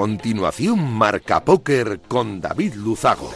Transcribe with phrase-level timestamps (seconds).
[0.00, 3.30] Continuación, Marca Póker con David Luzago.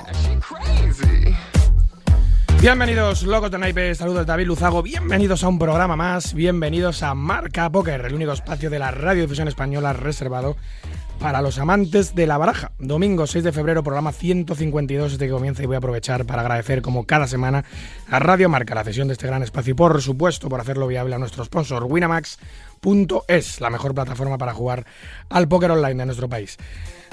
[2.58, 7.68] Bienvenidos, locos de naipes, saludos David Luzago, bienvenidos a un programa más, bienvenidos a Marca
[7.68, 10.56] Póker, el único espacio de la radiodifusión española reservado
[11.18, 12.72] para los amantes de la baraja.
[12.78, 16.82] Domingo 6 de febrero, programa 152 desde que comienza y voy a aprovechar para agradecer
[16.82, 17.64] como cada semana
[18.10, 21.14] a Radio Marca la cesión de este gran espacio y por supuesto por hacerlo viable
[21.14, 22.38] a nuestro sponsor Winamax
[23.28, 24.84] es la mejor plataforma para jugar
[25.30, 26.58] al póker online de nuestro país.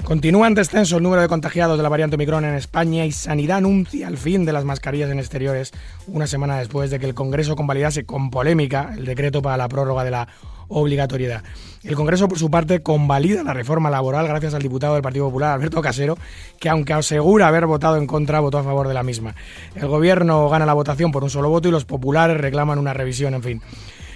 [0.04, 3.58] Continúa en descenso el número de contagiados de la variante Omicron en España y Sanidad
[3.58, 5.72] anuncia el fin de las mascarillas en exteriores
[6.06, 10.04] una semana después de que el Congreso convalidase con polémica el decreto para la prórroga
[10.04, 10.28] de la
[10.72, 11.42] obligatoriedad.
[11.82, 15.52] El Congreso, por su parte, convalida la reforma laboral gracias al diputado del Partido Popular,
[15.54, 16.16] Alberto Casero,
[16.60, 19.34] que aunque asegura haber votado en contra, votó a favor de la misma.
[19.74, 23.34] El Gobierno gana la votación por un solo voto y los populares reclaman una revisión,
[23.34, 23.62] en fin.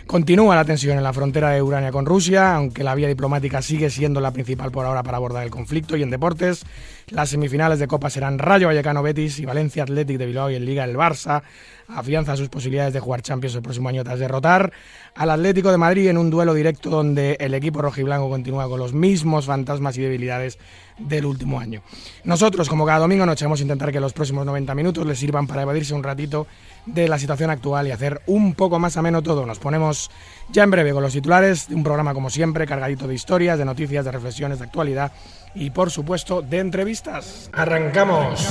[0.06, 3.90] Continúa la tensión en la frontera de Urania con Rusia, aunque la vía diplomática sigue
[3.90, 5.96] siendo la principal por ahora para abordar el conflicto.
[5.96, 6.64] Y en deportes,
[7.08, 10.64] las semifinales de Copa serán Rayo Vallecano Betis y Valencia Athletic de Bilbao y en
[10.64, 11.42] Liga el Barça.
[11.88, 14.72] Afianza sus posibilidades de jugar Champions el próximo año tras derrotar
[15.14, 18.92] al Atlético de Madrid en un duelo directo donde el equipo rojiblanco continúa con los
[18.92, 20.58] mismos fantasmas y debilidades
[20.98, 21.82] del último año.
[22.24, 25.46] Nosotros, como cada domingo noche, vamos a intentar que los próximos 90 minutos les sirvan
[25.46, 26.48] para evadirse un ratito
[26.86, 29.46] de la situación actual y hacer un poco más ameno todo.
[29.46, 30.10] Nos ponemos
[30.50, 33.64] ya en breve con los titulares de un programa como siempre, cargadito de historias, de
[33.64, 35.12] noticias, de reflexiones, de actualidad
[35.56, 37.50] y por supuesto de entrevistas.
[37.52, 38.46] ¡Arrancamos!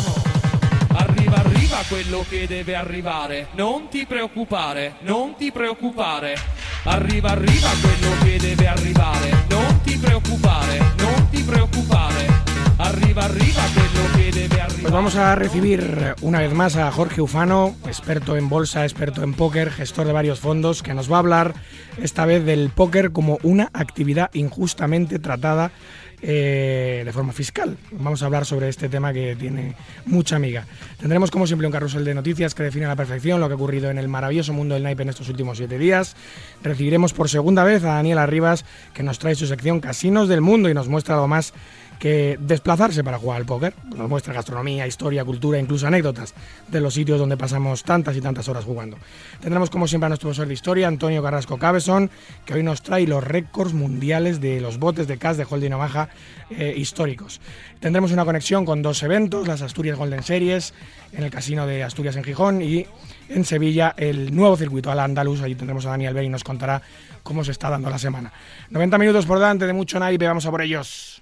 [0.98, 3.48] Arriva, arriva quello che deve arrivare.
[3.56, 6.36] Non ti preoccupare, non ti preoccupare.
[6.84, 9.30] Arriva, arriva quello che debe arrivare.
[9.50, 12.44] Non ti preoccupare, non ti preoccupare.
[12.78, 14.82] Arriba, arriba quello che debe arrivare.
[14.82, 19.34] Pues vamos a recibir una vez más a Jorge Ufano, experto en bolsa, experto en
[19.34, 21.54] póker, gestor de varios fondos, que nos va a hablar
[21.98, 25.72] esta vez del póker como una actividad injustamente tratada
[26.22, 27.78] eh, de forma fiscal.
[27.92, 30.66] Vamos a hablar sobre este tema que tiene mucha amiga.
[31.00, 33.56] Tendremos como siempre un carrusel de noticias que define a la perfección lo que ha
[33.56, 36.16] ocurrido en el maravilloso mundo del naipe en estos últimos siete días.
[36.64, 40.70] Recibiremos por segunda vez a Daniela Rivas que nos trae su sección Casinos del Mundo
[40.70, 41.54] y nos muestra algo más
[42.00, 43.74] que desplazarse para jugar al póker.
[43.96, 46.34] Nos muestra gastronomía, historia, cultura, incluso anécdotas
[46.68, 48.98] de los sitios donde pasamos tantas y tantas horas jugando.
[49.42, 52.10] Tendremos como siempre a nuestro profesor de historia, Antonio Carrasco Cabezón,
[52.46, 56.10] que hoy nos trae los récords mundiales de los botes de cash de Holding Omaha
[56.50, 57.42] eh, históricos.
[57.80, 60.74] Tendremos una conexión con dos eventos, las Asturias Golden Series
[61.14, 62.86] en el Casino de Asturias en Gijón y
[63.30, 65.42] en Sevilla el nuevo circuito al Andalus.
[65.42, 66.82] Allí tendremos a Daniel Bey y nos contará
[67.24, 68.32] cómo se está dando la semana.
[68.70, 71.15] 90 minutos por delante de mucho naipe, vamos a por ellos.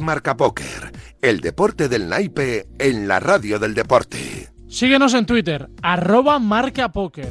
[0.00, 4.48] Marca Póker, el deporte del naipe en la radio del deporte.
[4.66, 7.30] Síguenos en Twitter, arroba Marca Póker.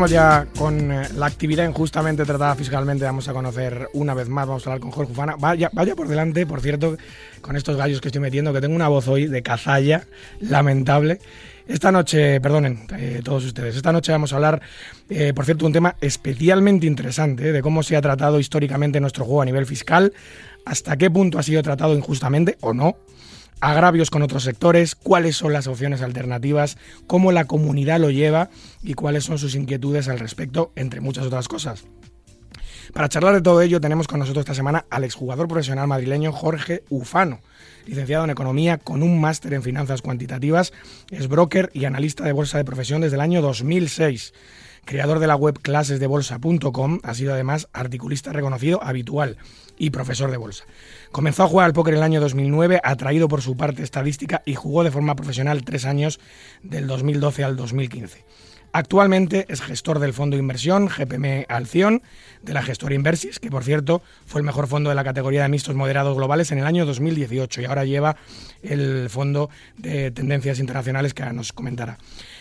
[0.00, 3.04] Vamos ya con eh, la actividad injustamente tratada fiscalmente.
[3.04, 5.36] Vamos a conocer una vez más, vamos a hablar con Jorge Ufana.
[5.38, 6.96] Vaya, vaya por delante, por cierto,
[7.42, 10.06] con estos gallos que estoy metiendo, que tengo una voz hoy de cazalla,
[10.40, 11.18] lamentable.
[11.68, 14.62] Esta noche, perdonen eh, todos ustedes, esta noche vamos a hablar,
[15.10, 19.42] eh, por cierto, un tema especialmente interesante, de cómo se ha tratado históricamente nuestro juego
[19.42, 20.14] a nivel fiscal,
[20.64, 22.96] hasta qué punto ha sido tratado injustamente o no,
[23.60, 28.50] agravios con otros sectores, cuáles son las opciones alternativas, cómo la comunidad lo lleva
[28.82, 31.84] y cuáles son sus inquietudes al respecto, entre muchas otras cosas.
[32.92, 36.82] Para charlar de todo ello tenemos con nosotros esta semana al exjugador profesional madrileño Jorge
[36.88, 37.40] Ufano,
[37.86, 40.72] licenciado en Economía con un máster en Finanzas Cuantitativas,
[41.10, 44.32] es broker y analista de bolsa de profesión desde el año 2006.
[44.84, 49.36] Creador de la web clasesdebolsa.com, ha sido además articulista reconocido habitual
[49.78, 50.64] y profesor de bolsa.
[51.12, 54.54] Comenzó a jugar al póker en el año 2009, atraído por su parte estadística y
[54.54, 56.20] jugó de forma profesional tres años
[56.62, 58.24] del 2012 al 2015.
[58.72, 62.02] Actualmente es gestor del fondo de inversión GPM Alción,
[62.42, 65.48] de la gestora Inversis, que por cierto fue el mejor fondo de la categoría de
[65.48, 68.16] mixtos moderados globales en el año 2018 y ahora lleva
[68.62, 71.98] el fondo de tendencias internacionales que nos comentará.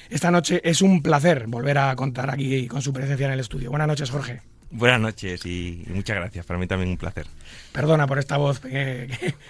[0.09, 3.69] Esta noche es un placer volver a contar aquí con su presencia en el estudio.
[3.69, 4.41] Buenas noches, Jorge.
[4.71, 6.45] Buenas noches y muchas gracias.
[6.45, 7.25] Para mí también un placer.
[7.71, 8.61] Perdona por esta voz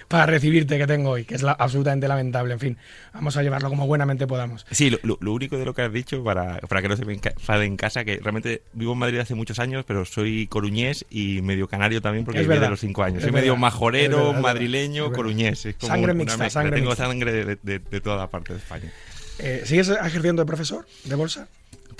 [0.07, 2.53] para recibirte que tengo hoy, que es absolutamente lamentable.
[2.53, 2.77] En fin,
[3.13, 4.65] vamos a llevarlo como buenamente podamos.
[4.71, 7.65] Sí, lo, único de lo que has dicho, para, para que no se me enfade
[7.65, 11.67] en casa, que realmente vivo en Madrid hace muchos años, pero soy coruñés y medio
[11.67, 13.21] canario también porque viví de los cinco años.
[13.21, 15.67] soy medio majorero, madrileño, coruñés.
[15.79, 18.89] sangre mixta, sangre Tengo sangre de, de, toda la parte de España.
[19.39, 21.47] Eh, ¿Sigues ejerciendo de profesor de bolsa?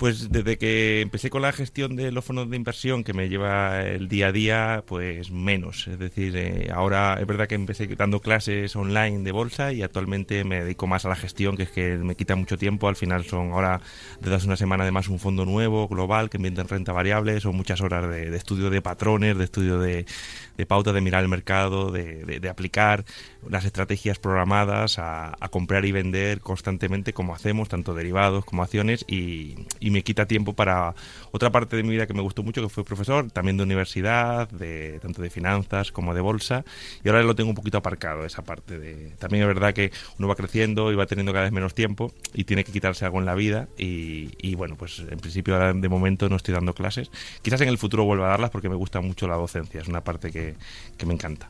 [0.00, 3.82] Pues desde que empecé con la gestión de los fondos de inversión que me lleva
[3.82, 5.88] el día a día, pues menos.
[5.88, 10.42] Es decir, eh, ahora es verdad que empecé dando clases online de bolsa y actualmente
[10.44, 12.88] me dedico más a la gestión, que es que me quita mucho tiempo.
[12.88, 13.82] Al final son ahora
[14.20, 17.38] desde hace una semana además un fondo nuevo, global, que invierte en renta variable.
[17.40, 20.06] Son muchas horas de, estudio de patrones, de estudio de,
[20.60, 23.04] de pautas, de mirar el mercado, de, aplicar
[23.48, 29.56] las estrategias programadas a, comprar y vender constantemente como hacemos, tanto derivados como acciones y
[29.80, 30.94] me quita tiempo para
[31.32, 34.48] otra parte de mi vida que me gustó mucho, que fue profesor, también de universidad,
[34.50, 36.64] de tanto de finanzas como de bolsa,
[37.04, 40.28] y ahora lo tengo un poquito aparcado esa parte de también es verdad que uno
[40.28, 43.26] va creciendo y va teniendo cada vez menos tiempo y tiene que quitarse algo en
[43.26, 47.10] la vida y, bueno, pues en principio ahora de momento no estoy dando clases.
[47.42, 50.02] Quizás en el futuro vuelva a darlas porque me gusta mucho la docencia, es una
[50.02, 50.49] parte que,
[50.96, 51.48] que me encanta.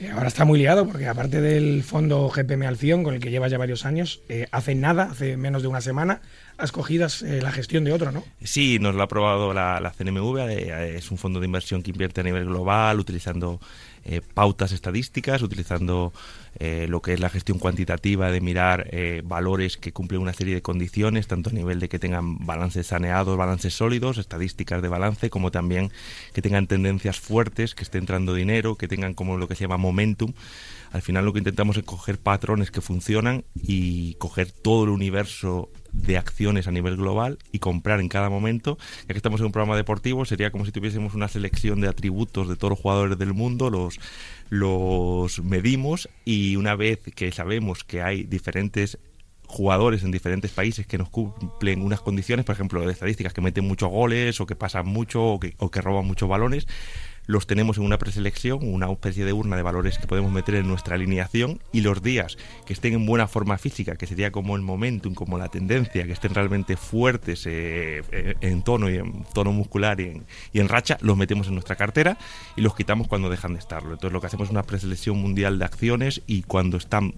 [0.00, 3.52] Eh, ahora está muy liado porque aparte del fondo GPM Alción, con el que llevas
[3.52, 6.20] ya varios años, eh, hace nada, hace menos de una semana,
[6.58, 8.24] has cogido eh, la gestión de otro, ¿no?
[8.42, 10.48] Sí, nos lo ha aprobado la, la CNMV,
[10.96, 13.60] es un fondo de inversión que invierte a nivel global, utilizando
[14.34, 16.12] pautas estadísticas, utilizando
[16.58, 20.54] eh, lo que es la gestión cuantitativa de mirar eh, valores que cumplen una serie
[20.54, 25.30] de condiciones, tanto a nivel de que tengan balances saneados, balances sólidos, estadísticas de balance,
[25.30, 25.90] como también
[26.32, 29.76] que tengan tendencias fuertes, que esté entrando dinero, que tengan como lo que se llama
[29.76, 30.32] momentum.
[30.94, 35.68] Al final lo que intentamos es coger patrones que funcionan y coger todo el universo
[35.90, 38.78] de acciones a nivel global y comprar en cada momento.
[39.00, 42.48] Ya que estamos en un programa deportivo, sería como si tuviésemos una selección de atributos
[42.48, 43.98] de todos los jugadores del mundo, los,
[44.50, 48.96] los medimos y una vez que sabemos que hay diferentes
[49.48, 53.66] jugadores en diferentes países que nos cumplen unas condiciones, por ejemplo, de estadísticas que meten
[53.66, 56.66] muchos goles o que pasan mucho o que, o que roban muchos balones,
[57.26, 60.68] los tenemos en una preselección, una especie de urna de valores que podemos meter en
[60.68, 64.62] nuestra alineación y los días que estén en buena forma física, que sería como el
[64.62, 69.52] momentum, como la tendencia, que estén realmente fuertes eh, eh, en tono y en tono
[69.52, 72.18] muscular y en, y en, racha, los metemos en nuestra cartera
[72.56, 73.92] y los quitamos cuando dejan de estarlo.
[73.92, 77.14] Entonces lo que hacemos es una preselección mundial de acciones y cuando están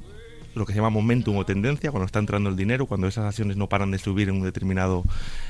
[0.56, 3.56] lo que se llama momentum o tendencia, cuando está entrando el dinero, cuando esas acciones
[3.56, 5.04] no paran de subir en un determinado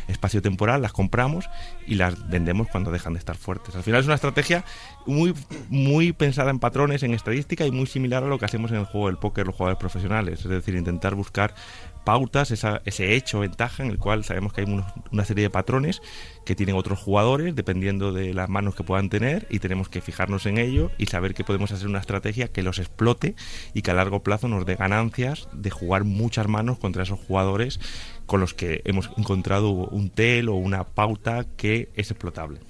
[0.09, 1.49] espacio temporal, las compramos
[1.87, 3.77] y las vendemos cuando dejan de estar fuertes.
[3.77, 4.65] Al final es una estrategia
[5.07, 5.33] muy,
[5.69, 8.85] muy pensada en patrones, en estadística y muy similar a lo que hacemos en el
[8.85, 11.55] juego del póker los jugadores profesionales, es decir, intentar buscar
[12.07, 16.01] pautas, ese hecho, ventaja en el cual sabemos que hay una serie de patrones
[16.45, 20.47] que tienen otros jugadores dependiendo de las manos que puedan tener y tenemos que fijarnos
[20.47, 23.35] en ello y saber que podemos hacer una estrategia que los explote
[23.75, 27.81] y que a largo plazo nos dé ganancias de jugar muchas manos contra esos jugadores
[28.25, 32.61] con los que hemos encontrado un tel o una pauta que es explotable.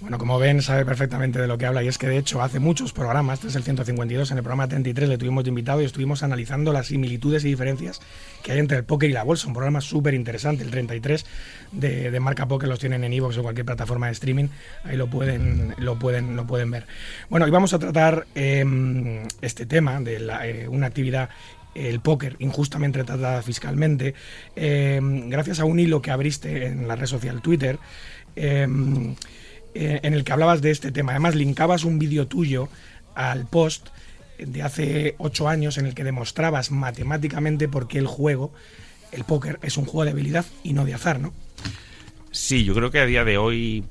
[0.00, 2.60] Bueno, como ven, sabe perfectamente de lo que habla y es que de hecho hace
[2.60, 5.86] muchos programas, este es el 152, en el programa 33 le tuvimos de invitado y
[5.86, 8.00] estuvimos analizando las similitudes y diferencias
[8.42, 11.24] que hay entre el póker y la bolsa, un programa súper interesante, el 33
[11.72, 14.48] de, de, Marca Póker, los tienen en iVoox o cualquier plataforma de streaming,
[14.84, 16.86] ahí lo pueden, lo pueden, lo pueden ver.
[17.30, 21.30] Bueno, y vamos a tratar em, este tema de eh, una actividad
[21.74, 24.14] el póker injustamente tratada fiscalmente,
[24.54, 27.78] em, gracias a un hilo que abriste en la red social Twitter,
[28.34, 29.14] em,
[29.76, 31.12] eh, en el que hablabas de este tema.
[31.12, 32.68] Además, linkabas un vídeo tuyo
[33.14, 33.88] al post
[34.38, 38.52] de hace ocho años en el que demostrabas matemáticamente por qué el juego,
[39.12, 41.32] el póker, es un juego de habilidad y no de azar, ¿no?
[42.30, 43.84] Sí, yo creo que a día de hoy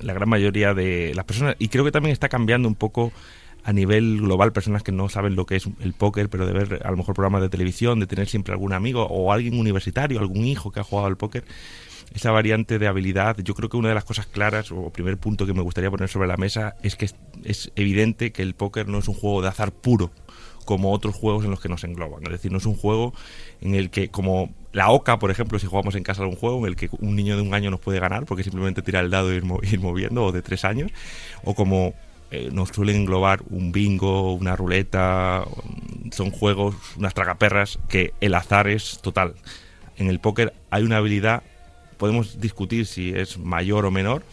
[0.00, 3.12] la gran mayoría de las personas, y creo que también está cambiando un poco
[3.62, 6.80] a nivel global personas que no saben lo que es el póker, pero de ver
[6.84, 10.46] a lo mejor programas de televisión, de tener siempre algún amigo o alguien universitario, algún
[10.46, 11.44] hijo que ha jugado al póker,
[12.14, 15.46] esa variante de habilidad, yo creo que una de las cosas claras o primer punto
[15.46, 17.08] que me gustaría poner sobre la mesa es que
[17.44, 20.10] es, evidente que el póker no es un juego de azar puro
[20.64, 22.22] como otros juegos en los que nos engloban.
[22.24, 23.14] Es decir, no es un juego
[23.60, 26.66] en el que, como la OCA, por ejemplo, si jugamos en casa algún juego en
[26.66, 29.32] el que un niño de un año nos puede ganar porque simplemente tira el dado
[29.32, 29.44] y ir,
[29.80, 30.92] moviendo, o de tres años,
[31.44, 31.94] o como
[32.30, 35.44] eh, nos suelen englobar un bingo, una ruleta,
[36.12, 39.34] son juegos, unas tragaperras, que el azar es total.
[39.96, 41.42] En el póker hay una habilidad
[42.00, 44.24] podemos discutir si es mayor o menor,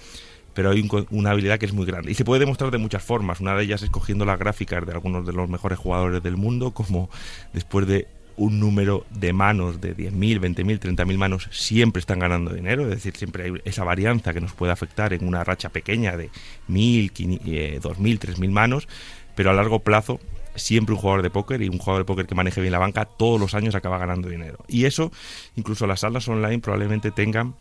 [0.56, 2.10] pero hay una habilidad que es muy grande.
[2.10, 3.42] Y se puede demostrar de muchas formas.
[3.42, 6.72] Una de ellas es cogiendo las gráficas de algunos de los mejores jugadores del mundo,
[6.72, 7.10] como
[7.54, 8.08] después de
[8.38, 13.16] un número de manos de 10.000, 20.000, 30.000 manos siempre están ganando dinero, es decir,
[13.18, 16.30] siempre hay esa varianza que nos puede afectar en una racha pequeña de
[16.70, 18.88] 1.000, 2.000, 3.000 manos,
[19.36, 20.20] pero a largo plazo
[20.58, 23.06] siempre un jugador de póker y un jugador de póker que maneje bien la banca
[23.06, 24.60] todos los años acaba ganando dinero.
[24.68, 25.12] Y eso,
[25.56, 27.56] incluso las salas online probablemente tengan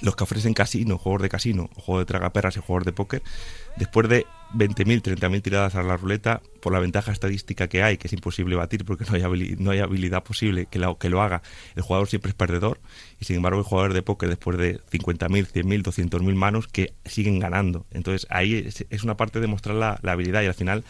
[0.00, 3.22] los que ofrecen casino, juegos de casino, juegos de tragaperras y juegos de póker,
[3.76, 8.08] después de 20.000, 30.000 tiradas a la ruleta, por la ventaja estadística que hay, que
[8.08, 11.22] es imposible batir porque no hay, habilidad, no hay habilidad posible que lo, que lo
[11.22, 11.42] haga,
[11.76, 12.80] el jugador siempre es perdedor
[13.20, 17.38] y sin embargo el jugador de póker después de 50.000, 100.000, 200.000 manos que siguen
[17.38, 17.86] ganando.
[17.90, 20.84] Entonces ahí es, una parte de mostrar la, la habilidad y al final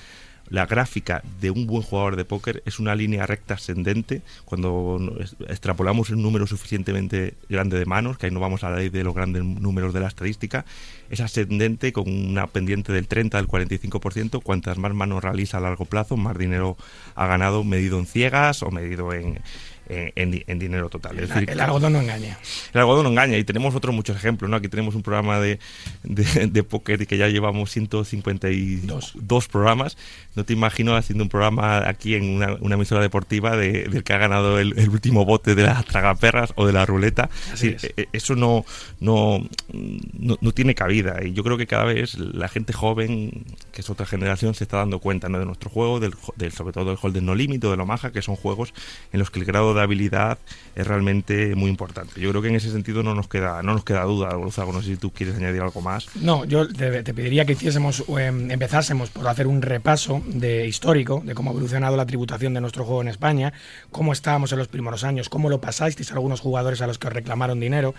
[0.52, 4.20] la gráfica de un buen jugador de póker es una línea recta ascendente.
[4.44, 5.00] Cuando
[5.48, 9.02] extrapolamos un número suficientemente grande de manos, que ahí no vamos a la ley de
[9.02, 10.66] los grandes números de la estadística,
[11.08, 15.86] es ascendente con una pendiente del 30 al 45%, cuantas más manos realiza a largo
[15.86, 16.76] plazo, más dinero
[17.14, 19.40] ha ganado medido en ciegas o medido en,
[19.88, 21.18] en, dinero total.
[21.18, 22.38] el algodón no engaña.
[22.72, 24.50] El algodón no engaña y tenemos otros muchos ejemplos.
[24.50, 24.56] ¿no?
[24.56, 25.58] Aquí tenemos un programa de,
[26.02, 29.96] de, de póker que ya llevamos 152 dos programas.
[30.34, 34.18] No te imagino haciendo un programa aquí en una, emisora deportiva de, del que ha
[34.18, 37.30] ganado el, último bote de las tragaperras o de la ruleta.
[37.60, 38.64] E, e, eso no,
[39.00, 43.90] no, no, tiene cabida y yo creo que cada vez la gente joven, que es
[43.90, 45.38] otra generación, se está dando cuenta ¿no?
[45.38, 46.12] de nuestro juego, del,
[46.52, 48.74] sobre todo del Holden No Limit o de lo Maja, que son juegos
[49.12, 50.38] en los que el grado de habilidad
[50.74, 52.20] es realmente muy importante.
[52.20, 54.72] Yo creo que en ese sentido no nos queda, no nos queda duda, Gonzalo.
[54.72, 56.06] No sé si tú quieres añadir algo más.
[56.16, 61.34] No, yo te, pediría que hiciésemos, em, empezásemos por hacer un repaso de histórico de
[61.34, 63.52] cómo ha evolucionado la tributación de nuestro juego en España,
[63.90, 67.12] cómo estábamos en los primeros años, cómo lo pasasteis algunos jugadores a los que os
[67.12, 67.94] reclamaron dinero,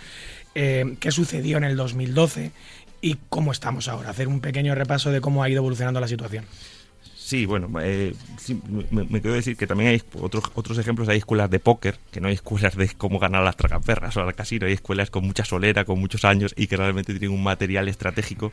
[0.54, 2.52] em, qué sucedió en el 2012
[3.00, 4.10] y cómo estamos ahora.
[4.10, 6.44] Hacer un pequeño repaso de cómo ha ido evolucionando la situación.
[7.24, 8.14] Sí, bueno, eh,
[8.90, 12.28] me, quiero decir que también hay otros, otros ejemplos, hay escuelas de póker, que no
[12.28, 15.86] hay escuelas de cómo ganar las tragaperras o al casino, hay escuelas con mucha solera,
[15.86, 18.52] con muchos años y que realmente tienen un material estratégico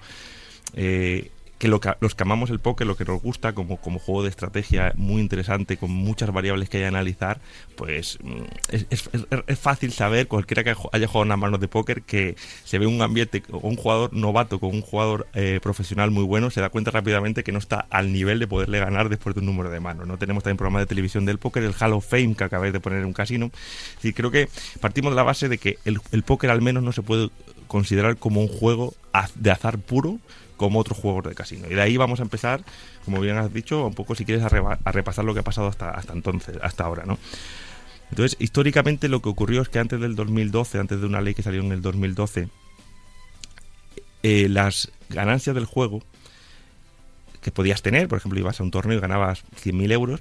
[0.74, 4.00] eh, que, lo que los que amamos el póker, lo que nos gusta como, como
[4.00, 7.40] juego de estrategia muy interesante, con muchas variables que hay que analizar,
[7.76, 8.42] pues mm,
[8.72, 8.88] es,
[9.46, 13.04] es, fácil saber, cualquiera que haya jugado una mano de póker, que se ve un
[13.04, 17.44] ambiente un jugador novato con un jugador eh, profesional muy bueno, se da cuenta rápidamente
[17.44, 20.08] que no está al nivel de poderle ganar después de un número de manos.
[20.08, 22.80] No tenemos también programa de televisión del póker, el Hall of Fame que acabáis de
[22.80, 23.52] poner en un casino.
[24.02, 24.50] Y creo que
[24.80, 27.30] partimos de la base de que el, el póker al menos no se puede
[27.68, 28.96] considerar como un juego
[29.36, 30.20] de azar puro,
[30.62, 31.68] como otros juegos de casino.
[31.70, 32.64] Y de ahí vamos a empezar,
[33.04, 34.50] como bien has dicho, un poco si quieres a,
[34.92, 37.18] repasar lo que ha pasado hasta, hasta entonces, hasta ahora, ¿no?
[38.12, 41.42] Entonces, históricamente lo que ocurrió es que antes del 2012, antes de una ley que
[41.42, 42.48] salió en el 2012,
[44.22, 46.04] eh, las ganancias del juego
[47.42, 50.20] que podías tener, por ejemplo, ibas a un torneo y ganabas 100.000 euros,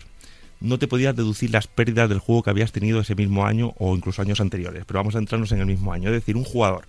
[0.61, 3.94] no te podías deducir las pérdidas del juego que habías tenido ese mismo año o
[3.94, 4.85] incluso años anteriores.
[4.87, 6.09] Pero vamos a entrarnos en el mismo año.
[6.09, 6.87] Es decir, un jugador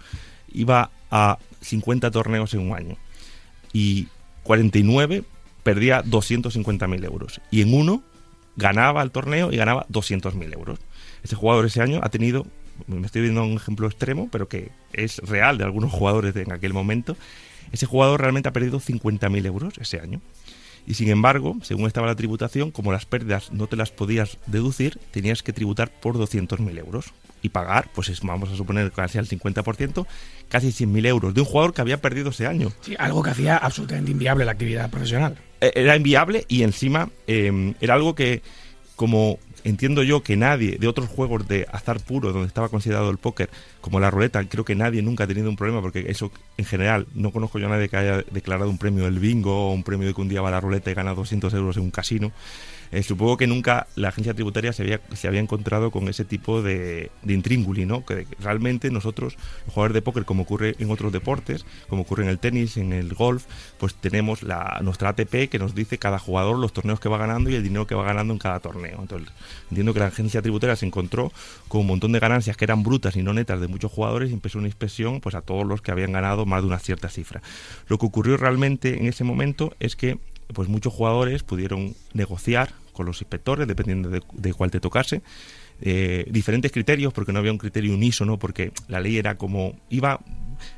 [0.53, 2.97] iba a 50 torneos en un año
[3.73, 4.07] y
[4.43, 5.23] 49
[5.63, 7.41] perdía 250.000 euros.
[7.51, 8.03] Y en uno
[8.55, 10.79] ganaba el torneo y ganaba 200.000 euros.
[11.23, 12.45] Ese jugador ese año ha tenido,
[12.87, 16.73] me estoy viendo un ejemplo extremo, pero que es real de algunos jugadores en aquel
[16.73, 17.15] momento,
[17.71, 20.21] ese jugador realmente ha perdido 50.000 euros ese año.
[20.87, 24.99] Y sin embargo, según estaba la tributación, como las pérdidas no te las podías deducir,
[25.11, 29.27] tenías que tributar por 200.000 euros y pagar, pues es, vamos a suponer casi al
[29.27, 30.05] 50%,
[30.49, 32.71] casi 100.000 euros de un jugador que había perdido ese año.
[32.81, 35.37] Sí, algo que hacía absolutamente inviable la actividad profesional.
[35.59, 38.41] E, era inviable y encima em, era algo que,
[38.95, 43.17] como entiendo yo que nadie de otros juegos de azar puro, donde estaba considerado el
[43.17, 46.65] póker, como la ruleta, creo que nadie nunca ha tenido un problema, porque eso en
[46.65, 49.83] general, no conozco yo a nadie que haya declarado un premio del bingo o un
[49.83, 51.91] premio de que un día va a la ruleta y gana 200 euros en un
[51.91, 52.31] casino.
[52.91, 56.61] Eh, supongo que nunca la agencia tributaria se había, se había encontrado con ese tipo
[56.61, 58.05] de, de intrínguli, ¿no?
[58.05, 62.29] Que realmente nosotros, los jugadores de póker, como ocurre en otros deportes, como ocurre en
[62.29, 63.45] el tenis, en el golf,
[63.77, 67.49] pues tenemos la, nuestra ATP que nos dice cada jugador los torneos que va ganando
[67.49, 68.97] y el dinero que va ganando en cada torneo.
[68.99, 69.29] Entonces,
[69.69, 71.31] entiendo que la agencia tributaria se encontró
[71.67, 74.33] con un montón de ganancias que eran brutas y no netas de muchos jugadores y
[74.33, 77.41] empezó una inspección pues, a todos los que habían ganado más de una cierta cifra.
[77.87, 80.19] Lo que ocurrió realmente en ese momento es que
[80.53, 85.21] pues muchos jugadores pudieron negociar con los inspectores, dependiendo de, cuál te tocase.
[85.81, 89.75] Eh, diferentes criterios, porque no había un criterio unísono, porque la ley era como.
[89.89, 90.19] iba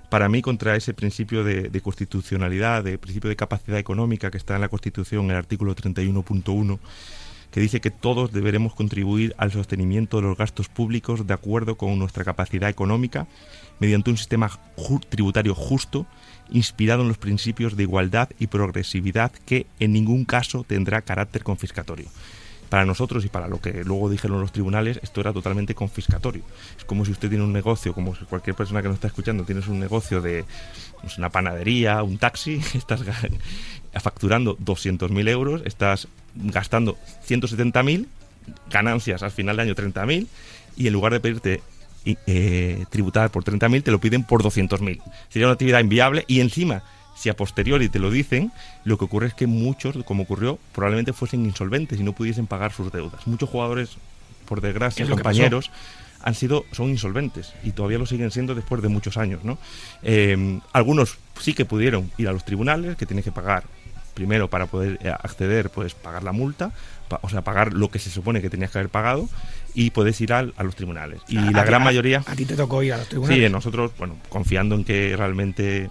[0.09, 4.61] para mí contra ese principio de, constitucionalidad, de principio de capacidad económica que está en
[4.61, 6.79] la Constitución, en el artículo 31.1
[7.51, 11.99] que dice que todos deberemos contribuir al sostenimiento de los gastos públicos de acuerdo con
[11.99, 13.27] nuestra capacidad económica
[13.79, 14.49] mediante un sistema
[15.09, 16.07] tributario justo
[16.53, 22.05] inspirado en los principios de igualdad y progresividad que en ningún caso tendrá carácter confiscatorio.
[22.69, 26.43] Para nosotros y para lo que luego dijeron los tribunales, esto era totalmente confiscatorio.
[26.77, 29.67] Es como si usted tiene un negocio, como cualquier persona que nos está escuchando, tienes
[29.67, 30.45] un negocio de
[31.01, 33.01] pues, una panadería, un taxi, estás
[34.01, 38.07] facturando 200.000 euros, estás gastando 170.000,
[38.71, 40.27] ganancias al final del año 30.000,
[40.75, 41.61] y en lugar de pedirte
[42.05, 45.01] eh, tributar por 30.000, te lo piden por 200.000.
[45.29, 46.83] Sería una actividad inviable y encima,
[47.15, 48.51] si a posteriori te lo dicen,
[48.83, 52.73] lo que ocurre es que muchos, como ocurrió, probablemente fuesen insolventes y no pudiesen pagar
[52.73, 53.25] sus deudas.
[53.27, 53.91] Muchos jugadores,
[54.45, 55.71] por desgracia, compañeros,
[56.21, 59.43] han sido, son insolventes y todavía lo siguen siendo después de muchos años.
[59.43, 59.57] ¿no?
[60.01, 63.63] Eh, algunos sí que pudieron ir a los tribunales, que tienen que pagar
[64.13, 66.71] primero para poder eh, acceder, pues pagar la multa,
[67.21, 69.29] o sea, pagar lo que se supone que tenías que haber pagado
[69.73, 71.21] y puedes ir a, los tribunales.
[71.27, 72.23] Y la gran mayoría...
[72.25, 73.45] A ti te tocó ir a los tribunales.
[73.45, 75.89] Sí, nosotros, bueno, confiando en que realmente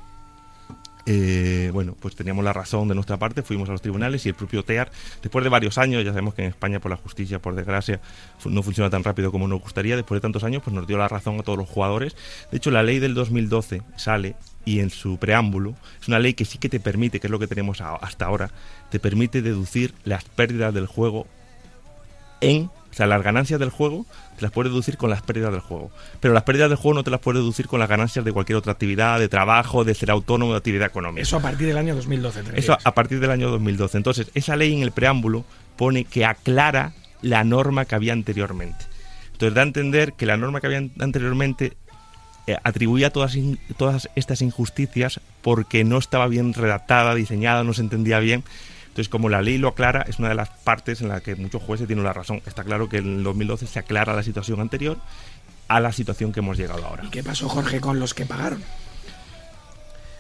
[1.05, 4.35] eh, bueno, pues teníamos la razón de nuestra parte, fuimos a los tribunales y el
[4.35, 7.55] propio TEAR, después de varios años, ya sabemos que en España por la justicia, por
[7.55, 8.01] desgracia,
[8.45, 11.09] no funciona tan rápido como nos gustaría, después de tantos años, pues nos dio la
[11.09, 12.17] razón a todos los jugadores.
[12.51, 16.45] De hecho, la ley del 2012 sale y en su preámbulo es una ley que
[16.45, 18.51] sí que te permite, que es lo que tenemos hasta ahora,
[18.91, 21.27] te permite deducir las pérdidas del juego
[22.41, 24.05] en, o sea, las ganancias del juego
[24.37, 25.91] te las puedes deducir con las pérdidas del juego.
[26.21, 28.57] Pero las pérdidas del juego no te las puedes deducir con las ganancias de cualquier
[28.57, 31.23] otra actividad, de trabajo, de ser autónomo, de actividad económica.
[31.23, 32.43] Eso a partir del año 2012.
[32.55, 33.97] Eso a partir del año 2012.
[33.97, 35.45] Entonces, esa ley en el preámbulo
[35.77, 38.85] pone que aclara la norma que había anteriormente.
[39.33, 41.77] Entonces da a entender que la norma que había anteriormente
[42.47, 43.37] eh, atribuía todas,
[43.77, 48.45] todas estas injusticias porque no estaba bien redactada, diseñada, no se entendía bien.
[48.89, 51.63] Entonces, como la ley lo aclara, es una de las partes en la que muchos
[51.63, 52.43] jueces tienen la razón.
[52.47, 54.99] Está claro que en el 2012 se aclara la situación anterior
[55.69, 57.05] a la situación que hemos llegado ahora.
[57.05, 58.63] ¿Y qué pasó, Jorge, con los que pagaron?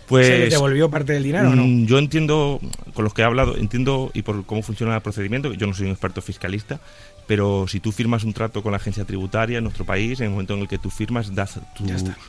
[0.06, 1.64] Pues, ¿Se devolvió parte del dinero o no?
[1.64, 2.61] Mm, yo entiendo,
[2.94, 5.87] con los que he hablado, entiendo y por cómo funciona el procedimiento, yo no soy
[5.87, 6.80] un experto fiscalista,
[7.26, 10.30] pero si tú firmas un trato con la agencia tributaria en nuestro país, en el
[10.32, 11.85] momento en el que tú firmas, das tu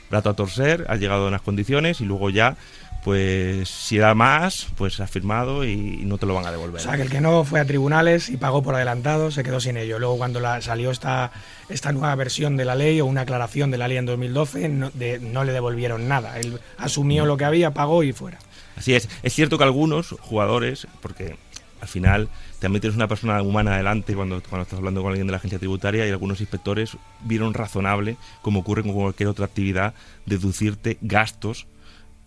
[0.09, 2.55] plato a torcer, has llegado a unas condiciones y luego ya,
[3.03, 6.79] pues si da más, pues has firmado y no te lo van a devolver.
[6.79, 9.59] O sea, que el que no fue a tribunales y pagó por adelantado se quedó
[9.59, 9.99] sin ello.
[9.99, 11.31] Luego cuando la, salió esta,
[11.69, 14.91] esta nueva versión de la ley o una aclaración de la ley en 2012, no,
[15.21, 16.39] no le devolvieron nada.
[16.39, 18.39] Él asumió lo que había, pagó y fuera.
[18.77, 19.09] Así es.
[19.21, 21.35] Es cierto que algunos jugadores, porque
[21.81, 22.29] al final
[22.63, 25.59] también tienes una persona humana adelante cuando, cuando estás hablando con alguien de la agencia
[25.59, 29.93] tributaria y algunos inspectores vieron razonable, como ocurre con cualquier otra actividad,
[30.25, 31.67] deducirte gastos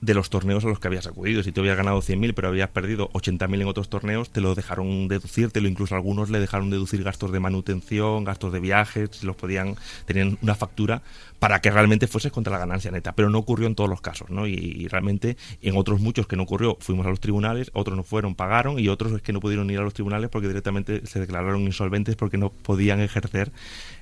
[0.00, 1.42] de los torneos a los que habías acudido.
[1.42, 5.08] Si te habías ganado 100.000 pero habías perdido 80.000 en otros torneos, te lo dejaron
[5.08, 5.68] deducírtelo.
[5.68, 10.54] Incluso algunos le dejaron deducir gastos de manutención, gastos de viajes, los podían tener una
[10.54, 11.02] factura
[11.38, 13.12] para que realmente fuese contra la ganancia neta.
[13.12, 14.46] Pero no ocurrió en todos los casos, ¿no?
[14.46, 18.34] Y, realmente en otros muchos que no ocurrió, fuimos a los tribunales, otros no fueron,
[18.34, 21.62] pagaron y otros es que no pudieron ir a los tribunales porque directamente se declararon
[21.62, 23.50] insolventes porque no podían ejercer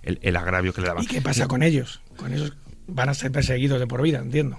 [0.02, 1.04] el, el agravio que le daban.
[1.04, 2.02] ¿Y qué pasa con ellos?
[2.16, 2.52] Con esos
[2.86, 4.58] van a ser perseguidos de por vida, entiendo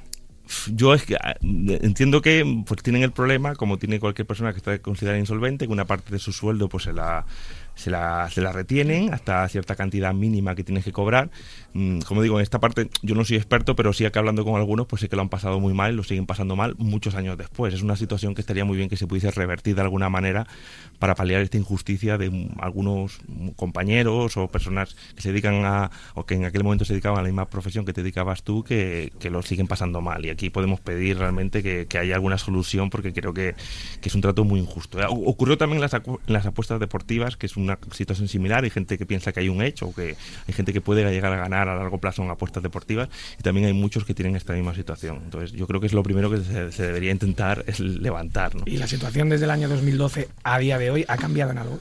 [0.73, 4.57] yo es que ah, entiendo que pues tienen el problema como tiene cualquier persona que
[4.57, 7.25] está considerada insolvente que una parte de su sueldo pues se la
[7.75, 11.29] se la, se la retienen hasta cierta cantidad mínima que tienes que cobrar.
[11.77, 14.55] Mm, como digo, en esta parte yo no soy experto, pero sí que hablando con
[14.55, 17.37] algunos, pues sé que lo han pasado muy mal, lo siguen pasando mal muchos años
[17.37, 17.73] después.
[17.73, 20.47] Es una situación que estaría muy bien que se pudiese revertir de alguna manera
[20.99, 23.19] para paliar esta injusticia de algunos
[23.57, 27.23] compañeros o personas que se dedican a, o que en aquel momento se dedicaban a
[27.23, 30.25] la misma profesión que te dedicabas tú, que, que lo siguen pasando mal.
[30.25, 33.55] Y aquí podemos pedir realmente que, haya alguna solución porque creo que,
[34.01, 34.97] que, es un trato muy injusto.
[35.09, 38.69] Ocurrió también en las, en las apuestas deportivas, que es un una situación similar, hay
[38.69, 40.15] gente que piensa que hay un hecho, o que
[40.47, 43.67] hay gente que puede llegar a ganar a largo plazo en apuestas deportivas, y también
[43.67, 45.21] hay muchos que tienen esta misma situación.
[45.23, 46.37] Entonces, yo creo que es lo primero que
[46.71, 48.55] se, debería intentar es levantar.
[48.55, 48.63] ¿no?
[48.65, 51.79] ¿Y la situación desde el año 2012 a día de hoy ha cambiado en algo?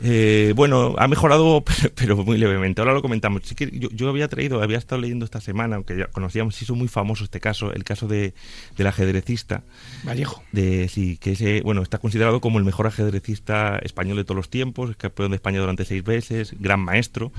[0.00, 2.80] Eh, bueno, ha mejorado, pero, muy levemente.
[2.80, 3.42] Ahora lo comentamos.
[3.72, 7.40] yo, había traído, había estado leyendo esta semana, aunque ya conocíamos, hizo muy famoso este
[7.40, 8.34] caso, el caso de,
[8.76, 9.62] del ajedrecista.
[10.04, 10.42] Vallejo.
[10.52, 14.50] De, sí, que ese, bueno, está considerado como el mejor ajedrecista español de todos los
[14.50, 17.32] tiempos, campeón de España durante seis veces, gran maestro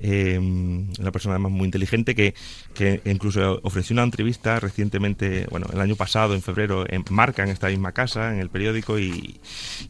[0.00, 2.34] eh, una persona además muy inteligente que,
[2.74, 7.50] que, incluso ofreció una entrevista recientemente, bueno, el año pasado, en febrero, en Marca, en
[7.50, 9.40] esta misma casa, en el periódico, y,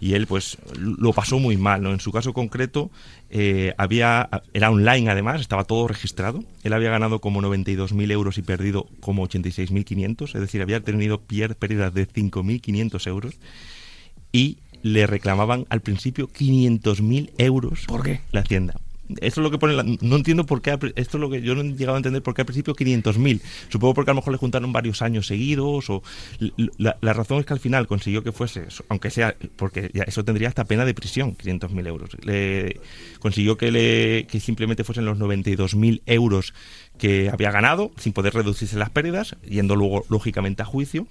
[0.00, 1.92] y él pues lo pasó muy mal, ¿no?
[1.92, 2.90] En su caso concreto,
[3.30, 8.42] eh, había, era online además, estaba todo registrado, él había ganado como 92.000 euros y
[8.42, 13.34] perdido como 86.500, es decir, había tenido pérdidas de 5.500 euros,
[14.32, 18.20] y le reclamaban al principio 500.000 euros ¿Por qué?
[18.30, 18.74] la hacienda
[19.20, 19.98] esto es lo que pone.
[20.00, 20.70] no entiendo por qué.
[20.96, 23.40] Esto es lo que yo no he llegado a entender por qué al principio 500.000.
[23.68, 25.88] Supongo porque a lo mejor le juntaron varios años seguidos.
[25.90, 26.02] o
[26.76, 29.34] La, razón es que al final consiguió que fuese, aunque sea.
[29.56, 32.10] Porque eso tendría hasta pena de prisión, 500.000 euros.
[32.22, 32.80] Le,
[33.18, 36.52] consiguió que, le, que simplemente fuesen los 92.000 euros
[36.98, 41.06] que había ganado sin poder reducirse las pérdidas, yendo luego lógicamente a juicio.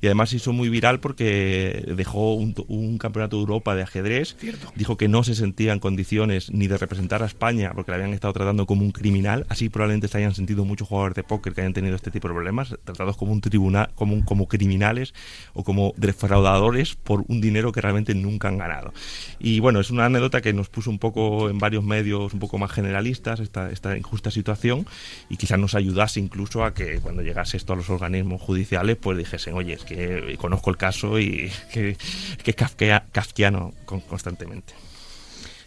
[0.00, 2.52] Y además se hizo muy viral porque dejó un,
[2.98, 4.36] campeonato de Europa de ajedrez.
[4.74, 8.14] Dijo que no se sentía en condiciones ni de representar a España porque le habían
[8.14, 9.46] estado tratando como un criminal.
[9.48, 12.34] Así probablemente se hayan sentido muchos jugadores de póker que hayan tenido este tipo de
[12.34, 15.14] problemas, tratados como un tribunal, como, como criminales
[15.52, 18.92] o como defraudadores por un dinero que realmente nunca han ganado.
[19.38, 22.58] Y bueno, es una anécdota que nos puso un poco en varios medios un poco
[22.58, 24.86] más generalistas esta, esta injusta situación
[25.32, 29.16] y quizás nos ayudase incluso a que cuando llegase esto a los organismos judiciales, pues
[29.16, 31.96] dijesen, oye, es que conozco el caso y que,
[32.44, 34.74] que es kafkiano constantemente.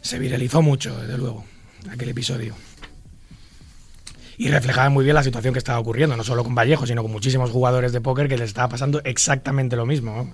[0.02, 1.46] Se viralizó mucho, desde luego,
[1.90, 2.54] aquel episodio.
[4.38, 7.12] Y reflejaba muy bien la situación que estaba ocurriendo, no solo con Vallejo, sino con
[7.12, 10.32] muchísimos jugadores de póker que les estaba pasando exactamente lo mismo.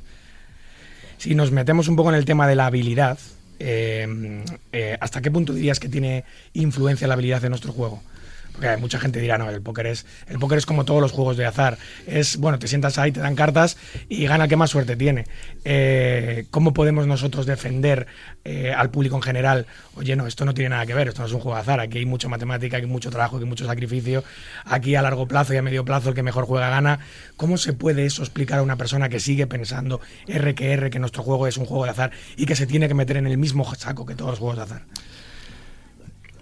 [1.18, 3.18] Si nos metemos un poco en el tema de la habilidad,
[3.60, 8.04] eh, eh, ¿hasta qué punto dirías que tiene influencia la habilidad de nuestro juego?
[8.52, 11.38] Porque mucha gente dirá, no, el póker es el póker es como todos los juegos
[11.38, 11.78] de azar.
[12.08, 13.78] Es, bueno, te sientas ahí, te dan cartas
[14.10, 15.26] y gana el que más suerte tiene.
[15.64, 18.08] Eh, ¿Cómo podemos nosotros defender
[18.44, 19.66] eh, al público en general?
[19.96, 21.80] Oye, no, esto no tiene nada que ver, esto no es un juego de azar.
[21.80, 24.24] Aquí hay mucha matemática, hay mucho trabajo, hay mucho sacrificio.
[24.66, 27.00] Aquí a largo plazo y a medio plazo el que mejor juega gana.
[27.38, 31.00] ¿Cómo se puede eso explicar a una persona que sigue pensando R que R, que
[31.00, 33.38] nuestro juego es un juego de azar y que se tiene que meter en el
[33.38, 34.82] mismo saco que todos los juegos de azar?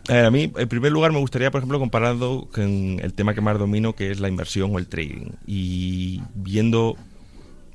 [0.09, 3.41] Eh, a mí, en primer lugar, me gustaría, por ejemplo, comparando con el tema que
[3.41, 5.33] más domino, que es la inversión o el trading.
[5.45, 6.95] Y viendo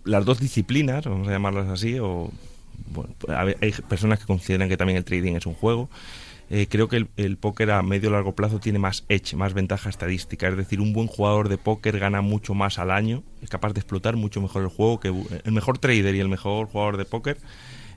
[0.03, 2.33] las dos disciplinas, vamos a llamarlas así, o
[3.29, 5.89] hay personas que consideran que también el trading es un juego.
[6.51, 10.49] Eh, creo que el, póker a medio largo plazo tiene más edge, más ventaja estadística.
[10.49, 13.81] Es decir, un buen jugador de póker gana mucho más al año, es capaz de
[13.81, 15.09] explotar mucho mejor el juego que
[15.45, 17.39] el mejor trader y el mejor jugador de póker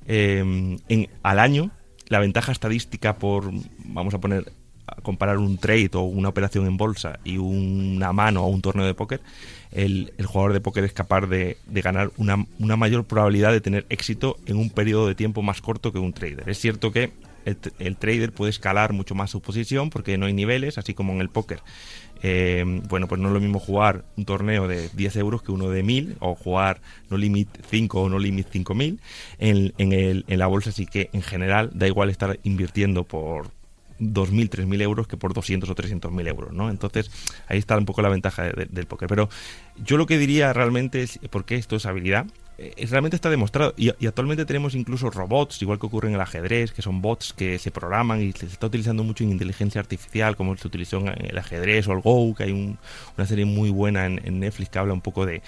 [0.06, 0.78] eh,
[1.24, 1.72] al año
[2.10, 3.52] la ventaja estadística por,
[3.86, 4.52] vamos a poner,
[4.88, 8.86] a comparar un trade o una operación en bolsa y una mano o un torneo
[8.86, 9.22] de póker,
[9.72, 14.38] el, jugador de póker es capaz de, ganar una, una, mayor probabilidad de tener éxito
[14.46, 16.50] en un periodo de tiempo más corto que un trader.
[16.50, 17.12] Es cierto que
[17.80, 21.22] el, trader puede escalar mucho más su posición porque no hay niveles, así como en
[21.22, 21.62] el póker.
[22.24, 25.70] Eh, bueno, pues no es lo mismo jugar un torneo de 10 euros que uno
[25.70, 29.00] de 1000 o jugar no limit 5 o no limit 5000.
[29.40, 33.48] En, en, la bolsa sí que en general da igual estar invirtiendo por
[34.00, 36.70] 2.000, 3.000 euros que por 200 o 300.000 euros, ¿no?
[36.70, 37.12] Entonces,
[37.48, 39.08] ahí está un poco la ventaja del póker.
[39.08, 39.30] Pero
[39.84, 42.28] yo lo que diría realmente es, porque esto es habilidad,
[42.90, 43.74] realmente está demostrado.
[43.78, 47.60] Y, actualmente tenemos incluso robots, igual que ocurre en el ajedrez, que son bots que
[47.60, 51.38] se programan y se está utilizando mucho en inteligencia artificial, como se utilizó en el
[51.38, 55.02] ajedrez o el Go, que hay una serie muy buena en, Netflix que habla un
[55.02, 55.42] poco de,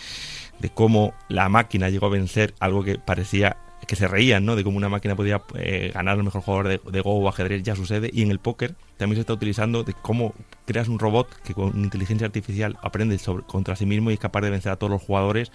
[0.74, 4.56] cómo la máquina llegó a vencer algo que parecía que se reían, ¿no?
[4.56, 7.76] De cómo una máquina podía eh, ganar al mejor jugador de, Go o ajedrez, ya
[7.76, 8.12] sucede.
[8.14, 10.36] Y en el póker también se está utilizando de cómo
[10.68, 13.18] creas un robot que con inteligencia artificial aprende
[13.48, 15.52] contra sí mismo y es capaz de vencer a todos los jugadores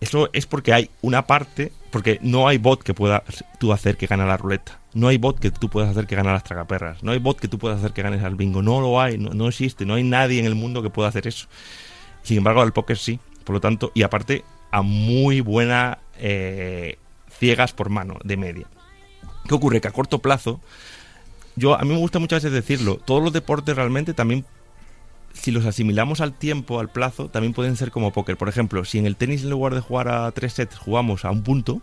[0.00, 3.22] eso es porque hay una parte, porque no hay bot que pueda
[3.58, 4.80] tú hacer que gane la ruleta.
[4.92, 7.02] No hay bot que tú puedas hacer que gane las tragaperras.
[7.02, 8.62] No hay bot que tú puedas hacer que ganes al bingo.
[8.62, 9.84] No lo hay, no, existe.
[9.84, 11.48] No hay nadie en el mundo que pueda hacer eso.
[12.22, 13.18] Sin embargo, al póker sí.
[13.44, 16.98] Por lo tanto, y aparte, a muy buena eh,
[17.38, 18.66] ciegas por mano de media.
[19.48, 19.80] ¿Qué ocurre?
[19.80, 20.60] Que a corto plazo,
[21.56, 24.44] yo a mí me gusta muchas veces decirlo, todos los deportes realmente también
[25.34, 28.36] si los asimilamos al tiempo, al plazo, también pueden ser como póker.
[28.36, 31.30] Por ejemplo, si en el tenis en lugar de jugar a tres sets jugamos a
[31.30, 31.82] un punto,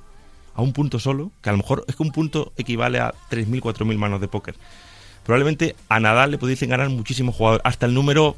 [0.55, 3.61] a un punto solo, que a lo mejor es que un punto equivale a 3.000,
[3.61, 4.55] 4.000 manos de póker
[5.23, 8.37] probablemente a Nadal le pudiesen ganar muchísimos jugadores, hasta el número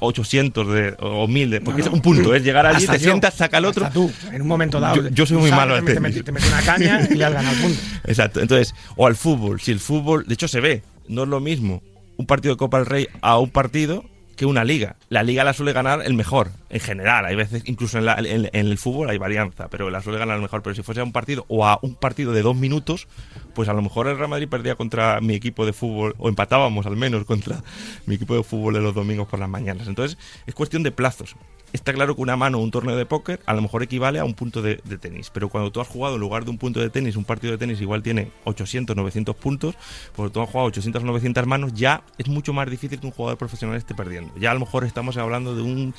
[0.00, 3.58] 800 mm, de, o 1000, porque es un punto, es llegar allí, te sientas, saca
[3.58, 3.88] el otro.
[3.92, 5.08] tú, en un momento dado.
[5.08, 7.62] Yo, soy muy malo al te, te, metes una caña y le has ganado el
[7.62, 7.80] punto.
[8.04, 11.40] Exacto, entonces, o al fútbol, si el fútbol, de hecho se ve, no es lo
[11.40, 11.82] mismo
[12.16, 14.04] un partido de Copa del Rey a un partido
[14.36, 14.96] que una liga.
[15.08, 17.24] La liga la suele ganar el mejor, en general.
[17.24, 20.62] Hay veces, incluso en, en, el fútbol hay varianza, pero la suele ganar mejor.
[20.62, 23.08] Pero si fuese a un partido o a un partido de dos minutos,
[23.54, 26.86] pues a lo mejor el Real Madrid perdía contra mi equipo de fútbol, o empatábamos
[26.86, 27.62] al menos contra
[28.06, 29.88] mi equipo de fútbol de los domingos por las mañanas.
[29.88, 31.36] Entonces, es cuestión de plazos
[31.72, 34.34] está claro que una mano, un torneo de póker, a lo mejor equivale a un
[34.34, 35.30] punto de, tenis.
[35.30, 37.58] Pero cuando tú has jugado en lugar de un punto de tenis, un partido de
[37.58, 39.74] tenis igual tiene 800, 900 puntos,
[40.14, 43.12] porque tú has jugado 800 o 900 manos, ya es mucho más difícil que un
[43.12, 44.32] jugador profesional esté perdiendo.
[44.38, 45.94] Ya a lo mejor estamos hablando de un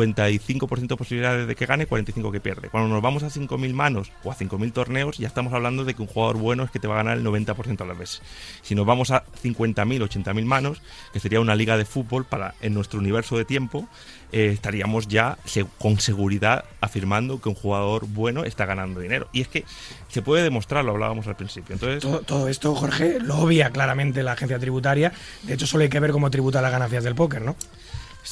[0.00, 2.68] 55% de posibilidades de que gane, 45% que pierde.
[2.68, 6.02] Cuando nos vamos a 5.000 manos o a 5.000 torneos, ya estamos hablando de que
[6.02, 8.22] un jugador bueno es que te va a ganar el 90% a las veces.
[8.62, 10.82] Si nos vamos a 50.000, 80.000 manos,
[11.12, 13.88] que sería una liga de fútbol para en nuestro universo de tiempo,
[14.32, 15.38] eh, estaríamos ya
[15.78, 19.28] con seguridad afirmando que un jugador bueno está ganando dinero.
[19.32, 19.64] Y es que
[20.08, 21.74] se puede demostrar, lo hablábamos al principio.
[21.74, 25.12] Entonces, todo, esto, Jorge, lo obvia claramente la agencia tributaria.
[25.42, 27.56] De hecho, solo hay que ver cómo tributa las ganancias del póker, ¿no?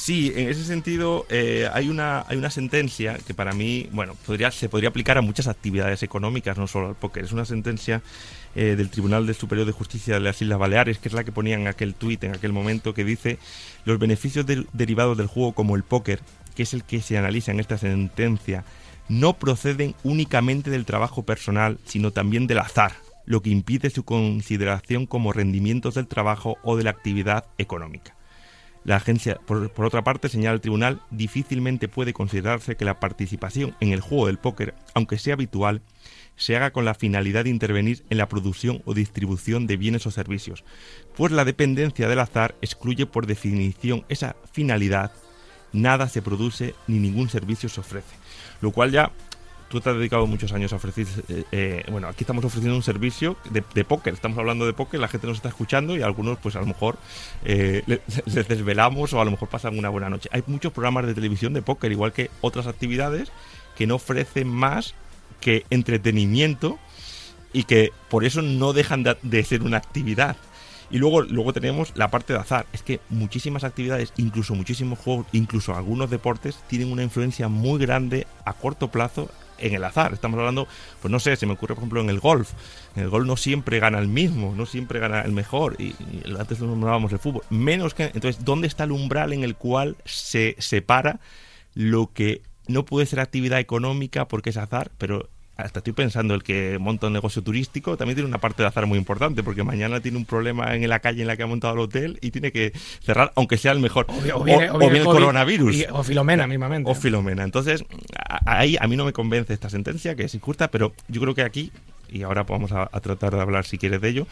[0.01, 4.49] Sí, en ese sentido eh, hay, una, hay una sentencia que para mí, bueno, podría,
[4.49, 7.25] se podría aplicar a muchas actividades económicas, no solo al póker.
[7.25, 8.01] Es una sentencia
[8.55, 11.33] eh, del Tribunal del Superior de Justicia de las Islas Baleares, que es la que
[11.33, 13.39] ponía en aquel tuit, en aquel momento, que dice
[13.83, 16.21] los beneficios derivados del juego como el póker,
[16.55, 18.63] que es el que se analiza en esta sentencia,
[19.09, 22.93] no proceden únicamente del trabajo personal, sino también del azar,
[23.25, 28.15] lo que impide su consideración como rendimientos del trabajo o de la actividad económica.
[28.83, 33.75] La agencia, por, por, otra parte, señala el tribunal, difícilmente puede considerarse que la participación
[33.81, 35.81] en el juego del póker, aunque sea habitual,
[36.39, 40.11] se haga con la finalidad de intervenir en la producción o distribución de bienes o
[40.11, 40.63] servicios,
[41.15, 45.11] pues la dependencia del azar excluye por definición esa finalidad,
[45.73, 48.15] nada se produce ni ningún servicio se ofrece.
[48.61, 49.11] Lo cual ya
[49.69, 52.83] tú te has dedicado muchos años a ofrecer, eh, eh, bueno, aquí estamos ofreciendo un
[52.83, 56.55] servicio de, póker, estamos hablando de póker, la gente nos está escuchando y algunos pues
[56.55, 56.97] a lo mejor
[57.45, 57.83] eh,
[58.25, 60.27] les desvelamos o a lo mejor pasan una buena noche.
[60.33, 63.31] Hay muchos programas de televisión de póker, igual que otras actividades
[63.77, 64.95] que no ofrecen más
[65.39, 66.79] que entretenimiento
[67.53, 70.35] y que por eso no dejan de, ser una actividad.
[70.91, 72.65] Y luego, luego tenemos la parte de azar.
[72.73, 78.25] Es que muchísimas actividades, incluso muchísimos juegos, incluso algunos deportes, tienen una influencia muy grande
[78.43, 80.13] a corto plazo en el azar.
[80.13, 80.67] Estamos hablando,
[81.01, 82.51] pues no sé, se me ocurre por ejemplo en el golf.
[82.95, 85.75] En el golf no siempre gana el mismo, no siempre gana el mejor.
[85.79, 85.95] Y,
[86.39, 87.43] antes nombrábamos el fútbol.
[87.49, 88.05] Menos que.
[88.05, 91.19] Entonces, ¿dónde está el umbral en el cual se separa
[91.73, 95.29] lo que no puede ser actividad económica porque es azar, pero
[95.63, 98.85] hasta estoy pensando el que monta un negocio turístico también tiene una parte de azar
[98.85, 101.73] muy importante porque mañana tiene un problema en la calle en la que ha montado
[101.73, 102.71] el hotel y tiene que
[103.03, 107.83] cerrar aunque sea el mejor o, bien, el coronavirus o Filomena mismamente o Filomena entonces
[108.45, 111.41] ahí a mí no me convence esta sentencia que es injusta pero yo creo que
[111.41, 111.71] aquí
[112.09, 114.27] y ahora vamos a, a tratar de hablar si quieres de ello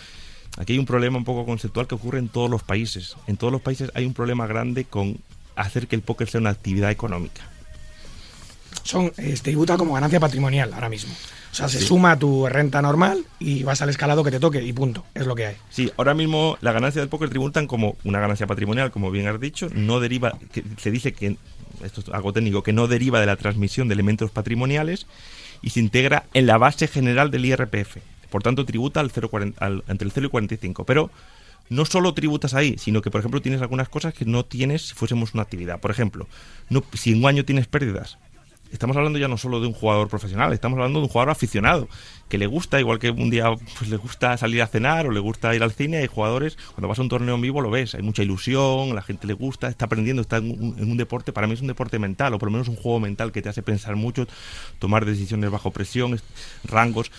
[0.57, 3.15] aquí hay un problema un poco conceptual que ocurre en todos los países.
[3.27, 5.17] En todos los países hay un problema grande con
[5.55, 7.56] hacer que el póker sea una actividad económica
[8.83, 11.13] son, eh, tributa como ganancia patrimonial ahora mismo.
[11.51, 14.61] O sea, se suma a tu renta normal y vas al escalado que te toque
[14.61, 15.05] y punto.
[15.15, 15.55] Es lo que hay.
[15.69, 19.39] Sí, ahora mismo la ganancia del póker tributan como una ganancia patrimonial, como bien has
[19.39, 19.67] dicho.
[19.73, 21.37] No deriva, que se dice que,
[21.83, 25.07] esto es algo técnico, que no deriva de la transmisión de elementos patrimoniales
[25.61, 27.97] y se integra en la base general del IRPF.
[28.29, 29.29] Por tanto, tributa al 0,
[29.87, 30.83] entre el 0 y 45.
[30.83, 31.09] Pero
[31.69, 34.93] no solo tributas ahí, sino que, por ejemplo, tienes algunas cosas que no tienes si
[34.95, 35.79] fuésemos una actividad.
[35.79, 36.27] Por ejemplo,
[36.69, 38.17] no, si en un año tienes pérdidas,
[38.71, 41.88] estamos hablando ya no solo de un jugador profesional, estamos hablando de un jugador aficionado,
[42.30, 45.19] que le gusta, igual que un día pues, le gusta salir a cenar o le
[45.19, 47.95] gusta ir al cine, hay jugadores, cuando vas a un torneo en vivo lo ves,
[47.95, 51.53] hay mucha ilusión, la gente le gusta, está aprendiendo, está en un, deporte, para mí
[51.53, 53.95] es un deporte mental, o por lo menos un juego mental que te hace pensar
[53.95, 54.27] mucho,
[54.80, 56.19] tomar decisiones bajo presión,
[56.63, 57.12] rangos,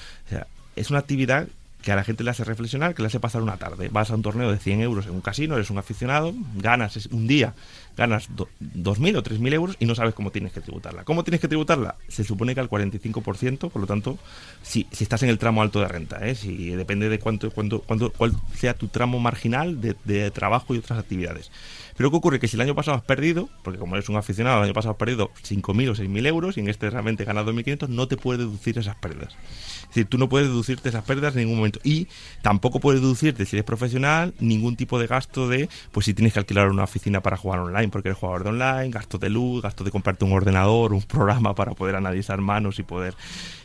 [0.76, 1.48] es una actividad
[1.82, 3.88] que a la gente le hace reflexionar, que le hace pasar una tarde.
[3.88, 7.26] Vas a un torneo de 100 euros en un casino, eres un aficionado, ganas un
[7.26, 7.54] día,
[7.98, 11.04] ganas 2.000 o 3.000 euros y no sabes cómo tienes que tributarla.
[11.04, 11.96] ¿Cómo tienes que tributarla?
[12.08, 14.18] Se supone que al 45%, por lo tanto,
[14.62, 16.34] si, si estás en el tramo alto de renta, ¿eh?
[16.34, 20.78] si depende de cuánto, cuánto, cuánto, cuál sea tu tramo marginal de, de trabajo y
[20.78, 21.50] otras actividades.
[21.98, 22.38] Pero ¿qué ocurre?
[22.38, 24.92] Que si el año pasado has perdido, porque como eres un aficionado, el año pasado
[24.92, 28.16] has perdido 5.000 o 6.000 euros y en este realmente has ganado 1.500, no te
[28.16, 29.36] puede deducir esas pérdidas.
[29.88, 31.80] Es decir, tú no puedes deducirte esas pérdidas en ningún momento.
[31.82, 32.08] Y
[32.42, 36.40] tampoco puedes deducirte, si eres profesional, ningún tipo de gasto de, pues si tienes que
[36.40, 39.84] alquilar una oficina para jugar online, porque eres jugador de online, gasto de luz, gasto
[39.84, 43.14] de comprarte un ordenador, un programa para poder analizar manos y poder,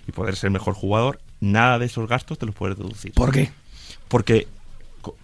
[0.08, 1.20] y poder ser mejor jugador.
[1.42, 3.14] Nada de esos gastos te los puedes deducir.
[3.14, 3.52] ¿Por qué?
[4.08, 4.48] Porque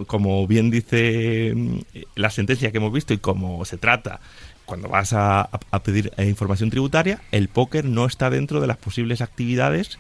[0.07, 1.77] como bien dice mm,
[2.15, 4.19] la sentencia que hemos visto y como se trata
[4.65, 5.49] cuando vas a,
[5.83, 9.97] pedir eh, información tributaria, el póker no está dentro de las posibles actividades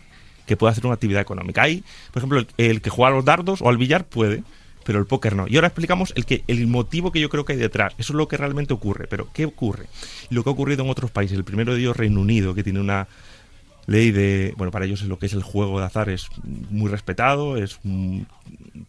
[0.49, 1.61] que pueda ser una actividad económica.
[1.61, 4.41] Hay, por ejemplo, el, que juega a los dardos o al billar puede,
[4.83, 5.47] pero el póker no.
[5.47, 7.93] Y ahora explicamos el, que, el motivo que yo creo que hay detrás.
[7.99, 9.05] Eso es lo que realmente ocurre.
[9.07, 9.85] Pero, ¿qué ocurre?
[10.31, 11.37] Lo que ha ocurrido en otros países.
[11.37, 13.07] El primero de ellos, Reino Unido, que tiene una
[13.85, 14.55] ley de.
[14.57, 17.79] Bueno, para ellos es lo que es el juego de azar es muy respetado, es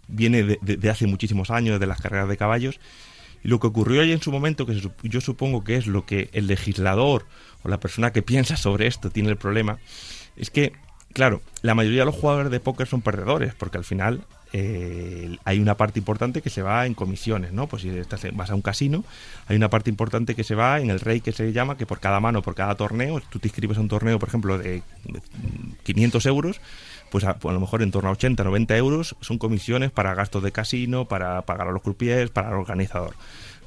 [0.09, 2.81] viene de, hace muchísimos años, de las carreras de caballos.
[3.45, 6.31] Y lo que ocurrió ahí en su momento, que yo supongo que es lo que
[6.33, 7.27] el legislador
[7.63, 9.79] o la persona que piensa sobre esto tiene el problema,
[10.37, 10.73] es que,
[11.13, 15.61] claro, la mayoría de los jugadores de póker son perdedores, porque al final eh, hay
[15.61, 17.69] una parte importante que se va en comisiones, ¿no?
[17.69, 17.91] Pues si
[18.33, 19.05] vas a un casino,
[19.47, 22.01] hay una parte importante que se va en el rey que se llama, que por
[22.01, 24.83] cada mano, por cada torneo, tú te inscribes a un torneo, por ejemplo, de
[25.85, 26.61] 500 euros,
[27.11, 30.15] pues a, pues a, lo mejor en torno a 80, 90 euros son comisiones para
[30.15, 33.15] gastos de casino, para pagar a los croupiers, para el organizador.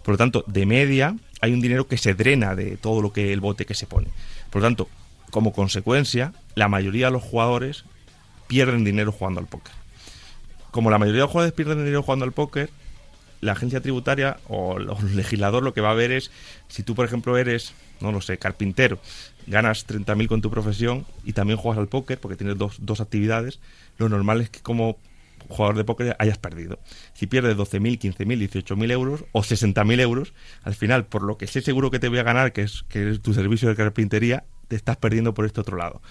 [0.04, 3.32] Por lo tanto, de media hay un dinero que se drena de todo lo que
[3.32, 4.10] el bote que se pone.
[4.50, 4.88] Por lo tanto,
[5.34, 7.86] como consecuencia, la mayoría de los jugadores
[8.46, 9.74] pierden dinero jugando al póker.
[10.70, 12.70] Como la mayoría de los jugadores pierden dinero jugando al póker,
[13.42, 16.30] la agencia tributaria o el legislador lo que va a ver es
[16.68, 19.00] si tú, por ejemplo, eres, no lo sé, carpintero
[19.48, 23.60] ganas 30.000 con tu profesión y también juegas al póker porque tienes dos, dos actividades,
[23.98, 25.00] lo normal es que como
[25.50, 26.78] jugador de póker hayas perdido.
[27.16, 31.62] Si pierdes 12.000, 15.000, 18.000 euros o 60.000 euros, al final, por lo que sé
[31.62, 34.76] seguro que te voy a ganar, que es, que es tu servicio de carpintería, te
[34.76, 36.02] estás perdiendo por este otro lado.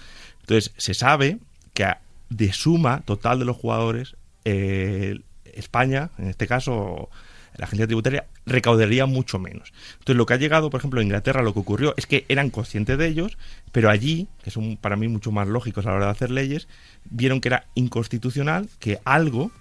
[0.41, 1.39] Entonces, se sabe
[1.73, 1.87] que
[2.29, 7.09] de suma total de los jugadores, eh, España, en este caso,
[7.55, 9.73] la agencia tributaria recaudaría mucho menos.
[9.93, 12.49] Entonces, lo que ha llegado, por ejemplo, a Inglaterra, lo que ocurrió es que eran
[12.49, 13.37] conscientes de ellos,
[13.71, 16.67] pero allí, que son para mí mucho más lógicos a la hora de hacer leyes,
[17.05, 19.51] vieron que era inconstitucional que algo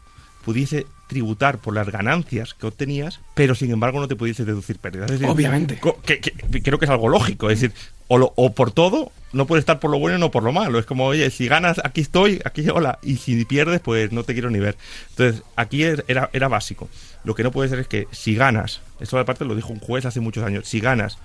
[0.44, 5.11] pudiese tributar por las ganancias que obtenías, pero sin embargo no te pudiese deducir pérdidas.
[5.26, 5.78] Obviamente.
[5.78, 7.50] creo que es algo lógico.
[7.50, 7.76] Es decir,
[8.09, 10.78] o, o, por todo, no puede estar por lo bueno y no por lo malo.
[10.78, 14.35] Es como, oye, si ganas, aquí estoy, aquí hola, y si pierdes, pues no te
[14.35, 14.76] quiero ni ver.
[15.11, 16.88] Entonces, aquí era, era básico.
[17.24, 20.05] Lo que no puede ser es que si ganas, esto aparte lo dijo un juez
[20.05, 21.18] hace muchos años, si ganas,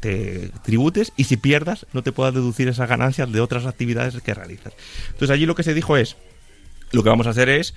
[0.00, 4.34] te, tributes y si pierdas, no te puedas deducir esas ganancias de otras actividades que
[4.34, 4.72] realizas.
[5.08, 6.16] Entonces, allí lo que se dijo es,
[6.92, 7.74] lo que vamos a hacer es,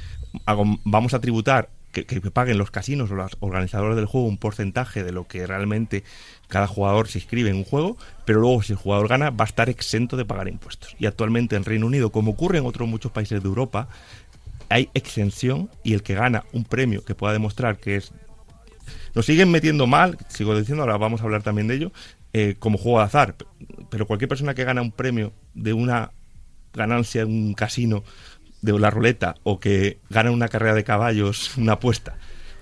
[0.84, 5.12] vamos a tributar que, paguen los casinos o los organizadores del juego un porcentaje de
[5.12, 6.04] lo que realmente
[6.48, 9.48] cada jugador se inscribe en un juego, pero luego si el jugador gana va a
[9.48, 10.96] estar exento de pagar impuestos.
[11.00, 13.88] Y actualmente en Reino Unido, como ocurre en otros muchos países de Europa,
[14.70, 18.12] hay exención y el que gana un premio que pueda demostrar que es...
[19.14, 21.92] Nos siguen metiendo mal, sigo diciendo, ahora vamos a hablar también de ello,
[22.32, 23.36] eh, como juego de azar,
[23.90, 26.12] pero cualquier persona que gana un premio de una
[26.74, 28.04] ganancia en un casino
[28.62, 32.16] de la ruleta o que gana una carrera de caballos, una apuesta,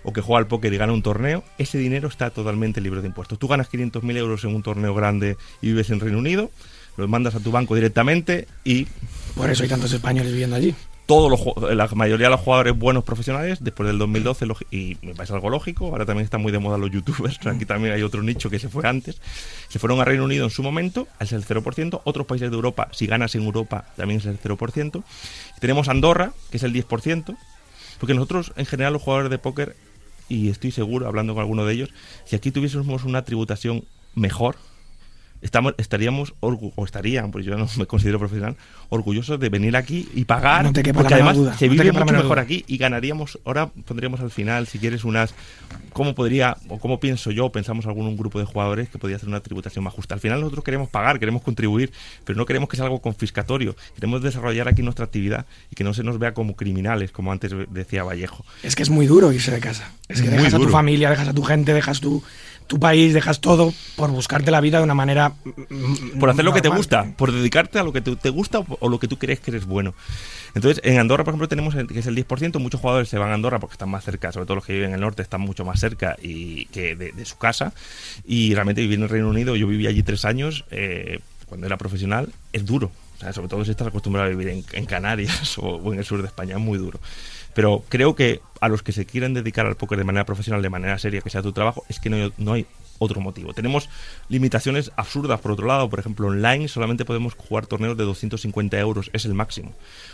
[0.04, 3.08] o que juega al póker y gana un torneo, ese dinero está totalmente libre de
[3.08, 3.38] impuestos.
[3.38, 6.52] Tú ganas 500.000 euros en un torneo grande y vives en Reino Unido,
[6.98, 8.88] los mandas a tu banco directamente y...
[9.36, 10.76] Por eso hay tantos españoles viviendo allí
[11.10, 15.34] todos los, la mayoría de los jugadores buenos profesionales, después del 2012, y me parece
[15.34, 18.52] algo lógico, ahora también están muy de moda los youtubers, aquí también hay otro nicho
[18.52, 19.20] que se fue antes,
[19.70, 22.90] se fueron a Reino Unido en su momento, es el 0%, otros países de Europa,
[22.92, 25.04] si ganas en Europa, también es el 0%,
[25.60, 27.36] tenemos Andorra, que es el 10%,
[28.00, 29.76] porque nosotros, en general, los jugadores de póker,
[30.28, 31.90] y estoy seguro, hablando con alguno de ellos,
[32.26, 34.58] si aquí tuviésemos una tributación mejor,
[35.42, 38.56] estamos, estaríamos, o estarían, pues yo no me considero profesional,
[38.90, 43.40] orgullosos de venir aquí y pagar, porque además se vive mucho mejor aquí y ganaríamos,
[43.46, 45.34] ahora pondríamos al final, si quieres, unas,
[45.94, 49.30] cómo podría, o cómo pienso yo, pensamos algún un grupo de jugadores que podría hacer
[49.30, 50.16] una tributación más justa.
[50.16, 51.92] Al final nosotros queremos pagar, queremos contribuir,
[52.26, 55.94] pero no queremos que sea algo confiscatorio, queremos desarrollar aquí nuestra actividad y que no
[55.94, 58.46] se nos vea como criminales, como antes decía Vallejo.
[58.64, 61.28] Es que es muy duro irse de casa, es que dejas a tu familia, dejas
[61.28, 62.24] a tu gente, dejas tu
[62.70, 65.34] tu país, dejas todo por buscarte la vida de una manera...
[66.20, 69.00] Por hacer lo que te gusta, por dedicarte a lo que te, gusta o, lo
[69.00, 69.96] que tú crees que eres bueno.
[70.54, 73.34] Entonces, en Andorra, por ejemplo, tenemos que es el 10%, muchos jugadores se van a
[73.34, 75.66] Andorra porque están más cerca, sobre todo los que viven en el norte están mucho
[75.66, 77.74] más cerca y que de, su casa.
[78.24, 81.78] Y realmente vivir en el Reino Unido, yo viví allí tres años, eh, cuando era
[81.78, 82.92] profesional, es duro.
[83.34, 86.54] sobre todo si estás acostumbrado a vivir en, Canarias o, en el sur de España,
[86.54, 87.00] es muy duro
[87.60, 90.70] Pero creo que a los que se quieren dedicar al póker de manera profesional, de
[90.70, 92.66] manera seria, que sea tu trabajo, es que no, no hay
[93.00, 93.54] otro motivo.
[93.54, 93.90] Tenemos
[94.28, 99.10] limitaciones absurdas, por otro lado, por ejemplo, online solamente podemos jugar torneos de 250 euros,
[99.14, 99.74] es el máximo.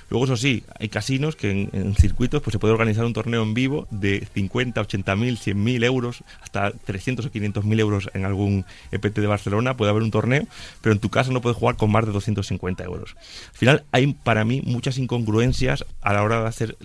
[0.09, 3.53] Luego, eso sí, hay casinos que en, circuitos pues se puede organizar un torneo en
[3.53, 8.25] vivo de 50, 80 mil, 100 mil euros, hasta 300 o 500 mil euros en
[8.25, 10.47] algún EPT de Barcelona, puede haber un torneo,
[10.81, 13.15] pero en tu casa no puedes jugar con más de 250 euros.
[13.51, 16.77] Al final, hay para mí muchas incongruencias a la hora de hacer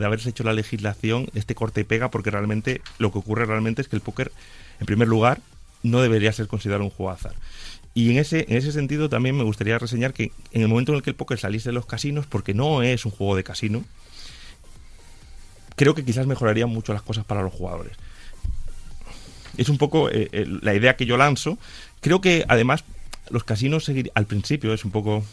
[0.00, 3.82] de haberse hecho la legislación este corte y pega, porque realmente lo que ocurre realmente
[3.82, 4.32] es que el póker
[4.80, 5.40] en primer lugar,
[5.82, 7.34] no debería ser considerado un juego azar.
[7.94, 10.96] Y en ese, en ese sentido también me gustaría reseñar que en el momento en
[10.96, 13.84] el que el póker saliese de los casinos, porque no es un juego de casino,
[15.76, 17.96] creo que quizás mejoraría mucho las cosas para los jugadores.
[19.56, 21.56] Es un poco eh, eh, la idea que yo lanzo.
[22.00, 22.84] Creo que además
[23.30, 25.24] los casinos seguir, al principio es un poco,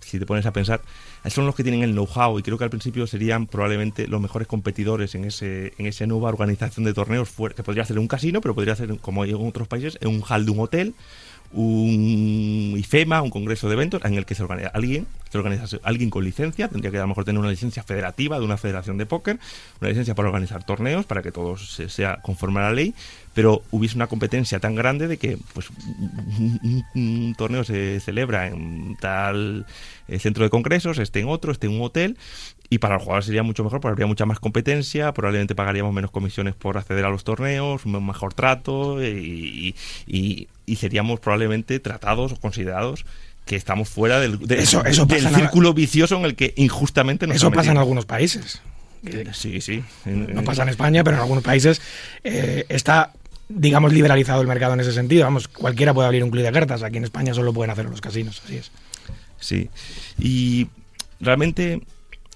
[0.00, 0.82] si te pones a pensar,
[1.26, 4.48] son los que tienen el know-how y creo que al principio serían probablemente los mejores
[4.48, 8.54] competidores en ese en esa nueva organización de torneos que podría ser un casino, pero
[8.54, 10.94] podría ser, como en otros países, en un hall de un hotel
[11.52, 16.10] un IFEMA, un congreso de eventos en el que se organiza alguien, se organiza alguien
[16.10, 19.06] con licencia, tendría que a lo mejor tener una licencia federativa de una federación de
[19.06, 19.38] póker,
[19.80, 22.94] una licencia para organizar torneos, para que todo se, sea conforme a la ley,
[23.34, 25.68] pero hubiese una competencia tan grande de que pues
[26.94, 29.66] un, torneo se celebra en tal
[30.08, 32.16] eh, centro de congresos, esté en otro, esté en un hotel,
[32.70, 36.10] y para los jugadores sería mucho mejor porque habría mucha más competencia, probablemente pagaríamos menos
[36.10, 39.74] comisiones por acceder a los torneos, un mejor trato y,
[40.76, 43.04] seríamos probablemente tratados o considerados
[43.44, 47.50] que estamos fuera del, eso, eso del círculo vicioso en el que injustamente nos Eso
[47.50, 48.60] pasa en algunos países.
[49.32, 49.84] Sí, sí.
[50.06, 51.80] No pasa en España, pero en algunos países
[52.22, 53.12] eh, está,
[53.48, 55.24] digamos, liberalizado el mercado en ese sentido.
[55.24, 56.82] Vamos, cualquiera puede abrir un club de cartas.
[56.82, 58.70] Aquí en España solo pueden hacerlo los casinos, así es.
[59.38, 59.68] Sí.
[60.18, 60.68] Y
[61.20, 61.82] realmente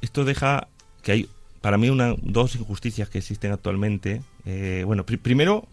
[0.03, 0.68] esto deja
[1.03, 1.29] que hay
[1.61, 4.22] para mí una, dos injusticias que existen actualmente.
[4.45, 5.66] Eh, bueno, primero,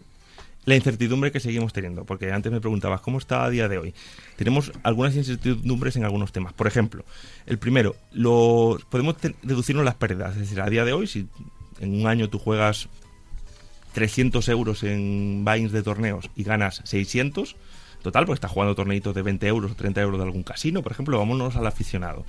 [0.66, 3.94] la incertidumbre que seguimos teniendo, porque antes me preguntabas cómo está a día de hoy.
[4.36, 6.52] Tenemos algunas incertidumbres en algunos temas.
[6.52, 7.04] Por ejemplo,
[7.46, 10.34] el primero, lo, podemos deducirnos las pérdidas.
[10.34, 11.28] Es decir, a día de hoy, si
[11.80, 12.88] en un año tú juegas
[13.92, 17.56] 300 euros en buy de torneos y ganas 600,
[18.02, 20.92] total, porque estás jugando torneitos de 20 euros o 30 euros de algún casino, por
[20.92, 22.24] ejemplo, vámonos al aficionado.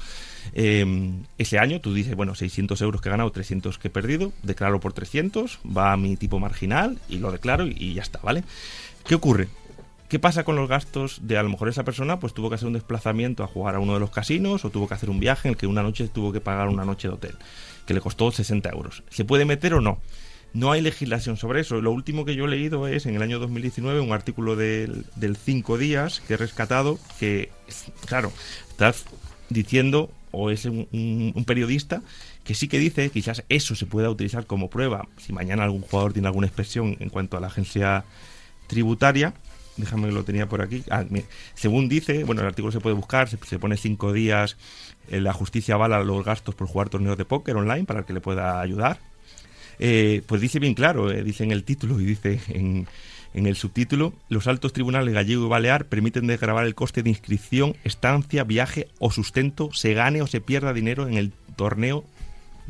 [0.53, 4.31] Em, ese año tú dices, bueno, 600 euros que he ganado, 300 que he perdido,
[4.43, 8.43] declaro por 300, va a mi tipo marginal y lo declaro y, ya está, ¿vale?
[9.05, 9.49] ¿Qué ocurre?
[10.09, 12.67] ¿Qué pasa con los gastos de a lo mejor esa persona pues tuvo que hacer
[12.67, 15.49] un desplazamiento a jugar a uno de los casinos o tuvo que hacer un viaje
[15.49, 17.35] en el que una noche tuvo que pagar una noche de hotel,
[17.85, 19.03] que le costó 60 euros?
[19.09, 19.99] ¿Se puede meter o no?
[20.53, 21.81] No hay legislación sobre eso.
[21.81, 25.37] Lo último que yo he leído es en el año 2019 un artículo del, del
[25.37, 27.51] Cinco Días que he rescatado que,
[28.07, 28.31] claro,
[28.69, 29.05] estás
[29.49, 32.01] diciendo, o es un, periodista,
[32.43, 36.13] que sí que dice, quizás eso se pueda utilizar como prueba si mañana algún jugador
[36.13, 38.05] tiene alguna expresión en cuanto a la agencia
[38.67, 39.33] tributaria.
[39.77, 40.83] Déjame que lo tenía por aquí.
[40.89, 41.05] Ah,
[41.53, 44.57] según dice, bueno, el artículo se puede buscar, se, pone cinco días,
[45.09, 48.21] eh, la justicia avala los gastos por jugar torneos de póker online para que le
[48.21, 48.99] pueda ayudar.
[49.79, 52.87] Eh, pues dice bien claro, eh, dice en el título y dice en,
[53.33, 58.43] el subtítulo, los altos tribunales gallego y balear permiten desgravar el coste de inscripción, estancia,
[58.43, 62.03] viaje o sustento, se gane o se pierda dinero en el torneo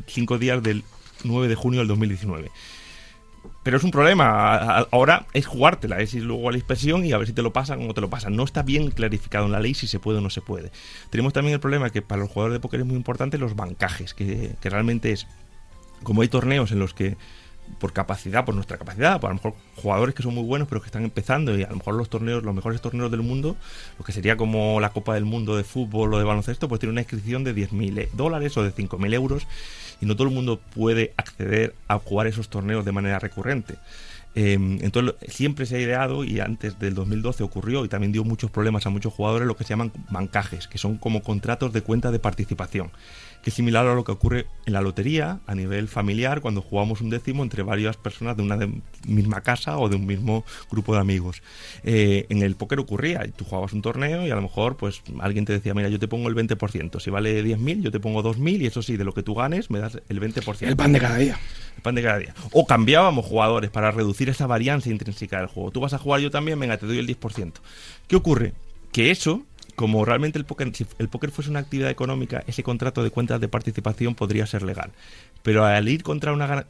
[0.06, 0.84] cinco días del
[1.24, 2.50] 9 de junio del 2019.
[3.62, 4.56] Pero es un problema.
[4.90, 7.52] Ahora es jugártela, es ir luego a la inspección y a ver si te lo
[7.52, 8.36] pasan o no te lo pasan.
[8.36, 10.70] No está bien clarificado en la ley si se puede o no se puede.
[11.10, 14.14] Tenemos también el problema que para los jugadores de póker es muy importante los bancajes,
[14.14, 15.26] que, que realmente es
[16.02, 17.16] como hay torneos en los que
[17.78, 20.80] por capacidad, por nuestra capacidad, por a lo mejor jugadores que son muy buenos pero
[20.80, 23.56] que están empezando y a lo mejor los torneos, los mejores torneos del mundo,
[23.98, 26.92] lo que sería como la Copa del Mundo de fútbol o de baloncesto, pues tiene
[26.92, 29.46] una inscripción de 10.000 dólares o de 5.000 euros
[30.00, 33.74] y no todo el mundo puede acceder a jugar esos torneos de manera recurrente.
[34.34, 38.50] Em, entonces siempre se ha ideado y antes del 2012 ocurrió y también dio muchos
[38.50, 42.10] problemas a muchos jugadores lo que se llaman bancajes, que son como contratos de cuenta
[42.10, 42.90] de participación
[43.42, 47.00] que es similar a lo que ocurre en la lotería a nivel familiar cuando jugamos
[47.00, 48.58] un décimo entre varias personas de una
[49.06, 51.42] misma casa o de un mismo grupo de amigos.
[51.84, 55.44] Eh, en el póker ocurría, tú jugabas un torneo y a lo mejor pues alguien
[55.44, 58.60] te decía, mira, yo te pongo el 20%, si vale 10.000 yo te pongo 2.000
[58.60, 60.66] y eso sí, de lo que tú ganes me das el 20%.
[60.66, 61.38] El pan de cada día.
[61.76, 62.34] El pan de cada día.
[62.52, 65.70] O cambiábamos jugadores para reducir esa varianza intrínseca del juego.
[65.70, 67.52] Tú vas a jugar yo también, venga, te doy el 10%.
[68.06, 68.54] ¿Qué ocurre?
[68.92, 69.44] Que eso
[69.78, 73.40] como realmente el póker, si el póker fuese una actividad económica, ese contrato de cuentas
[73.40, 74.90] de participación podría ser legal.
[75.44, 76.64] Pero al ir contra una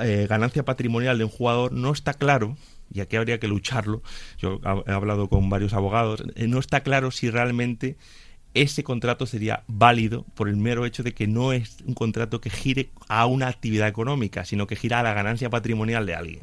[0.00, 2.56] eh, ganancia patrimonial de un jugador no está claro,
[2.90, 4.02] y aquí habría que lucharlo,
[4.38, 7.98] yo he hablado con varios abogados, eh, no está claro si realmente
[8.54, 12.48] ese contrato sería válido por el mero hecho de que no es un contrato que
[12.48, 16.40] gire a una actividad económica, sino que gira a la ganancia patrimonial de alguien.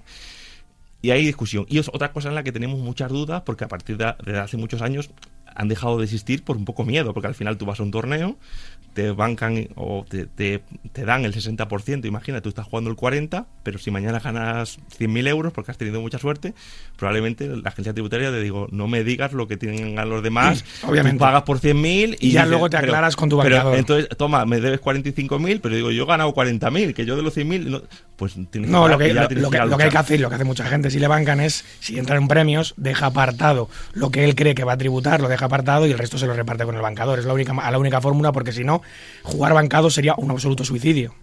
[1.06, 1.68] Y hay discusión.
[1.70, 4.58] Y es otra cosa en la que tenemos muchas dudas, porque a partir de, hace
[4.58, 5.12] muchos años
[5.46, 7.92] han dejado de existir por un poco miedo, porque al final tú vas a un
[7.92, 8.38] torneo,
[8.96, 10.62] te bancan o te, te,
[10.96, 15.54] dan el 60%, imagina, tú estás jugando el 40%, pero si mañana ganas 100.000 euros
[15.54, 16.54] porque has tenido mucha suerte,
[16.96, 20.64] probablemente la agencia tributaria te digo, no me digas lo que tienen a los demás,
[20.84, 21.18] Obviamente.
[21.18, 23.72] tú pagas por 100.000 y, y, ya luego te aclaras pero, con tu banqueador.
[23.74, 27.22] Pero entonces, toma, me debes 45.000, pero digo, yo he ganado 40.000, que yo de
[27.22, 27.82] los 100.000, no,
[28.16, 29.98] pues tienes no, que, lo, que, lo, tienes lo, que, que lo que hay que
[29.98, 33.08] hacer, lo que hace mucha gente si le bancan es, si entra en premios, deja
[33.08, 36.18] apartado lo que él cree que va a tributar, lo deja apartado y el resto
[36.18, 37.20] se lo reparte con el bancador.
[37.20, 38.82] Es la única, la única fórmula porque si no,
[39.24, 41.14] jugar bancado sería un absoluto suicidio.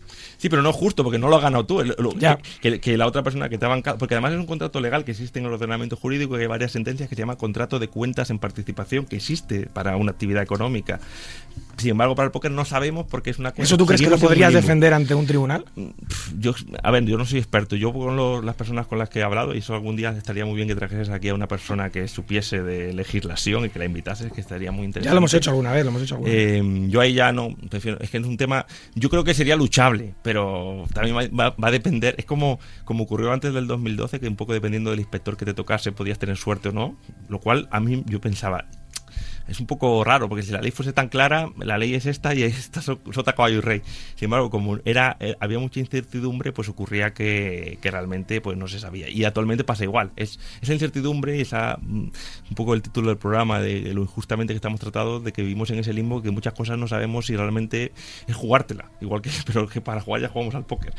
[0.42, 1.78] Sí, pero no es justo, porque no lo has ganado tú.
[2.18, 3.96] Que, que, que, la otra persona que te ha bancado.
[3.96, 6.72] Porque además es un contrato legal que existe en el ordenamiento jurídico, que hay varias
[6.72, 10.98] sentencias que se llama contrato de cuentas en participación, que existe para una actividad económica.
[11.76, 13.62] Sin embargo, para el póker no sabemos porque es una cosa.
[13.62, 15.64] ¿Eso tú crees que lo podrías defender ante un tribunal?
[16.38, 17.76] Yo, a ver, yo no soy experto.
[17.76, 20.44] Yo con lo, las personas con las que he hablado, y eso algún día estaría
[20.44, 23.84] muy bien que trajeses aquí a una persona que supiese de legislación y que la
[23.86, 25.08] invitases, que estaría muy interesante.
[25.08, 26.90] Ya lo hemos hecho alguna vez, lo hemos hecho alguna eh, vez.
[26.90, 30.14] Yo ahí ya no, prefiero, es que es un tema, yo creo que sería luchable,
[30.22, 34.28] pero también va, va, va, a depender, es como, como ocurrió antes del 2012, que
[34.28, 36.96] un poco dependiendo del inspector que te tocase podías tener suerte o no,
[37.28, 38.66] lo cual a mí yo pensaba,
[39.48, 42.34] es un poco raro, porque si la ley fuese tan clara, la ley es esta
[42.34, 43.82] y esta sota caballo y rey.
[44.14, 48.68] Sin embargo, como era eh, había mucha incertidumbre, pues ocurría que, que, realmente pues no
[48.68, 49.08] se sabía.
[49.08, 50.12] Y actualmente pasa igual.
[50.16, 52.12] Es esa incertidumbre, esa un
[52.54, 55.78] poco el título del programa de, lo injustamente que estamos tratados, de que vivimos en
[55.78, 57.92] ese limbo, que muchas cosas no sabemos si realmente
[58.26, 58.90] es jugártela.
[59.00, 60.94] Igual que, pero que para jugar ya jugamos al póker.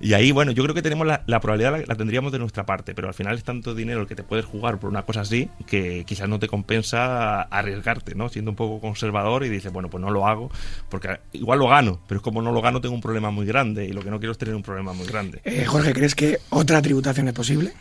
[0.00, 2.66] Y ahí, bueno, yo creo que tenemos la, la probabilidad la, la, tendríamos de nuestra
[2.66, 5.22] parte, pero al final es tanto dinero el que te puedes jugar por una cosa
[5.22, 7.42] así que quizás no te compensa
[7.84, 8.28] arriesgarte, ¿no?
[8.28, 10.50] Siendo un poco conservador y dices, bueno, pues no lo hago,
[10.88, 13.84] porque igual lo gano, pero es como no lo gano tengo un problema muy grande
[13.86, 15.40] y lo que no quiero es tener un problema muy grande.
[15.44, 17.72] Eh, Jorge, ¿crees que otra tributación es posible?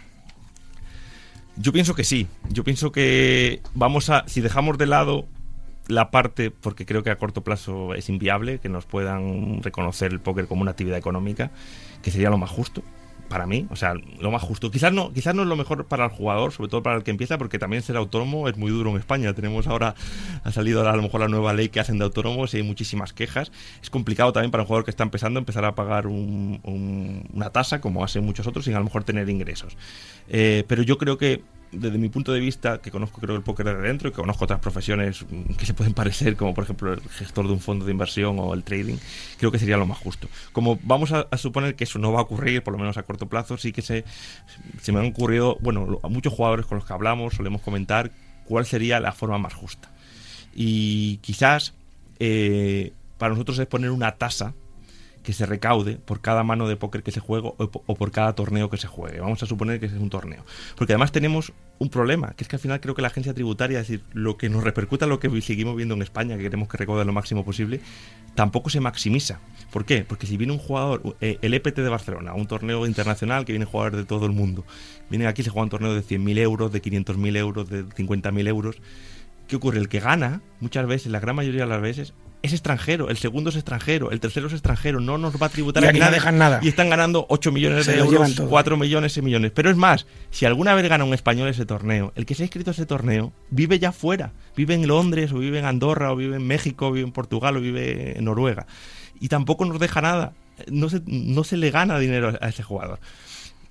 [1.56, 2.28] Yo pienso que sí.
[2.49, 5.28] Yo pienso que vamos a, si dejamos de lado
[5.88, 10.20] la parte, porque creo que a corto plazo es inviable, que nos puedan reconocer el
[10.20, 11.51] póker como una actividad económica,
[12.01, 12.84] que sería lo más justo
[13.34, 14.70] para mí, o sea, lo más justo.
[14.70, 17.10] Quizás no, quizás no es lo mejor para el jugador, sobre todo para el que
[17.10, 19.34] empieza, porque también ser autónomo es muy duro en España.
[19.34, 19.96] Tenemos ahora,
[20.44, 23.12] ha salido a lo mejor la nueva ley que hacen de autónomos y hay muchísimas
[23.12, 23.52] quejas.
[23.82, 27.50] Es complicado también para un jugador que está empezando empezar a pagar un, un, una
[27.50, 29.78] tasa, como hacen muchos otros, sin a lo mejor tener ingresos.
[30.30, 31.42] Eh, pero yo creo que
[31.74, 34.45] desde mi punto de vista, que conozco creo el póker de dentro y que conozco
[34.45, 35.26] otras profesiones
[35.57, 38.53] que se pueden parecer, como por ejemplo el gestor de un fondo de inversión o
[38.53, 38.97] el trading,
[39.38, 40.28] creo que sería lo más justo.
[40.51, 43.28] Como vamos a, suponer que eso no va a ocurrir, por lo menos a corto
[43.28, 44.05] plazo, sí que se,
[44.82, 48.11] se me han ocurrido, bueno, a muchos jugadores con los que hablamos solemos comentar
[48.45, 49.89] cuál sería la forma más justa.
[50.55, 51.74] Y quizás
[52.19, 54.53] eh, para nosotros es poner una tasa
[55.24, 58.69] que se recaude por cada mano de póker que se juegue o, por cada torneo
[58.69, 59.21] que se juegue.
[59.21, 60.45] Vamos a suponer que es un torneo.
[60.76, 63.80] Porque además tenemos un problema, que es que al final creo que la agencia tributaria,
[63.80, 66.78] es decir, lo que nos repercuta lo que seguimos viendo en España, que queremos que
[66.78, 67.80] recaude lo máximo posible,
[68.36, 69.39] tampoco se maximiza.
[69.71, 70.03] ¿Por qué?
[70.03, 73.65] Porque si viene un jugador, eh, el EPT de Barcelona, un torneo internacional que viene
[73.65, 74.65] jugadores de todo el mundo,
[75.09, 78.82] viene aquí, se juega un torneo de 100.000 euros, de 500.000 euros, de 50.000 euros.
[79.47, 79.80] ¿Qué ocurre?
[79.80, 82.13] El que gana, muchas veces, la gran mayoría de las veces,
[82.44, 85.82] es extranjero, el segundo es extranjero, el tercero es extranjero, no nos va a tributar
[85.82, 86.60] y aquí no dejan nada.
[86.62, 88.50] Y están ganando 8 millones Se de euros, todo.
[88.50, 89.54] 4 millones, 6 millones.
[89.56, 92.46] Pero es más, si alguna vez gana un español ese torneo, el que se ha
[92.46, 96.18] inscrito a ese torneo vive ya fuera, vive en Londres, o vive en Andorra, o
[96.18, 98.68] vive en México, o vive en Portugal, o vive en Noruega.
[99.22, 100.34] Y tampoco nos deja nada,
[100.70, 103.00] no se, no se le gana dinero a ese jugador.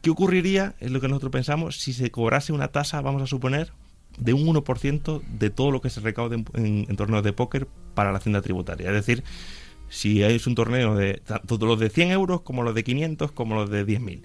[0.01, 3.71] ¿Qué ocurriría, es lo que nosotros pensamos, si se cobrase una tasa, vamos a suponer,
[4.19, 8.19] de un 1% de todo lo que se recaude en, torneos de póker para la
[8.19, 8.89] hacienda tributaria.
[8.89, 9.25] Es decir,
[9.89, 13.55] si es un torneo de tanto los de 100 euros como los de 500 como
[13.55, 14.23] los de 10.000.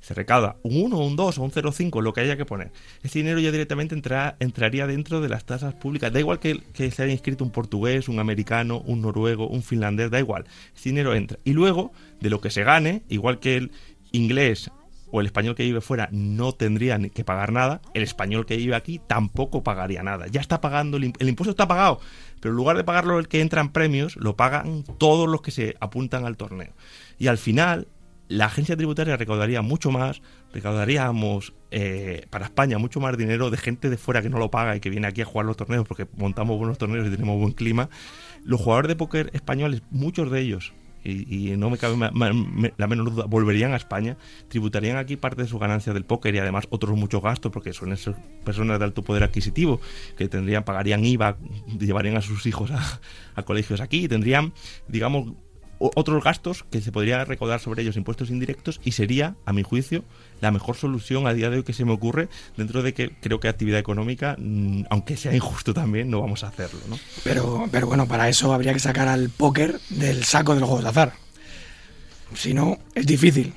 [0.00, 2.72] Se recauda un 1, un 2 o un 0,5, lo que haya que poner.
[3.02, 6.12] Ese dinero ya directamente entra, entraría dentro de las tasas públicas.
[6.12, 10.10] Da igual que, que, se haya inscrito un portugués, un americano, un noruego, un finlandés,
[10.10, 10.44] da igual.
[10.76, 11.38] Ese dinero entra.
[11.44, 13.70] Y luego, de lo que se gane, igual que el
[14.12, 14.70] inglés
[15.14, 18.74] o el español que vive fuera no tendría que pagar nada, el español que vive
[18.74, 20.26] aquí tampoco pagaría nada.
[20.26, 22.00] Ya está pagando, el, imp el, impuesto está pagado,
[22.40, 25.52] pero en lugar de pagarlo el que entra en premios, lo pagan todos los que
[25.52, 26.72] se apuntan al torneo.
[27.16, 27.86] Y al final,
[28.26, 30.20] la agencia tributaria recaudaría mucho más,
[30.52, 34.74] recaudaríamos eh, para España mucho más dinero de gente de fuera que no lo paga
[34.74, 37.52] y que viene aquí a jugar los torneos porque montamos buenos torneos y tenemos buen
[37.52, 37.88] clima.
[38.42, 40.72] Los jugadores de póker españoles, muchos de ellos,
[41.04, 44.16] y, no me cabe la menor duda, volverían a España,
[44.48, 47.92] tributarían aquí parte de su ganancia del póker y además otros muchos gastos, porque son
[47.92, 49.80] esas personas de alto poder adquisitivo
[50.16, 51.36] que tendrían, pagarían IVA,
[51.78, 53.00] llevarían a sus hijos a,
[53.34, 54.52] a colegios aquí y tendrían,
[54.88, 55.34] digamos,
[55.78, 60.04] otros gastos que se podría recaudar sobre ellos impuestos indirectos y sería, a mi juicio,
[60.44, 63.40] la mejor solución a día de hoy que se me ocurre dentro de que creo
[63.40, 66.80] que actividad económica, mm, aunque sea injusto también, no vamos a hacerlo.
[66.88, 66.98] ¿no?
[67.24, 70.84] Pero, pero bueno, para eso habría que sacar al póker del saco de los juegos
[70.84, 71.12] de azar.
[72.34, 73.54] Si no, es difícil.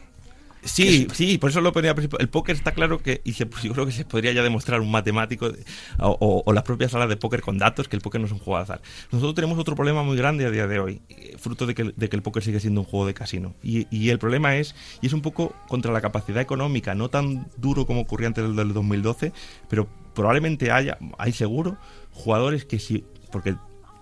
[0.64, 2.20] Sí, sí, por eso lo ponía al principio.
[2.20, 4.92] El póker está claro que, y se, yo creo que se podría ya demostrar un
[4.92, 5.52] matemático
[6.00, 8.40] o, o, las propias salas de póker con datos que el póker no es un
[8.40, 8.82] juego de azar.
[9.12, 12.22] Nosotros tenemos otro problema muy grande a día de hoy, eh, fruto de que, el
[12.22, 13.56] póker sigue siendo un juego de casino.
[13.64, 17.48] Y, y, el problema es, y es un poco contra la capacidad económica, no tan
[17.58, 19.32] duro como ocurría antes del 2012,
[19.70, 21.78] pero probablemente haya, hay seguro,
[22.12, 23.56] jugadores que sí, porque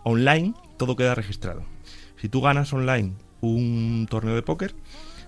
[0.03, 1.63] online todo queda registrado.
[2.21, 4.75] Si tú ganas online un torneo de póker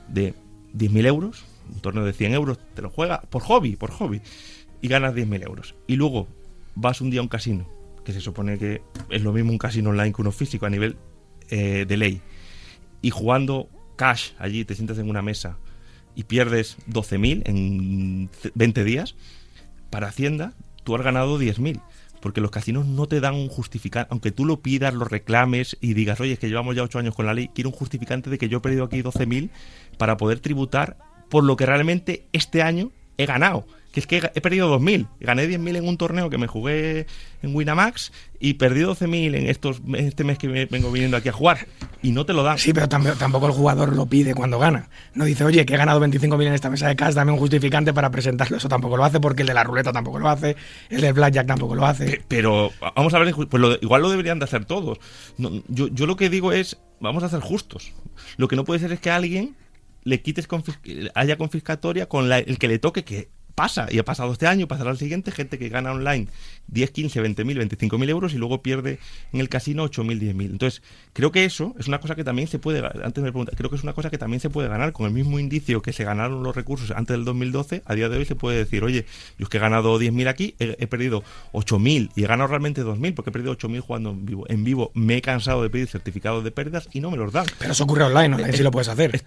[0.08, 0.34] de
[0.78, 4.22] 10.000 euros, un torneo de 100 euros, te lo juega por hobby, por hobby,
[4.82, 5.76] y ganas 10.000 euros.
[5.88, 6.28] Y luego
[6.76, 7.68] vas un día a un casino,
[8.06, 10.98] que se supone que es lo mismo un casino online que uno físico a nivel
[11.50, 12.22] eh, de ley,
[13.02, 15.58] y jugando cash allí, te sientas en una mesa
[16.16, 19.16] y pierdes 12.000 en 20 días,
[19.90, 20.54] para Hacienda
[20.84, 21.82] tú has ganado 10.000
[22.22, 25.94] porque los casinos no te dan un justificante, aunque tú lo pidas, lo reclames y
[25.94, 28.38] digas, oye, es que llevamos ya ocho años con la ley, quiero un justificante de
[28.38, 29.50] que yo he perdido aquí 12.000
[29.98, 30.98] para poder tributar
[31.30, 33.66] por lo que realmente este año he ganado
[33.98, 35.08] que es que he perdido 2.000.
[35.22, 37.08] Gané 10.000 en un torneo que me jugué
[37.42, 41.32] en Winamax y perdí 12.000 en estos, este mes que me vengo viniendo aquí a
[41.32, 41.66] jugar.
[42.04, 42.60] Y no te lo dan.
[42.60, 44.90] Sí, pero tampoco el jugador lo pide cuando gana.
[45.16, 47.92] No dice, oye, que he ganado 25.000 en esta mesa de cash, dame un justificante
[47.92, 48.58] para presentarlo.
[48.58, 50.56] Eso tampoco lo hace porque el de la ruleta tampoco lo hace,
[50.92, 52.22] el del blackjack tampoco lo hace.
[52.28, 55.00] Pero vamos a ver, pues igual lo deberían de hacer todos.
[55.40, 57.94] yo, yo lo que digo es, vamos a ser justos.
[58.38, 59.56] Lo que no puede ser es que alguien
[60.04, 60.48] le quites
[61.16, 64.92] haya confiscatoria con el que le toque, que pasa, y ha pasado este año, pasará
[64.92, 66.28] el siguiente, gente que gana online
[66.68, 69.00] 10, 15, 20 mil, 25 mil euros y luego pierde
[69.34, 70.52] en el casino 8 mil, 10 mil.
[70.52, 70.84] Entonces,
[71.14, 73.76] creo que eso es una cosa que también se puede, antes me pregunta, creo que
[73.76, 76.44] es una cosa que también se puede ganar con el mismo indicio que se ganaron
[76.44, 79.08] los recursos antes del 2012, a día de hoy se puede decir, oye,
[79.40, 82.50] yo es que he ganado 10 mil aquí, he, perdido 8 mil y he ganado
[82.50, 84.46] realmente 2 mil porque he perdido 8 mil jugando en vivo.
[84.50, 87.48] En vivo me he cansado de pedir certificados de pérdidas y no me los dan.
[87.58, 89.24] Pero eso ocurre online, online sí lo puedes hacer.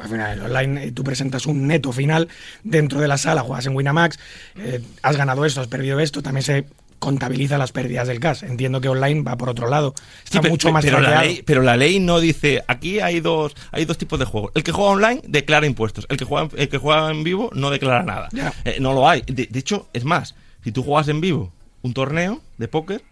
[0.00, 2.28] Al final, online eh, tú presentas un neto final
[2.62, 4.18] dentro de la sala, juegas en Winamax,
[4.56, 6.66] eh, has ganado esto, has perdido esto, también se
[6.98, 8.42] contabiliza las pérdidas del gas.
[8.42, 9.94] Entiendo que online va por otro lado.
[10.24, 13.84] Está mucho más pero la, ley, pero la ley no dice, aquí hay dos, hay
[13.84, 14.52] dos tipos de juegos.
[14.54, 16.06] El que juega online declara impuestos.
[16.08, 18.28] El que juega, el que juega en vivo no declara nada.
[18.64, 19.22] Eh, no lo hay.
[19.26, 21.52] De, de, hecho, es más, si tú juegas en vivo
[21.82, 23.02] un torneo de póker,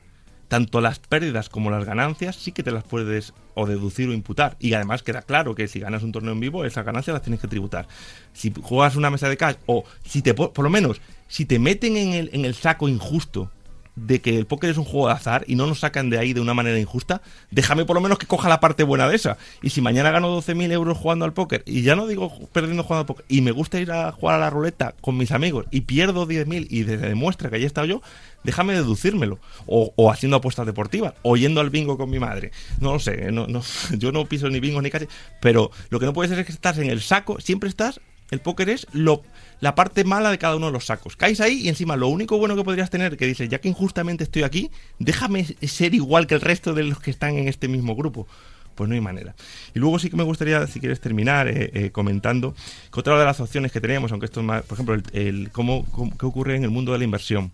[0.49, 4.57] tanto las pérdidas como las ganancias sí que te las puedes o deducir o imputar.
[4.59, 7.41] Y además queda claro que si ganas un torneo en vivo, esas ganancias las tienes
[7.41, 7.87] que tributar.
[8.33, 11.97] Si juegas una mesa de cash o si te, por lo menos, si te meten
[11.97, 13.51] en el, en el saco injusto
[13.95, 16.33] de que el póker es un juego de azar y no nos sacan de ahí
[16.33, 19.37] de una manera injusta, déjame por lo menos que coja la parte buena de esa.
[19.63, 23.01] Y si mañana gano 12.000 euros jugando al póker, y ya no digo perdiendo jugando
[23.01, 25.83] al póker, y me gusta ir a jugar a la ruleta con mis amigos y
[25.83, 28.03] pierdo 10.000 y demuestra que ahí he estado yo,
[28.45, 29.39] déjame deducírmelo.
[29.67, 32.53] O, haciendo apuestas deportivas, o yendo al bingo con mi madre.
[32.81, 33.63] No lo sé, no, no,
[33.99, 35.07] yo no piso ni bingo ni casi,
[35.41, 38.01] pero lo que no puede ser es que estás en el saco, siempre estás
[38.33, 39.23] el póker es lo,
[39.61, 41.17] la parte mala de cada uno de los sacos.
[41.17, 44.25] Caes ahí y encima lo único bueno que podrías tener, que dices, ya que injustamente
[44.25, 47.95] estoy aquí, déjame ser igual que el resto de los que están en este mismo
[47.95, 48.27] grupo.
[48.75, 49.35] Pues no hay manera.
[49.75, 52.55] Y luego sí que me gustaría, si quieres terminar, eh, eh, comentando
[52.91, 55.85] que otra de las opciones que teníamos, aunque esto es más, por ejemplo, el, cómo,
[56.19, 57.53] qué ocurre en el mundo de la inversión.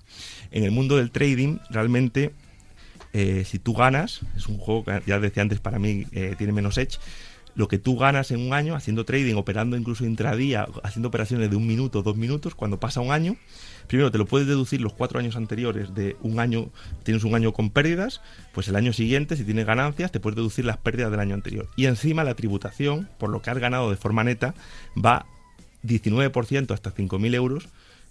[0.53, 2.31] En el mundo del trading, realmente,
[3.13, 6.05] eh, si tú ganas, es un juego que ya decía antes, para mí
[6.37, 7.01] tiene menos edge,
[7.59, 11.57] lo que tú ganas en un año haciendo trading, operando incluso intradía, haciendo operaciones de
[11.57, 13.37] un minuto, dos minutos, cuando pasa un año,
[13.89, 16.71] primero te lo puedes deducir los cuatro años anteriores de un año,
[17.03, 18.21] tienes un año con pérdidas,
[18.53, 21.69] pues el año siguiente, si tienes ganancias, te puedes deducir las pérdidas del año anterior.
[21.75, 24.55] Y encima la tributación, por lo que has ganado de forma neta,
[24.97, 25.27] va
[25.83, 27.69] 19% hasta 5.000 euros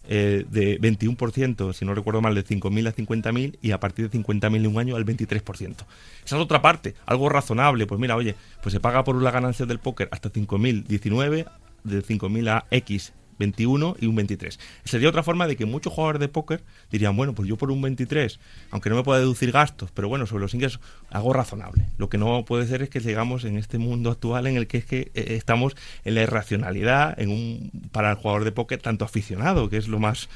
[0.08, 4.20] eh, de 21%, si no recuerdo mal, de 5.000 a 50.000 y a partir de
[4.20, 5.43] 50.000 en un año al 23%.
[5.66, 5.86] Esa
[6.24, 7.86] es otra parte, algo razonable.
[7.88, 11.45] Pues mira, oye, pues se paga por la ganancia del póker hasta 5.019,
[11.84, 14.59] de 5.000 a X 21 y un 23.
[14.83, 17.81] Sería otra forma de que muchos jugadores de póker dirían, bueno, pues yo por un
[17.81, 18.39] 23,
[18.71, 21.88] aunque no me pueda deducir gastos, pero bueno, sobre los ingresos hago razonable.
[21.97, 24.77] Lo que no puede ser es que llegamos en este mundo actual en el que
[24.77, 29.05] es que eh, estamos en la irracionalidad en un para el jugador de póker tanto
[29.05, 30.29] aficionado, que es lo más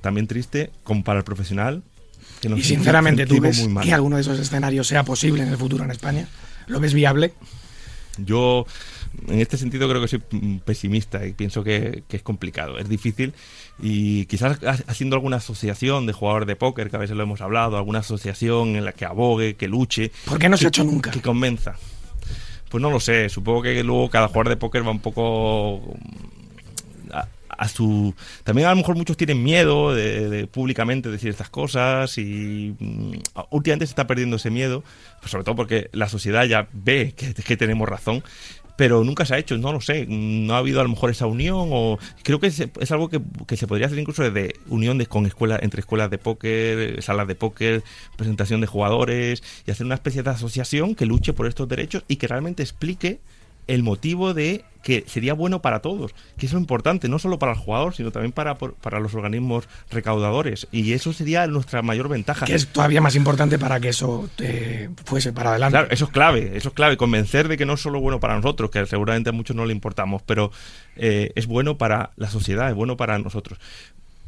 [0.00, 1.82] también triste, como para el profesional.
[2.40, 5.84] Que y sinceramente, ¿tú ves que alguno de esos escenarios sea posible en el futuro
[5.84, 6.28] en España?
[6.66, 7.32] ¿Lo ves viable?
[8.18, 8.66] Yo,
[9.28, 10.22] en este sentido, creo que soy
[10.64, 13.34] pesimista y pienso que, es complicado, es difícil.
[13.80, 17.76] Y quizás haciendo alguna asociación de jugadores de póker, que a veces lo hemos hablado,
[17.76, 20.10] alguna asociación en la que abogue, que luche.
[20.24, 21.10] ¿Por qué no se ha hecho nunca?
[21.10, 21.76] Que convenza.
[22.68, 25.96] Pues no lo sé, supongo que luego cada jugador de póker va un poco
[27.58, 28.14] a su
[28.44, 33.12] también a lo mejor muchos tienen miedo de, públicamente decir estas cosas y mm,
[33.50, 34.82] últimamente se está perdiendo ese miedo
[35.20, 38.22] pues sobre todo porque la sociedad ya ve que, que, tenemos razón
[38.76, 41.26] pero nunca se ha hecho, no lo sé, no ha habido a lo mejor esa
[41.26, 45.06] unión o creo que es, algo que, que, se podría hacer incluso desde unión de,
[45.06, 47.82] con escuelas entre escuelas de póker, salas de póker,
[48.16, 52.16] presentación de jugadores y hacer una especie de asociación que luche por estos derechos y
[52.16, 53.20] que realmente explique
[53.66, 57.50] el motivo de que sería bueno para todos, que es lo importante, no solo para
[57.50, 60.68] el jugador, sino también para, para los organismos recaudadores.
[60.70, 62.46] Y eso sería nuestra mayor ventaja.
[62.46, 65.72] Que es todavía más importante para que eso te fuese para adelante.
[65.72, 68.36] Claro, eso es clave, eso es clave, convencer de que no es solo bueno para
[68.36, 70.52] nosotros, que seguramente a muchos no le importamos, pero
[70.94, 73.58] eh, es bueno para la sociedad, es bueno para nosotros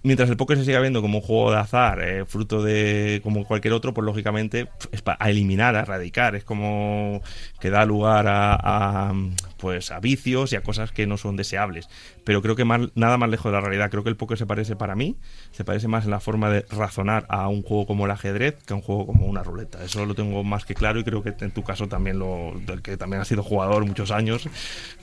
[0.03, 3.45] mientras el póker se siga viendo como un juego de azar, eh, fruto de como
[3.45, 7.23] cualquier otro, pues lógicamente es para a eliminar, a erradicar, es como
[7.61, 9.13] que da lugar a,
[9.59, 11.89] pues a vicios y a cosas que no son deseables.
[12.25, 13.91] Pero creo que nada más lejos de la realidad.
[13.91, 15.17] Creo que el póker se parece para mí,
[15.51, 18.75] se parece más en la forma de razonar a un juego como el ajedrez que
[18.75, 19.83] a un juego como una ruleta.
[19.83, 22.83] Eso lo tengo más que claro y creo que en tu caso también lo, del
[22.83, 24.49] que también has sido jugador muchos años,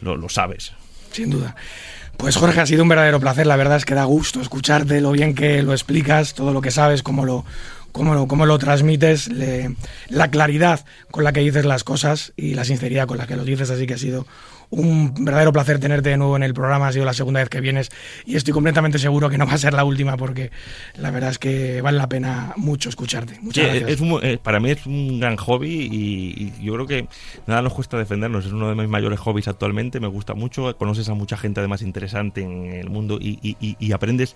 [0.02, 0.74] lo, lo sabes.
[1.16, 1.56] Sin duda.
[2.18, 3.48] Pues Jorge, ha sido un verdadero placer.
[3.48, 6.72] La verdad es que da gusto escucharte, lo bien que lo explicas, todo lo que
[6.72, 7.46] sabes, cómo lo,
[7.94, 9.30] cómo lo, cómo lo transmites,
[10.10, 13.46] la claridad con la que dices las cosas y la sinceridad con la que lo
[13.46, 13.70] dices.
[13.70, 14.28] Así que ha sido
[14.70, 16.88] un verdadero placer tenerte de nuevo en el programa.
[16.88, 17.92] Ha sido la segunda vez que vienes
[18.26, 20.52] y estoy completamente seguro que no va a ser la última porque
[20.96, 23.38] la verdad es que vale la pena mucho escucharte.
[23.42, 24.02] Muchas gracias.
[24.24, 27.08] Eh, para mí es un gran hobby y, yo creo que
[27.48, 28.46] nada nos cuesta defendernos.
[28.46, 30.00] Es uno de mis mayores hobbies actualmente.
[30.00, 30.76] Me gusta mucho.
[30.78, 34.36] Conoces a mucha gente además interesante en el mundo y, y aprendes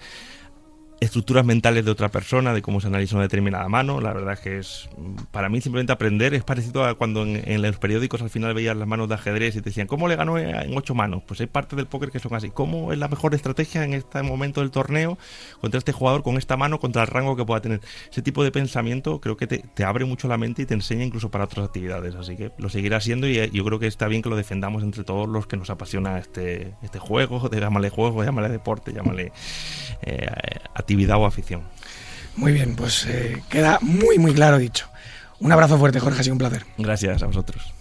[1.00, 4.02] estructuras mentales de otra persona, de cómo se analiza una determinada mano.
[4.02, 4.89] La verdad es que es,
[5.32, 8.88] para mí simplemente aprender es parecido a cuando en, los periódicos al final veías las
[8.88, 11.24] manos de ajedrez y te decían, ¿cómo le ganó en ocho manos?
[11.26, 12.50] Pues hay partes del póker que son así.
[12.50, 15.18] ¿Cómo es la mejor estrategia en este momento del torneo
[15.62, 17.82] contra este jugador con esta mano, contra el rango que pueda tener?
[18.12, 21.32] Ese tipo de pensamiento creo que te, abre mucho la mente y te enseña incluso
[21.32, 22.16] para otras actividades.
[22.16, 24.84] Así que lo seguirá haciendo y eh, yo creo que está bien que lo defendamos
[24.84, 29.32] entre todos los que nos apasiona este, este juego, llámale juego, llámale deporte, llámale
[30.02, 30.28] eh,
[30.90, 31.62] actividad o afición.
[32.36, 34.88] Muy bien, pues eh, queda muy, muy claro dicho.
[35.40, 36.66] Un abrazo fuerte, Jorge, ha sido un placer.
[36.80, 37.74] Gracias a vosotros.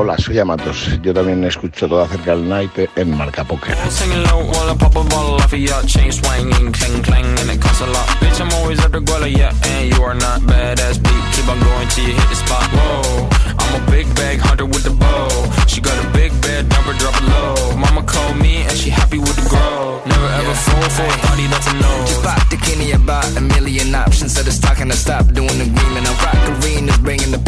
[0.00, 0.90] Hola, soy Amatos.
[1.02, 3.74] Yo también escucho todo acerca del night en Marca Poker.
[3.74, 3.90] I
[27.32, 27.38] the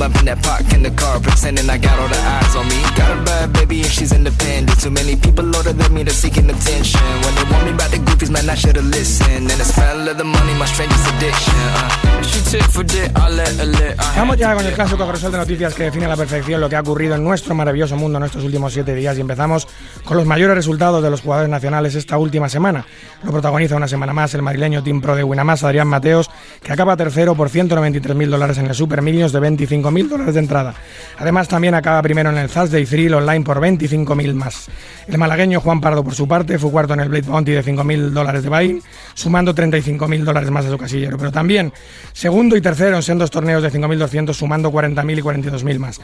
[0.00, 2.80] bumping that park in the car, pretending I got all the eyes on me.
[2.96, 4.80] Got a bad baby and she's independent.
[4.80, 7.04] Too many people older than me, they're seeking attention.
[7.22, 9.46] When they want me about the goofies, man, I should've listened.
[9.52, 11.60] And the smell of the money, my strangest addiction.
[11.76, 13.96] Uh, she took for dick, I let her lit.
[14.16, 16.76] Vamos ya con el clásico corresol de noticias que define a la perfección lo que
[16.76, 19.68] ha ocurrido en nuestro maravilloso mundo en estos últimos siete días y empezamos
[20.04, 22.86] con los mayores resultados de los jugadores nacionales esta última semana.
[23.22, 26.30] Lo protagoniza una semana más el madrileño Team Pro de Winamax, Adrián Mateos,
[26.62, 30.74] que acaba tercero por 193.000 dólares en el Super Millions de 25.000 dólares de entrada.
[31.18, 34.68] Además también acaba primero en el Thursday Thrill Online por 25.000 más.
[35.08, 38.10] El malagueño Juan Pardo por su parte fue cuarto en el Blade Bounty de 5.000
[38.10, 38.82] dólares de buy
[39.14, 41.18] sumando 35.000 dólares más a su casillero.
[41.18, 41.72] Pero también
[42.12, 46.00] segundo y tercero en dos torneos de 5.200 sumando 40.000 y 42.000 más.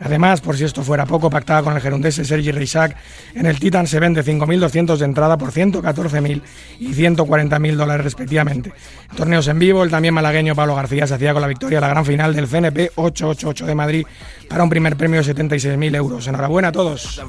[0.00, 2.96] Además, por si esto fuera poco, pactada con el gerundese Sergi Reisac,
[3.34, 6.42] en el Titan se vende 5.200 de entrada por 114.000
[6.78, 8.72] y 140.000 dólares respectivamente.
[9.14, 11.88] torneos en vivo, el también malagueño Pablo García se hacía con la victoria a la
[11.88, 14.06] gran final del CNP 888 de Madrid
[14.48, 16.26] para un primer premio de 76.000 euros.
[16.26, 17.20] Enhorabuena a todos.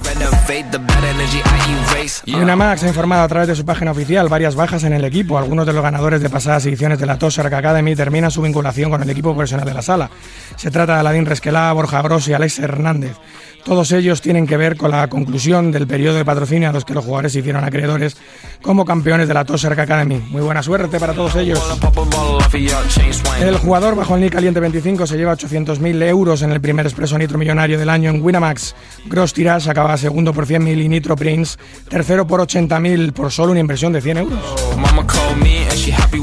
[2.28, 5.38] Una Max ha informado a través de su página oficial varias bajas en el equipo.
[5.38, 9.02] Algunos de los ganadores de pasadas ediciones de la Tosark Academy terminan su vinculación con
[9.02, 10.10] el equipo profesional de la sala.
[10.56, 13.18] Se trata de Aladín Resquelá, Borja Gros y Alex Hernández.
[13.64, 16.94] Todos ellos tienen que ver con la conclusión del periodo de patrocinio a los que
[16.94, 18.18] los jugadores se hicieron acreedores
[18.62, 20.18] como campeones de la Tosark Academy.
[20.30, 21.62] Muy buena suerte para todos ellos.
[23.42, 27.18] El jugador bajo el nick caliente 25 se lleva 800.000 euros en el primer expreso
[27.18, 28.76] nitro millonario del año en Winamax.
[29.06, 31.58] Gross Tirage acaba segundo por 100.000 y Nitro Prince
[31.90, 34.40] tercero por 80.000 por solo una inversión de 100 euros.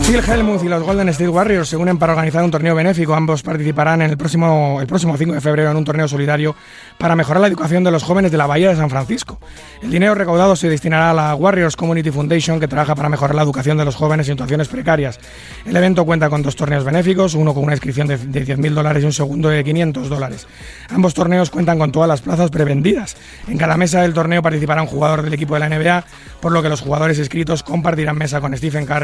[0.08, 3.14] Phil Helmuth y los Golden State Warriors se unen para organizar un torneo benéfico.
[3.14, 6.54] Ambos participarán en el próximo, el próximo 5 de febrero en un torneo solidario
[6.98, 9.38] para mejorar la educación de los jóvenes de la Bahía de San Francisco.
[9.82, 13.42] El dinero recaudado se destinará a la Warriors Community Foundation, que trabaja para mejorar la
[13.42, 15.20] educación de los jóvenes en situaciones precarias.
[15.66, 19.06] El evento cuenta con dos torneos benéficos, uno con una inscripción de, 10.000 dólares y
[19.06, 20.46] un segundo de 500 dólares.
[20.88, 23.16] Ambos torneos cuentan con todas las plazas prevendidas.
[23.46, 26.04] En cada mesa del torneo participará un jugador del equipo de la NBA,
[26.40, 28.97] por lo que los jugadores inscritos compartirán mesa con Stephen Curry,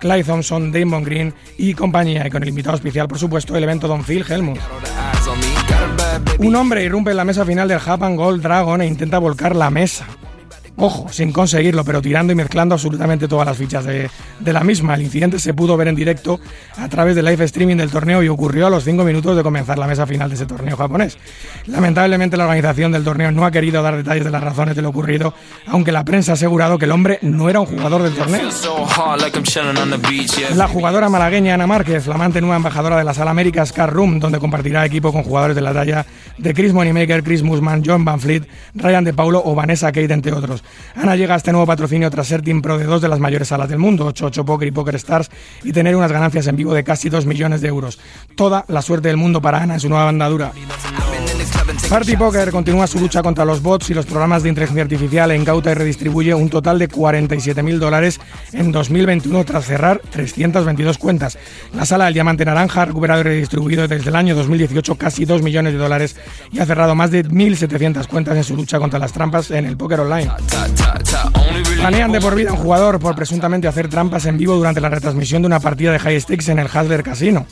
[0.00, 3.88] Clyde Thompson, Damon Green y compañía, y con el invitado especial, por supuesto, el evento
[3.88, 4.58] Don Phil Helmut.
[6.38, 9.70] Un hombre irrumpe en la mesa final del Japan Gold Dragon e intenta volcar la
[9.70, 10.06] mesa.
[10.78, 14.10] Ojo, sin conseguirlo, pero tirando y mezclando absolutamente todas las fichas de,
[14.44, 14.94] la misma.
[14.94, 16.38] El incidente se pudo ver en directo
[16.76, 19.78] a través del live streaming del torneo y ocurrió a los 5 minutos de comenzar
[19.78, 21.16] la mesa final de ese torneo japonés.
[21.66, 24.90] Lamentablemente la organización del torneo no ha querido dar detalles de las razones de lo
[24.90, 25.32] ocurrido,
[25.66, 28.50] aunque la prensa ha asegurado que el hombre no era un jugador del torneo.
[30.54, 34.38] La jugadora malagueña Ana Márquez, flamante nueva embajadora de la Sala Américas Car Room, donde
[34.38, 36.04] compartirá equipo con jugadores de la talla
[36.38, 40.32] de Chris Moneymaker, Chris Musman, John Van Fleet, Ryan De Paulo o Vanessa Kate, entre
[40.32, 40.62] otros.
[40.94, 43.48] Ana llega a este nuevo patrocinio tras ser team pro de dos de las mayores
[43.48, 45.30] salas del mundo, 88 Poker y Poker Stars,
[45.64, 47.98] y tener unas ganancias en vivo de casi 2 millones de euros.
[48.36, 50.52] Toda la suerte del mundo para Ana en su nueva andadura.
[51.88, 55.36] Party Poker continúa su lucha contra los bots y los programas de inteligencia artificial e
[55.36, 58.20] incauta y redistribuye un total de 47.000 dólares
[58.52, 61.38] en 2021 tras cerrar 322 cuentas.
[61.74, 65.42] La sala del Diamante Naranja ha recuperado y redistribuido desde el año 2018 casi 2
[65.42, 66.16] millones de dólares
[66.50, 69.76] y ha cerrado más de 1.700 cuentas en su lucha contra las trampas en el
[69.76, 70.32] póker online.
[71.76, 74.88] Planean de por vida a un jugador por presuntamente hacer trampas en vivo durante la
[74.88, 77.46] retransmisión de una partida de high stakes en el Hasler Casino.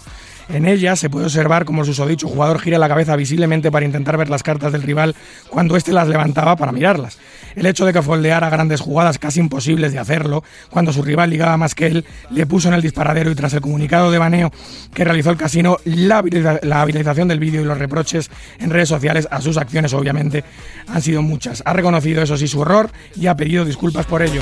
[0.49, 4.17] En ella se puede observar cómo el susodicho jugador gira la cabeza visiblemente para intentar
[4.17, 5.15] ver las cartas del rival
[5.49, 7.19] cuando éste las levantaba para mirarlas.
[7.55, 11.57] El hecho de que foldeara grandes jugadas casi imposibles de hacerlo, cuando su rival ligaba
[11.57, 14.53] más que él, le puso en el disparadero y tras el comunicado de baneo
[14.93, 19.41] que realizó el casino, la, habilitación del vídeo y los reproches en redes sociales a
[19.41, 20.45] sus acciones obviamente
[20.89, 21.63] han sido muchas.
[21.67, 24.41] Ha reconocido eso sí su error y ha pedido disculpas por ello.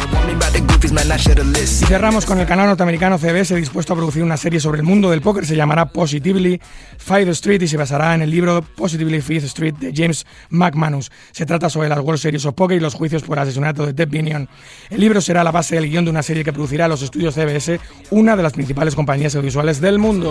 [1.83, 5.11] Y cerramos con el canal norteamericano CBS dispuesto a producir una serie sobre el mundo
[5.11, 6.61] del póker, se llamará Positively
[6.99, 11.11] Five Street y se basará en el libro Positively Fifth Street de James McManus.
[11.33, 14.09] Se trata sobre las World Series of Poker y los juicios por asesinato de Ted
[14.09, 14.49] Binion.
[14.89, 17.81] El libro será la base del guion de una serie que producirá los estudios CBS,
[18.11, 20.31] una de las principales compañías audiovisuales del mundo.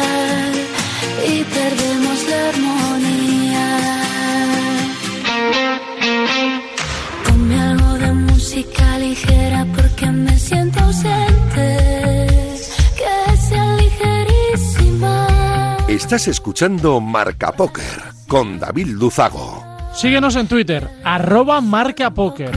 [16.11, 17.85] Estás escuchando Marca Póker
[18.27, 19.63] con David Luzago.
[19.93, 22.51] Síguenos en Twitter, arroba Marca Póker.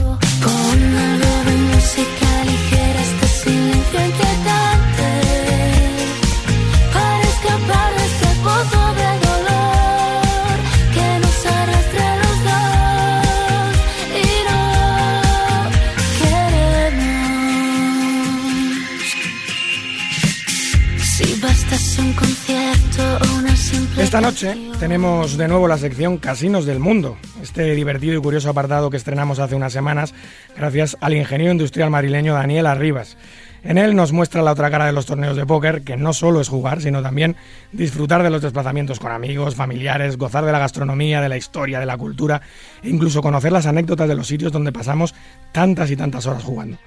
[24.05, 28.91] Esta noche tenemos de nuevo la sección Casinos del Mundo, este divertido y curioso apartado
[28.91, 30.13] que estrenamos hace unas semanas
[30.55, 33.17] gracias al ingeniero industrial marileño Daniel Arribas.
[33.63, 36.39] En él nos muestra la otra cara de los torneos de póker, que no solo
[36.39, 37.35] es jugar, sino también
[37.71, 41.87] disfrutar de los desplazamientos con amigos, familiares, gozar de la gastronomía, de la historia, de
[41.87, 42.43] la cultura
[42.83, 45.15] e incluso conocer las anécdotas de los sitios donde pasamos
[45.51, 46.77] tantas y tantas horas jugando.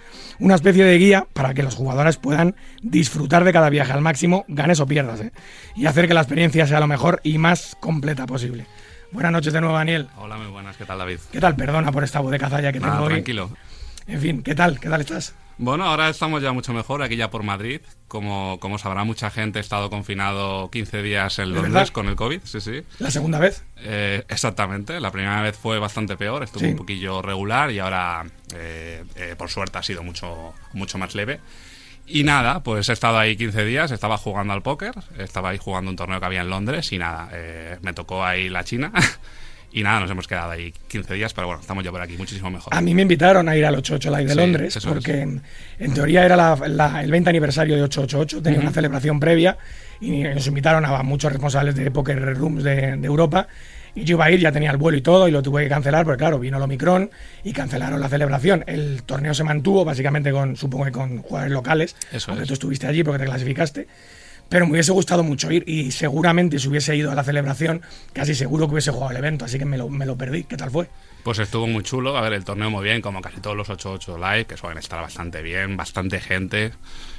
[0.40, 4.44] Una especie de guía para que los jugadores puedan disfrutar de cada viaje al máximo,
[4.48, 5.32] ganes o pierdas, ¿eh?
[5.74, 8.66] y hacer que la experiencia sea lo mejor y más completa posible.
[9.10, 10.08] Buenas noches de nuevo, Daniel.
[10.16, 10.76] Hola, muy buenas.
[10.76, 11.18] ¿Qué tal, David?
[11.32, 11.56] ¿Qué tal?
[11.56, 13.12] Perdona por esta voz de cazalla que Nada, tengo hoy.
[13.14, 13.50] tranquilo.
[14.06, 14.78] En fin, ¿qué tal?
[14.78, 15.34] ¿Qué tal estás?
[15.60, 17.80] Bueno, ahora estamos ya mucho mejor aquí ya por Madrid.
[18.06, 22.14] Como, como sabrá, mucha gente ha estado confinado 15 días en ¿De Londres con el
[22.14, 22.82] COVID, sí, sí.
[23.00, 23.64] ¿La segunda vez?
[23.78, 26.70] Eh, exactamente, la primera vez fue bastante peor, estuvo Sí.
[26.70, 31.40] un poquillo regular y ahora, eh, eh, por suerte, ha sido mucho, mucho más leve.
[32.06, 35.90] Y nada, pues he estado ahí 15 días, estaba jugando al póker, estaba ahí jugando
[35.90, 38.92] un torneo que había en Londres y nada, eh, me tocó ahí la China.
[39.70, 42.50] Y nada, nos hemos quedado ahí 15 días, pero bueno, estamos ya por aquí, muchísimo
[42.50, 42.74] mejor.
[42.74, 45.42] A mí me invitaron a ir al 888 Live de Sí, Londres, porque en,
[45.78, 48.74] en teoría era la- la- el 20 aniversario de 888, tenía una Ujú.
[48.76, 49.58] celebración previa
[50.00, 53.46] y nos invitaron a muchos responsables de Poker Rooms de, de Europa.
[53.94, 55.68] Y yo iba a ir, ya tenía el vuelo y todo, y lo tuve que
[55.68, 57.10] cancelar, porque claro, vino el Omicron
[57.42, 58.62] y cancelaron la celebración.
[58.66, 62.48] El torneo se mantuvo, básicamente con, supongo que con jugadores locales, Eso aunque es.
[62.48, 63.88] tú estuviste allí porque te clasificaste.
[64.48, 67.82] Pero me hubiese gustado mucho ir y seguramente si hubiese ido a la celebración,
[68.12, 70.44] casi seguro que hubiese jugado el evento, así que me lo, me lo perdí.
[70.44, 70.88] ¿Qué tal fue?
[71.22, 74.16] Pues estuvo muy chulo, a ver, el torneo muy bien, como casi todos los 8-8
[74.16, 76.72] live, que suelen estar bastante bien, bastante gente,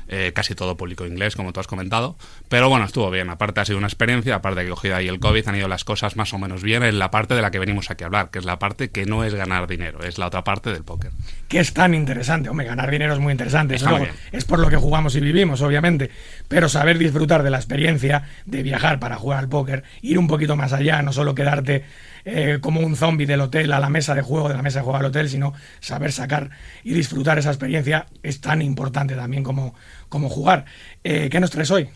[0.09, 2.17] eh, casi todo público inglés, como tú has comentado.
[2.49, 5.07] Pero bueno, estuvo bien, aparte ha sido una experiencia, aparte de que he cogido ahí
[5.07, 7.51] el COVID, han ido las cosas más o menos bien en la parte de la
[7.51, 10.17] que venimos aquí a hablar, que es la parte que no es ganar dinero, es
[10.17, 11.11] la otra parte del póker.
[11.47, 12.49] que es tan interesante.
[12.49, 13.75] Hombre, ganar dinero es muy interesante.
[13.75, 16.09] Eso luego es por lo que jugamos y vivimos, obviamente.
[16.47, 20.55] Pero saber disfrutar de la experiencia de viajar para jugar al póker, ir un poquito
[20.55, 21.85] más allá, no solo quedarte
[22.25, 24.83] eh, como un zombie del hotel a la mesa de juego, de la mesa de
[24.83, 26.49] juego al hotel, sino saber sacar
[26.83, 29.75] y disfrutar esa experiencia es tan importante también como,
[30.09, 30.65] como jugar.
[31.03, 31.89] Eh, ¿Qué nos traes hoy?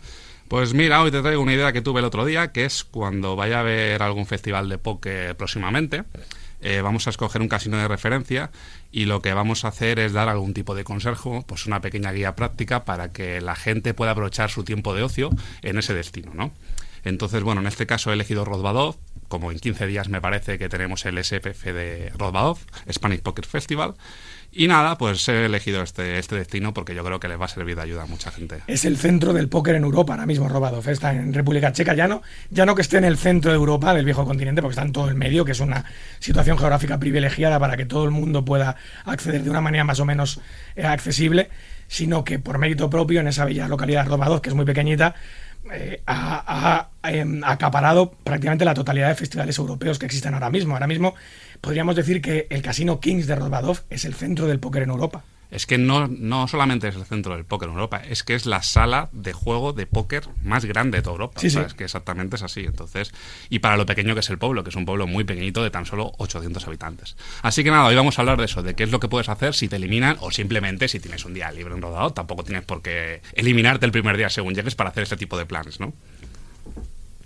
[0.48, 3.34] Pues mira, hoy te traigo una idea que tuve el otro día, que es cuando
[3.34, 6.04] vaya a haber algún festival de póker próximamente,
[6.64, 8.50] eh, vamos a escoger un casino de referencia
[8.90, 12.10] y lo que vamos a hacer es dar algún tipo de consejo, pues una pequeña
[12.10, 15.28] guía práctica para que la gente pueda aprovechar su tiempo de ocio
[15.60, 16.52] en ese destino, ¿no?
[17.04, 18.96] Entonces, bueno, en este caso he elegido Rozvadov,
[19.28, 22.58] como en 15 días me parece que tenemos el SPF de Rozvadov,
[22.90, 23.94] Spanish Poker Festival,
[24.56, 27.48] y nada, pues he elegido este, este destino porque yo creo que les va a
[27.48, 28.62] servir de ayuda a mucha gente.
[28.68, 30.88] Es el centro del póker en Europa, ahora mismo Robadov.
[30.88, 33.92] Está en República Checa, ya no, ya no que esté en el centro de Europa,
[33.94, 35.84] del viejo continente, porque está en todo el medio, que es una
[36.20, 40.04] situación geográfica privilegiada para que todo el mundo pueda acceder de una manera más o
[40.04, 40.40] menos
[40.76, 41.50] eh, accesible,
[41.88, 45.16] sino que por mérito propio, en esa bella localidad de Robadov, que es muy pequeñita,
[45.72, 50.74] eh, ha, em, acaparado prácticamente la totalidad de festivales europeos que existen ahora mismo.
[50.74, 51.14] Ahora mismo
[51.60, 55.24] podríamos decir que el Casino Kings de Rozvadov es el centro del póker en Europa.
[55.54, 58.44] Es que no, no solamente es el centro del póker en Europa, es que es
[58.44, 61.40] la sala de juego de póker más grande de toda Europa.
[61.40, 62.64] Sí, que exactamente es así.
[62.64, 63.12] Entonces,
[63.50, 65.70] y para lo pequeño que es el pueblo, que es un pueblo muy pequeñito de
[65.70, 67.16] tan solo 800 habitantes.
[67.42, 69.28] Así que nada, hoy vamos a hablar de eso, de qué es lo que puedes
[69.28, 72.12] hacer si te eliminan o simplemente si tienes un día libre en rodado.
[72.12, 75.46] Tampoco tienes por qué eliminarte el primer día según llegues para hacer este tipo de
[75.46, 75.92] planes, ¿no?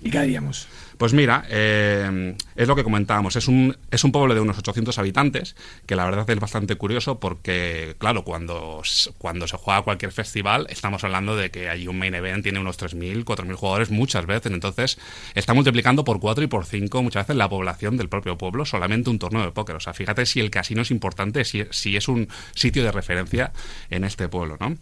[0.03, 0.68] ¿Y qué haríamos?
[0.99, 3.36] Pues mira, eh, es lo que comentábamos.
[3.36, 5.55] Es un, es un pueblo de unos 800 habitantes,
[5.86, 8.82] que la verdad es bastante curioso porque, claro, cuando,
[9.16, 12.80] cuando se juega cualquier festival, estamos hablando de que allí un main event tiene unos
[12.80, 14.51] 3.000, 4.000 jugadores muchas veces.
[14.51, 14.99] Entonces,
[15.36, 19.09] está multiplicando por 4 y por 5 muchas veces la población del propio pueblo solamente
[19.09, 19.76] un torneo de póker.
[19.76, 23.53] O sea, fíjate si el casino es importante, si, si es un sitio de referencia
[23.88, 24.76] en este pueblo, ¿no?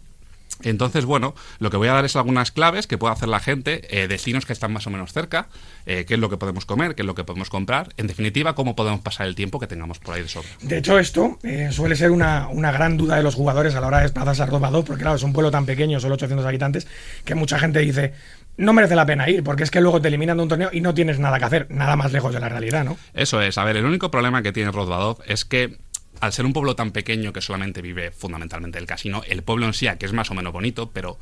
[0.63, 3.81] Entonces, bueno, lo que voy a dar es algunas claves que puede hacer la gente,
[3.89, 5.47] eh, destinos que están más o menos cerca,
[5.85, 8.55] eh, qué es lo que podemos comer, qué es lo que podemos comprar, en definitiva,
[8.55, 10.49] cómo podemos pasar el tiempo que tengamos por ahí de sobra.
[10.61, 13.87] De hecho, esto eh, suele ser una, una gran duda de los jugadores a la
[13.87, 16.87] hora de desplazarse a Rodvadov, porque claro, es un pueblo tan pequeño, solo 800 habitantes,
[17.23, 18.13] que mucha gente dice,
[18.57, 20.81] no merece la pena ir, porque es que luego te eliminan de un torneo y
[20.81, 22.97] no tienes nada que hacer, nada más lejos de la realidad, ¿no?
[23.13, 25.77] Eso es, a ver, el único problema que tiene Rozvadov es que
[26.19, 29.73] al ser un pueblo tan pequeño que solamente vive fundamentalmente el casino, el pueblo en
[29.73, 31.17] sí, que es más o menos bonito, pero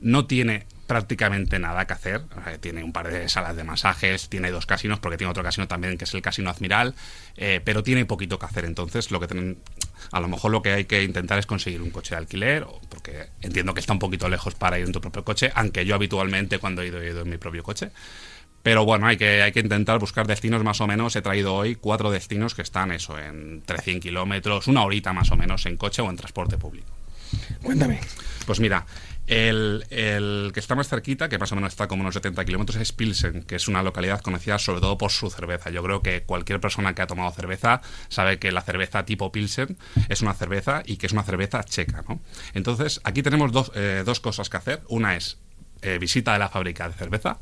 [0.00, 2.22] no tiene prácticamente nada que hacer.
[2.60, 5.98] Tiene un par de salas de masajes, tiene dos casinos, porque tiene otro casino también
[5.98, 6.94] que es el Casino Admiral,
[7.36, 8.64] eh, pero tiene poquito que hacer.
[8.64, 9.58] Entonces, lo que tienen,
[10.10, 13.28] a lo mejor lo que hay que intentar es conseguir un coche de alquiler, porque
[13.40, 16.58] entiendo que está un poquito lejos para ir en tu propio coche, aunque yo habitualmente
[16.58, 17.90] cuando he ido he ido en mi propio coche.
[18.62, 21.16] Pero bueno, hay que, hay que intentar buscar destinos más o menos.
[21.16, 25.36] He traído hoy cuatro destinos que están eso, entre 100 kilómetros, una horita más o
[25.36, 26.88] menos en coche o en transporte público.
[27.62, 28.00] Cuéntame.
[28.44, 28.84] Pues mira,
[29.26, 32.76] el, el que está más cerquita, que más o menos está como unos 70 kilómetros,
[32.80, 35.70] es Pilsen, que es una localidad conocida sobre todo por su cerveza.
[35.70, 39.78] Yo creo que cualquier persona que ha tomado cerveza sabe que la cerveza tipo Pilsen
[40.08, 42.20] es una cerveza y que es una cerveza checa, ¿no?
[42.54, 44.82] Entonces, aquí tenemos dos, eh, dos cosas que hacer.
[44.88, 45.38] Una es
[45.82, 47.38] eh, visita de la fábrica de cerveza,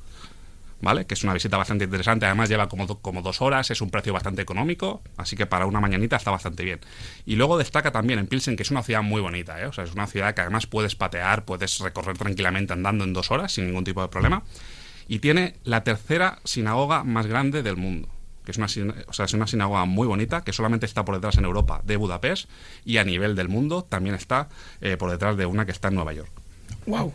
[0.81, 1.07] ¿vale?
[1.07, 2.26] Que es una visita bastante interesante.
[2.26, 5.66] Además lleva como, do- como dos horas, es un precio bastante económico, así que para
[5.66, 6.81] una mañanita está bastante bien.
[7.26, 9.66] Y luego destaca también en Pilsen, que es una ciudad muy bonita, ¿eh?
[9.66, 13.31] O sea, es una ciudad que además puedes patear, puedes recorrer tranquilamente andando en dos
[13.31, 14.43] horas sin ningún tipo de problema.
[15.09, 18.09] Y tiene la tercera sinagoga más grande del mundo,
[18.45, 18.66] que es una,
[19.07, 21.97] o sea, es una sinagoga muy bonita, que solamente está por detrás en Europa de
[21.97, 22.49] Budapest
[22.85, 24.49] y a nivel del mundo también está
[24.83, 26.31] eh, por detrás de una que está en Nueva York.
[26.87, 27.12] ¡Wow!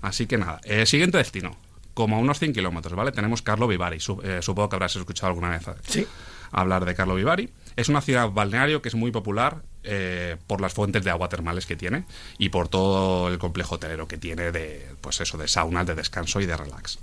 [0.00, 1.56] Así que nada, eh, siguiente destino.
[1.94, 3.12] Como a unos 100 kilómetros, ¿vale?
[3.12, 3.98] Tenemos Carlo Vivari.
[4.24, 6.06] Eh, supongo que habrás escuchado alguna vez sí.
[6.50, 7.50] hablar de Carlo Vivari.
[7.76, 9.62] Es una ciudad balneario que es muy popular
[10.46, 12.06] por las fuentes de agua termales que tiene
[12.38, 16.40] y por todo el complejo hotelero que tiene de, pues eso, de saunas, de descanso
[16.40, 16.98] y de relax.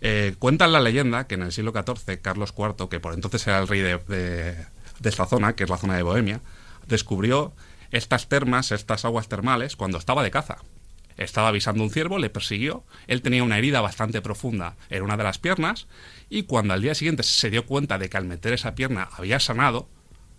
[0.00, 3.58] Eh, cuentan la leyenda que en el siglo XIV Carlos IV, que por entonces era
[3.58, 4.66] el rey de,
[5.02, 6.40] esta zona, que es la zona de Bohemia,
[6.86, 7.52] descubrió
[7.90, 10.58] estas termas, estas aguas termales, cuando estaba de caza.
[11.18, 15.24] Estaba avisando un ciervo, le persiguió, él tenía una herida bastante profunda en una de
[15.24, 15.88] las piernas,
[16.30, 19.40] y cuando al día siguiente se dio cuenta de que al meter esa pierna había
[19.40, 19.88] sanado,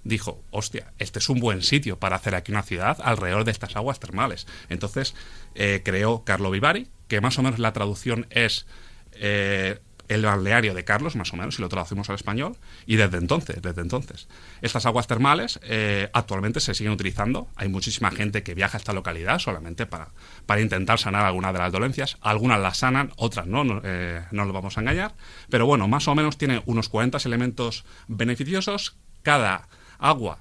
[0.04, 3.76] dijo, hostia, este es un buen sitio para hacer aquí una ciudad alrededor de estas
[3.76, 4.48] aguas termales.
[4.70, 5.16] Entonces
[5.56, 8.66] eh, creó Carlo Vivari, que más o menos la traducción es
[9.14, 13.18] eh, el balneario de Carlos, más o menos, si lo traducimos al español, y desde
[13.18, 14.28] entonces, desde entonces.
[14.62, 17.48] Estas aguas termales eh, actualmente se siguen utilizando.
[17.56, 20.10] Hay muchísima gente que viaja a esta localidad solamente para,
[20.46, 22.18] para intentar sanar alguna de las dolencias.
[22.22, 25.14] Algunas las sanan, otras no, no, eh, no lo vamos a engañar.
[25.50, 28.98] Pero bueno, más o menos tiene unos 40 elementos beneficiosos.
[29.22, 30.40] Cada agua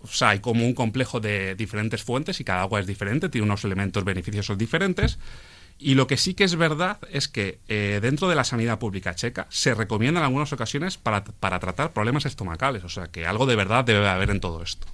[0.00, 3.44] o sea, hay como un complejo de diferentes fuentes y cada agua es diferente, tiene
[3.44, 5.18] unos elementos beneficiosos diferentes.
[5.78, 9.14] Y lo que sí que es verdad es que eh, dentro de la sanidad pública
[9.14, 12.82] checa se recomienda en algunas ocasiones para, para, tratar problemas estomacales.
[12.84, 14.86] O sea que algo de verdad debe haber en todo esto.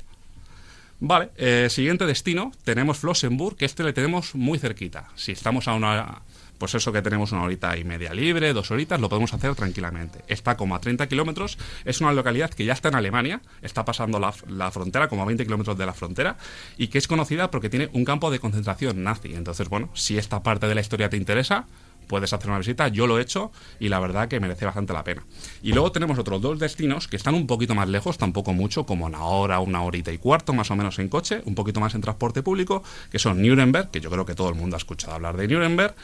[1.04, 5.08] Vale, eh, siguiente destino, tenemos Flossenburg, que este le tenemos muy cerquita.
[5.16, 6.22] Si estamos a una,
[6.62, 10.20] pues eso que tenemos una horita y media libre, dos horitas, lo podemos hacer tranquilamente.
[10.28, 14.20] Está como a 30 kilómetros, es una localidad que ya está en Alemania, está pasando
[14.20, 16.36] la, frontera, como a 20 kilómetros de la frontera,
[16.78, 19.34] y que es conocida porque tiene un campo de concentración nazi.
[19.34, 21.66] Entonces, bueno, si esta parte de la historia te interesa,
[22.06, 22.86] puedes hacer una visita.
[22.86, 23.50] Yo lo he hecho
[23.80, 25.24] y la verdad que merece bastante la pena.
[25.64, 29.06] Y luego tenemos otros dos destinos que están un poquito más lejos, tampoco mucho, como
[29.06, 32.02] una hora, una horita y cuarto más o menos en coche, un poquito más en
[32.02, 35.36] transporte público, que son Nuremberg, que yo creo que todo el mundo ha escuchado hablar
[35.36, 35.96] de Nuremberg.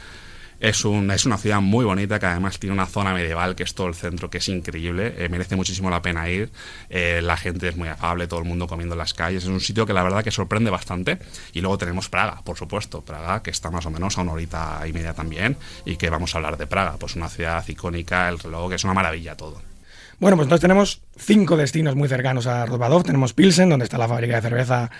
[0.59, 3.73] Es, un, es una ciudad muy bonita que además tiene una zona medieval que es
[3.73, 5.15] todo el centro, que es increíble.
[5.17, 6.51] Eh, merece muchísimo la pena ir.
[6.89, 9.43] Eh, la gente es muy afable, todo el mundo comiendo en las calles.
[9.43, 11.19] Es un sitio que la verdad que sorprende bastante.
[11.53, 13.01] Y luego tenemos Praga, por supuesto.
[13.01, 15.55] Praga, que está más o menos a una horita y media también.
[15.85, 16.97] Y que vamos a hablar de Praga.
[16.99, 19.61] Pues una ciudad icónica, el reloj, que es una maravilla todo.
[20.19, 23.03] Bueno, pues entonces tenemos cinco destinos muy cercanos a Rozbadov.
[23.03, 24.91] Tenemos Pilsen, donde está la fábrica de cerveza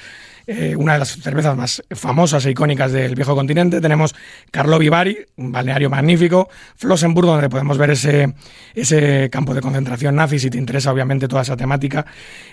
[0.51, 3.79] eh, una de las cervezas más famosas e icónicas del viejo continente.
[3.79, 4.15] Tenemos
[4.49, 8.33] Carlo Vivari, un balneario magnífico, Flossenburg, donde podemos ver ese,
[8.73, 12.07] ese campo de concentración nazi, si te interesa obviamente toda esa temática.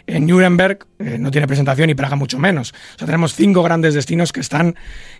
[0.06, 2.74] En Nuremberg eh, no tiene presentación y Praga mucho menos.
[2.96, 4.76] O sea, tenemos cinco grandes destinos que están,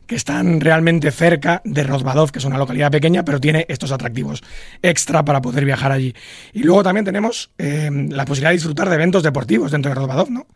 [0.07, 4.43] que están realmente cerca de Rozbadov, que es una localidad pequeña, pero tiene estos atractivos
[4.83, 6.15] extra para poder viajar allí.
[6.53, 10.31] Y luego también tenemos eh, la posibilidad de disfrutar de eventos deportivos dentro de Rozbadov,
[10.31, 10.47] ¿no?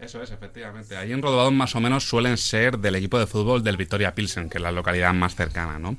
[0.00, 0.96] Eso es, efectivamente.
[0.96, 4.48] Ahí en Rodobadón más o menos suelen ser del equipo de fútbol del Victoria Pilsen,
[4.48, 5.96] que es la localidad más cercana, ¿no?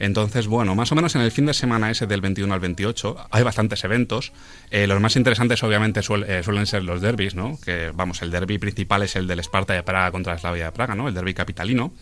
[0.00, 3.28] Entonces, bueno, más o menos en el fin de semana ese del 21 al 28
[3.30, 4.32] hay bastantes eventos.
[4.70, 7.56] Eh, los más interesantes obviamente eh, suelen ser los derbis, ¿no?
[7.64, 10.72] Que, vamos, el derby principal es el del Esparta de Praga contra la Slavia de
[10.72, 11.06] Praga, ¿no?
[11.06, 11.92] El derby capitalino.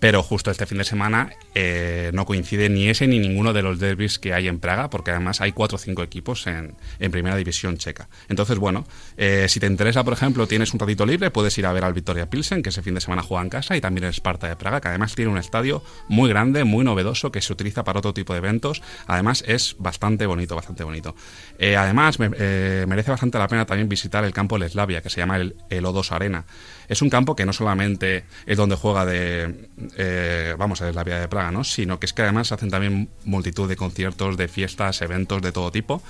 [0.00, 3.78] Pero justo este fin de semana eh, no coincide ni ese ni ninguno de los
[3.78, 6.74] derbis que hay en Praga, porque además hay cuatro o cinco equipos en,
[7.10, 8.08] primera división checa.
[8.28, 8.86] Entonces, bueno,
[9.18, 11.92] eh, si te interesa, por ejemplo, tienes un ratito libre, puedes ir a ver al
[11.92, 14.56] Victoria Pilsen, que ese fin de semana juega en casa, y también el Sparta de
[14.56, 18.14] Praga, que además tiene un estadio muy grande, muy novedoso, que se utiliza para otro
[18.14, 18.82] tipo de eventos.
[19.06, 21.14] Además, es bastante bonito, bastante bonito.
[21.58, 25.56] Eh, además, merece bastante la pena también visitar el campo Leslavia, que se llama el,
[25.68, 26.46] el O2 Arena.
[26.88, 31.20] Es un campo que no solamente es donde juega de, eh, vamos, es la vía
[31.20, 31.64] de Praga, ¿no?
[31.64, 35.70] Sino que es que además hacen también multitud de conciertos, de fiestas, eventos de todo
[35.70, 36.02] tipo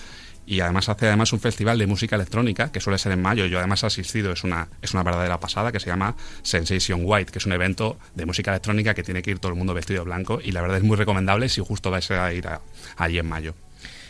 [0.46, 3.46] y además hace además un festival de música electrónica que suele ser en mayo.
[3.46, 7.30] Yo además he asistido, es una, es una verdadera pasada que se llama Sensation White,
[7.30, 10.00] que es un evento de música electrónica que tiene que ir todo el mundo vestido
[10.00, 12.48] de blanco y la verdad es muy recomendable si justo vais a ir
[12.96, 13.54] allí en mayo.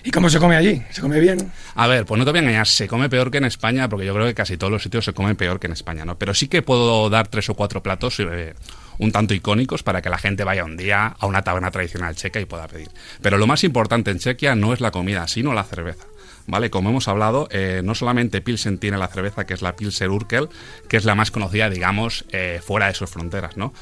[0.02, 0.82] ¿Y cómo se come allí?
[0.90, 1.52] ¿Se come bien?
[1.74, 4.06] A ver, pues no te voy a engañar, se come peor que en España, porque
[4.06, 6.16] yo creo que casi todos los sitios se comen peor que en España, ¿no?
[6.18, 8.54] Pero sí que puedo dar tres o cuatro platos eh,
[9.00, 12.38] un tanto icónicos para que la gente vaya un día a una taberna tradicional checa
[12.38, 12.90] y pueda pedir.
[13.22, 16.04] Pero lo más importante en Chequia no es la comida, sino la cerveza.
[16.46, 16.68] ¿Vale?
[16.70, 20.48] Como hemos hablado, eh, no solamente Pilsen tiene la cerveza que es la Pilser Urkel,
[20.88, 23.72] que es la más conocida, digamos, eh, fuera de sus fronteras, ¿no?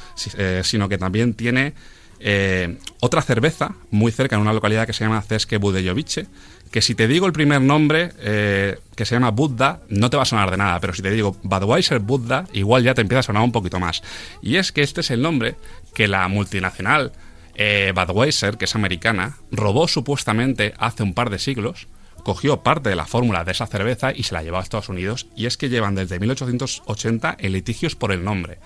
[0.62, 1.72] sino que también tiene
[2.20, 6.26] eh, otra cerveza muy cerca en una localidad que se llama Ceske Budejovice,
[6.70, 10.22] que si te digo el primer nombre, eh, que se llama Buddha, no te va
[10.22, 13.22] a sonar de nada, pero si te digo Budweiser Buddha, igual ya te empieza a
[13.24, 14.02] sonar un poquito más.
[14.42, 15.56] Y es que este es el nombre
[15.94, 17.12] que la multinacional
[17.54, 21.88] eh, Budweiser, que es americana, robó supuestamente hace un par de siglos
[22.28, 25.28] cogió parte de la fórmula de esa cerveza y se la llevó a Estados Unidos.
[25.34, 28.58] Y es que llevan desde 1880 en litigios por el nombre.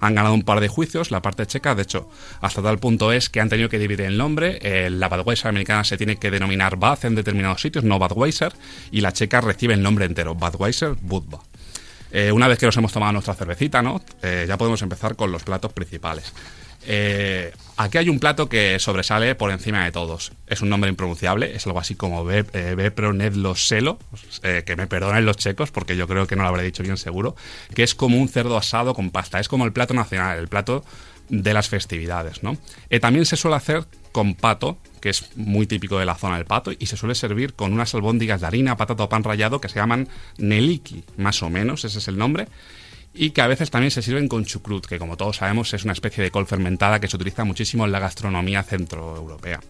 [0.00, 2.08] Han ganado un par de juicios, la parte checa, de hecho,
[2.40, 4.58] hasta tal punto es que han tenido que dividir el nombre.
[4.62, 8.52] Eh, la Budweiser americana se tiene que denominar Bud en determinados sitios, no Budweiser,
[8.90, 11.40] y la checa recibe el nombre entero, Budweiser Budva.
[12.10, 14.00] Eh, una vez que nos hemos tomado nuestra cervecita, ¿no?
[14.22, 16.32] Eh, ya podemos empezar con los platos principales.
[16.86, 20.32] Eh, aquí hay un plato que sobresale por encima de todos.
[20.46, 23.98] Es un nombre impronunciable, es algo así como Bepronedlo Selo,
[24.42, 27.36] que me perdonen los checos porque yo creo que no lo habré dicho bien seguro,
[27.74, 30.84] que es como un cerdo asado con pasta, es como el plato nacional, el plato
[31.28, 32.42] de las festividades.
[32.42, 32.56] ¿no?
[33.00, 36.72] también se suele hacer con pato, que es muy típico de la zona del pato,
[36.76, 39.76] y se suele servir con unas albóndigas de harina, patata o pan rallado que se
[39.76, 42.48] llaman neliki, más o menos, ese es el nombre,
[43.18, 45.92] y que a veces también se sirven con chucrut, que como todos sabemos es una
[45.92, 49.60] especie de col fermentada que se utiliza muchísimo en la gastronomía centroeuropea.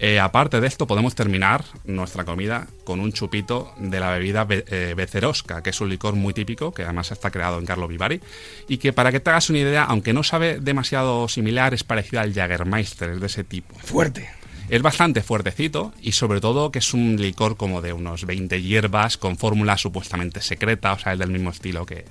[0.00, 4.94] Eh, aparte de esto, podemos terminar nuestra comida con un chupito de la bebida be
[4.94, 8.20] becerosca, que es un licor muy típico, que además está creado en Carlo Vivari,
[8.68, 12.22] y que para que te hagas una idea, aunque no sabe demasiado similar, es parecido
[12.22, 13.74] al Jagermeister, es de ese tipo.
[13.80, 14.30] Fuerte.
[14.68, 19.16] Es bastante fuertecito y sobre todo que es un licor como de unos 20 hierbas
[19.16, 22.04] con fórmula supuestamente secreta, o sea, es del mismo estilo que...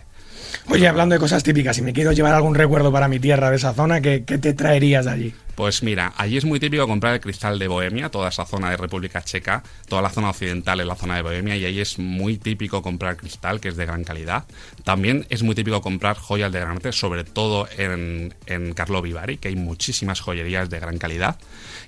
[0.70, 3.56] Oye, hablando de cosas típicas, si me quiero llevar algún recuerdo para mi tierra de
[3.56, 5.34] esa zona, ¿qué, qué te traerías de allí?
[5.58, 8.78] Pues mira, allí es muy típico comprar el cristal de Bohemia, toda esa zona de
[8.78, 12.38] República Checa, toda la zona occidental es la zona de Bohemia y ahí es muy
[12.38, 14.44] típico comprar cristal, que es de gran calidad.
[14.84, 19.38] También es muy típico comprar joyas de gran arte, sobre todo en, en Carlo Vivari,
[19.38, 21.38] que hay muchísimas joyerías de gran calidad.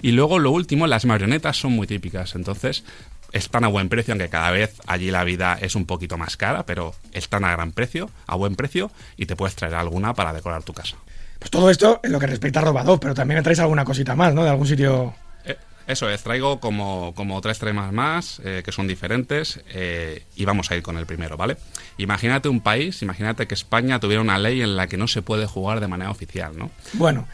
[0.02, 2.84] Y luego lo último, las marionetas son muy típicas, entonces
[3.32, 6.66] están a buen precio, aunque cada vez allí la vida es un poquito más cara,
[6.66, 10.64] pero están a gran precio, a buen precio, y te puedes traer alguna para decorar
[10.64, 10.98] tu casa.
[11.40, 14.16] Pues todo esto en lo que respecta a Robadov, pero también me traes alguna cosita
[14.16, 14.44] más, ¿no?
[14.44, 15.14] De algún sitio.
[15.46, 15.56] Eh,
[15.88, 20.70] eso es, traigo como, como tres temas más eh, que son diferentes eh, y vamos
[20.70, 21.56] a ir con el primero, ¿vale?
[21.98, 25.46] Imagínate un país, imagínate que España tuviera una ley en la que no se puede
[25.46, 26.72] jugar de manera oficial, ¿no?
[26.94, 27.26] Bueno,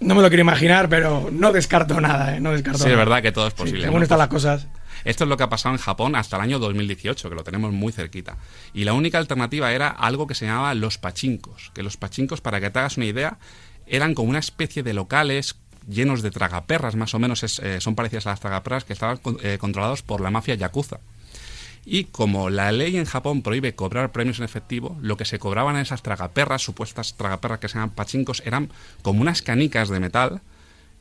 [0.00, 2.40] no me lo quiero imaginar, pero no descarto nada, ¿eh?
[2.40, 2.92] No descarto sí, nada.
[2.92, 3.80] es verdad que todo es posible.
[3.80, 4.02] Sí, según ¿no?
[4.02, 4.66] están las cosas.
[5.08, 7.72] Esto es lo que ha pasado en Japón hasta el año 2018, que lo tenemos
[7.72, 8.36] muy cerquita.
[8.74, 11.72] Y la única alternativa era algo que se llamaba los pachincos.
[11.72, 13.38] Que los pachincos, para que te hagas una idea,
[13.86, 15.56] eran como una especie de locales
[15.88, 19.56] llenos de tragaperras, más o menos eh, son parecidas a las tragaperras que estaban eh,
[19.58, 21.00] controlados por la mafia yakuza.
[21.86, 25.76] Y como la ley en Japón prohíbe cobrar premios en efectivo, lo que se cobraban
[25.76, 28.68] en esas tragaperras, supuestas tragaperras que se llaman pachincos, eran
[29.00, 30.42] como unas canicas de metal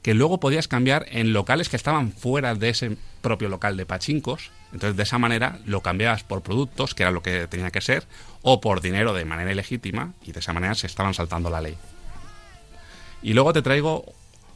[0.01, 4.51] que luego podías cambiar en locales que estaban fuera de ese propio local de pachincos.
[4.71, 8.05] Entonces, de esa manera lo cambiabas por productos, que era lo que tenía que ser,
[8.41, 11.75] o por dinero de manera ilegítima, y de esa manera se estaban saltando la ley.
[13.21, 14.05] Y luego te traigo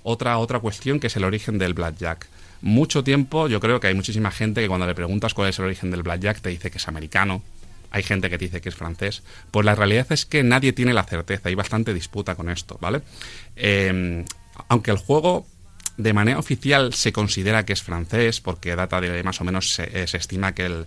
[0.04, 2.28] otra, otra cuestión que es el origen del blackjack.
[2.62, 5.66] Mucho tiempo, yo creo que hay muchísima gente que cuando le preguntas cuál es el
[5.66, 7.42] origen del blackjack te dice que es americano,
[7.90, 9.24] hay gente que te dice que es francés.
[9.50, 13.02] Pues la realidad es que nadie tiene la certeza, hay bastante disputa con esto, ¿vale?
[13.56, 14.24] Eh,
[14.68, 15.46] aunque el juego
[15.98, 20.08] de manera oficial se considera que es francés, porque data de más o menos se,
[20.08, 20.86] se estima que el,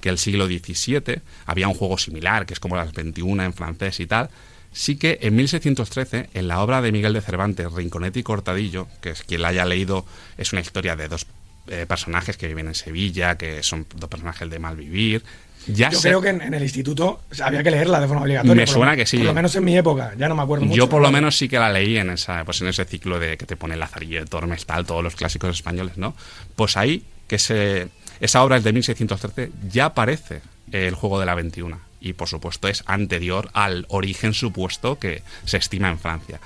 [0.00, 4.00] que el siglo XVII había un juego similar, que es como las 21 en francés
[4.00, 4.30] y tal,
[4.72, 9.10] sí que en 1613, en la obra de Miguel de Cervantes, Rinconete y Cortadillo, que
[9.10, 10.04] es quien la haya leído,
[10.36, 11.26] es una historia de dos
[11.68, 15.22] eh, personajes que viven en Sevilla, que son dos personajes de mal vivir.
[15.66, 18.54] Ya Yo sé- creo que en, en el instituto había que leerla de forma obligatoria.
[18.54, 19.16] Me lo suena que sí.
[19.18, 20.76] Por lo menos en mi época, ya no me acuerdo mucho.
[20.76, 23.36] Yo por lo menos sí que la leí en esa, pues en ese ciclo de
[23.36, 26.14] que te pone Lazarillo de Tormes, tal, todos los clásicos españoles, ¿no?
[26.56, 27.88] Pues ahí, que se,
[28.20, 30.42] esa obra es de 1613, ya aparece
[30.72, 31.80] el juego de la 21.
[32.00, 36.38] Y por supuesto es anterior al origen supuesto que se estima en Francia.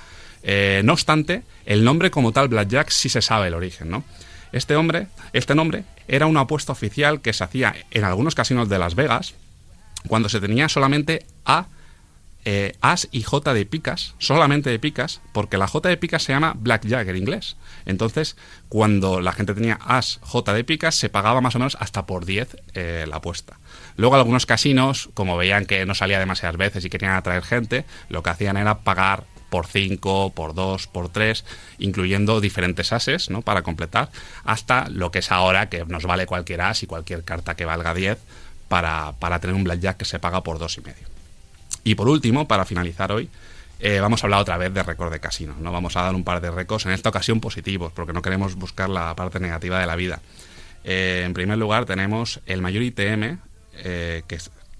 [0.43, 4.05] Eh, no obstante, el nombre como tal, Blackjack, sí se sabe el origen, ¿no?
[4.53, 8.79] Este hombre, este nombre, era una apuesta oficial que se hacía en algunos casinos de
[8.79, 9.35] Las Vegas,
[10.07, 11.67] cuando se tenía solamente a
[12.45, 16.31] eh, As y J de picas, solamente de picas, porque la J de picas se
[16.31, 17.57] llama Blackjack en inglés.
[17.85, 18.37] Entonces,
[18.69, 22.25] cuando la gente tenía As, J de picas, se pagaba más o menos hasta por
[22.25, 23.59] 10 eh, la apuesta.
[23.97, 28.23] Luego algunos casinos, como veían que no salía demasiadas veces y querían atraer gente, lo
[28.23, 31.43] que hacían era pagar por 5, por 2, por 3,
[31.79, 33.41] incluyendo diferentes ases, ¿no?
[33.41, 34.09] Para completar,
[34.43, 37.93] hasta lo que es ahora, que nos vale cualquier as y cualquier carta que valga
[37.93, 38.17] 10
[38.67, 41.07] para, para tener un blackjack que se paga por dos y medio.
[41.83, 43.29] Y por último, para finalizar hoy,
[43.79, 45.57] eh, vamos a hablar otra vez de récord de casinos.
[45.57, 45.71] ¿no?
[45.71, 48.89] Vamos a dar un par de récords, en esta ocasión positivos, porque no queremos buscar
[48.89, 50.21] la parte negativa de la vida.
[50.83, 53.39] Eh, en primer lugar, tenemos el mayor ITM
[53.73, 54.37] eh, que,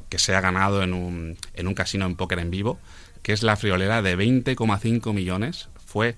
[0.10, 2.80] que se ha ganado en un, en un casino en póker en vivo,
[3.22, 5.70] que es la friolera de 20,5 millones.
[5.86, 6.16] Fue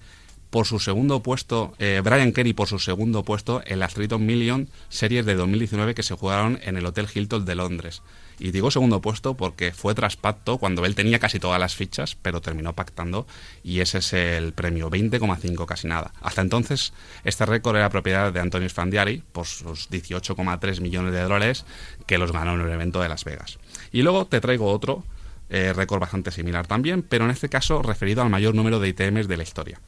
[0.52, 4.68] por su segundo puesto, eh, Brian Kerry por su segundo puesto en las Triton Million
[4.90, 8.04] series de 2019 que se jugaron en el Hotel Hilton de Londres.
[8.38, 12.18] Y digo segundo puesto porque fue tras pacto cuando él tenía casi todas las fichas,
[12.22, 13.28] pero terminó pactando
[13.64, 16.12] y ese es el premio, 20,5 casi nada.
[16.22, 16.92] Hasta entonces
[17.24, 21.66] este récord era propiedad de Antonio Sfandiari por sus 18,3 millones de dólares
[22.08, 23.58] que los ganó en el evento de Las Vegas.
[23.94, 25.06] Y luego te traigo otro
[25.52, 29.28] eh, récord bastante similar también, pero en este caso referido al mayor número de ITMs
[29.28, 29.80] de la historia.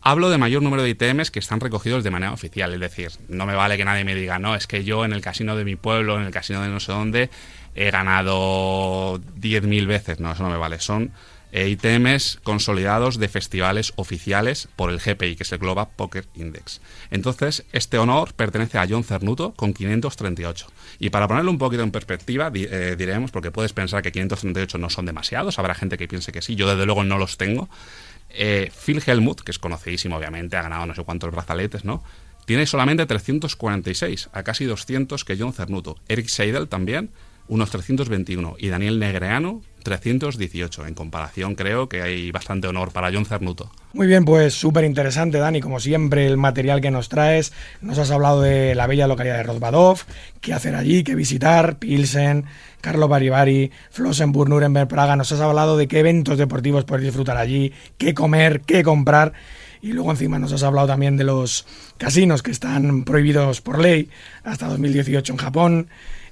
[0.00, 3.44] Hablo de mayor número de ITMs que están recogidos de manera oficial, es decir, no
[3.44, 5.76] me vale que nadie me diga, no, es que yo en el casino de mi
[5.76, 7.30] pueblo, en el casino de no sé dónde,
[7.74, 10.20] he ganado 10.000 veces.
[10.20, 10.80] No, eso no me vale.
[10.80, 11.12] Son
[11.56, 16.82] eh, ITMs consolidados de festivales oficiales por el GPI, que es el Global Poker Index.
[17.10, 20.66] Entonces, este honor pertenece a John Cernuto con 538.
[20.98, 24.90] Y para ponerlo un poquito en perspectiva, eh, diremos, porque puedes pensar que 538 no
[24.90, 27.70] son demasiados, habrá gente que piense que sí, yo desde luego no los tengo.
[28.28, 32.04] Eh, Phil Helmut, que es conocidísimo obviamente, ha ganado no sé cuántos brazaletes, ¿no?
[32.44, 35.96] Tiene solamente 346, a casi 200 que John Cernuto.
[36.06, 37.12] Eric Seidel también,
[37.48, 40.86] unos 321 y Daniel Negreano 318.
[40.86, 43.70] En comparación, creo que hay bastante honor para John Cernuto.
[43.92, 45.60] Muy bien, pues súper interesante, Dani.
[45.60, 47.52] Como siempre, el material que nos traes.
[47.80, 50.00] Nos has hablado de la bella localidad de Rozbadov,
[50.40, 52.46] qué hacer allí, qué visitar, Pilsen,
[52.80, 55.14] Carlo Barivari, Flossenburg, Nuremberg, Praga.
[55.14, 59.34] Nos has hablado de qué eventos deportivos puedes disfrutar allí, qué comer, qué comprar.
[59.82, 61.64] Y luego encima nos has hablado también de los
[61.96, 64.10] casinos que están prohibidos por ley
[64.42, 65.88] hasta 2018 en Japón.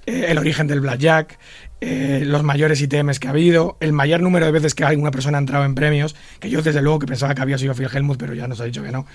[0.07, 1.39] Eh, el origen del blackjack,
[1.81, 5.39] eh, los mayores ITMs que ha habido, el mayor número de veces que alguna persona
[5.39, 8.19] ha entrado en premios, que yo desde luego que pensaba que había sido Phil Helmut,
[8.19, 9.07] pero ya nos ha dicho que no.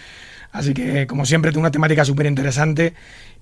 [0.51, 2.95] Así que, como siempre, tengo una temática súper interesante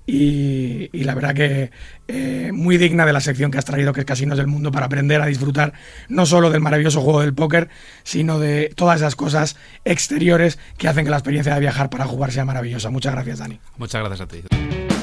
[0.06, 1.70] y, la verdad que
[2.06, 4.86] eh, muy digna de la sección que has traído, que es Casinos del Mundo, para
[4.86, 5.72] aprender a disfrutar
[6.08, 7.68] no solo del maravilloso juego del póker,
[8.04, 12.32] sino de todas esas cosas exteriores que hacen que la experiencia de viajar para jugar
[12.32, 12.90] sea maravillosa.
[12.90, 13.60] Muchas gracias, Dani.
[13.76, 14.97] Muchas gracias a ti.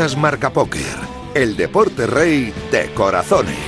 [0.00, 0.96] Marca Póker,
[1.34, 3.58] el deporte rey de corazones.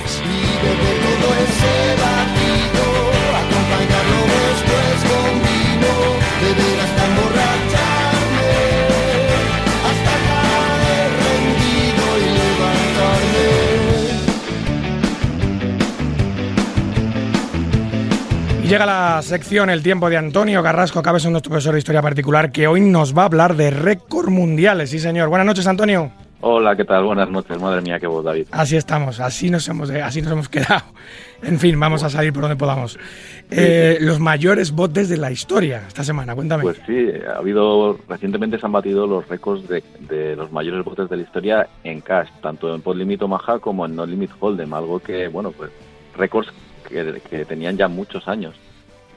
[18.63, 22.51] Y llega la sección El tiempo de Antonio Carrasco Cabezón, nuestro profesor de historia particular,
[22.51, 24.89] que hoy nos va a hablar de récord mundiales.
[24.89, 25.29] Sí, señor.
[25.29, 26.22] Buenas noches, Antonio.
[26.45, 27.05] Hola, ¿qué tal?
[27.05, 27.57] Buenas noches.
[27.57, 28.47] Madre mía, qué voz, David.
[28.51, 30.83] Así estamos, así nos hemos, eh, así nos hemos quedado.
[31.41, 32.99] En fin, vamos a salir por donde podamos.
[33.49, 36.63] Eh, los mayores botes de la historia esta semana, cuéntame.
[36.63, 41.15] Pues sí, ha habido, recientemente se han batido los récords de, los mayores botes de
[41.15, 44.99] la historia en cash, tanto en Pod Limit Omaha como en No Limit Hold'em, algo
[44.99, 45.71] que, bueno, pues
[46.17, 46.51] récords
[46.89, 48.53] que, tenían ya muchos años.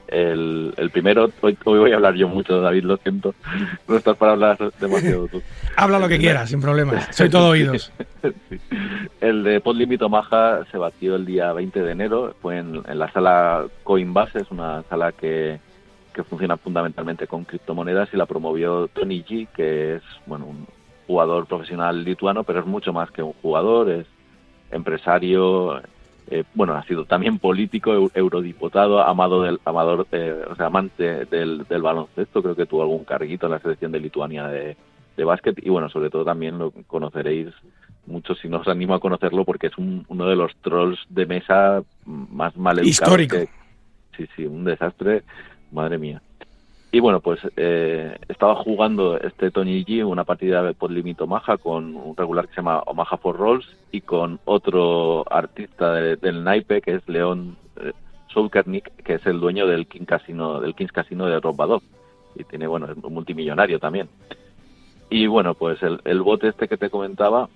[0.07, 3.35] El, el, primero, hoy, voy a hablar yo mucho, David, lo siento.
[3.87, 5.41] No estás para hablar demasiado tú.
[5.75, 7.07] Habla lo que quieras, sin problemas.
[7.11, 7.91] Soy todo oídos.
[9.19, 12.35] El de Podlimit Omaha se batió el día 20 de enero.
[12.41, 15.59] Fue en, la sala Coinbase, es una sala que,
[16.13, 20.67] que funciona fundamentalmente con criptomonedas y la promovió Tony G, que es bueno un
[21.05, 24.05] jugador profesional lituano, pero es mucho más que un jugador, es
[24.71, 25.81] empresario,
[26.29, 31.65] eh, bueno, ha sido también político, eurodiputado, amado del, amador, eh, o sea, amante del,
[31.81, 34.75] baloncesto, creo que tuvo algún carguito en la selección de Lituania de,
[35.23, 37.47] básquet y bueno, sobre todo también lo conoceréis
[38.05, 41.81] mucho si no os animo a conocerlo porque es uno de los trolls de mesa
[42.05, 42.87] más mal educados.
[42.87, 43.37] Histórico.
[44.15, 45.23] sí, sí, un desastre,
[45.71, 46.21] madre mía.
[46.91, 51.95] Y bueno, pues eh, estaba jugando este Tony G una partida de Podlimit Omaha con
[51.95, 56.95] un regular que se llama Omaha for Rolls y con otro artista del naipe que
[56.95, 57.91] es León eh,
[59.03, 61.81] que es el dueño del King Casino, del Kings Casino de Robadov.
[62.35, 64.09] Y tiene, bueno, es multimillonario también.
[65.09, 67.49] Y bueno, pues el, el bote este que te comentaba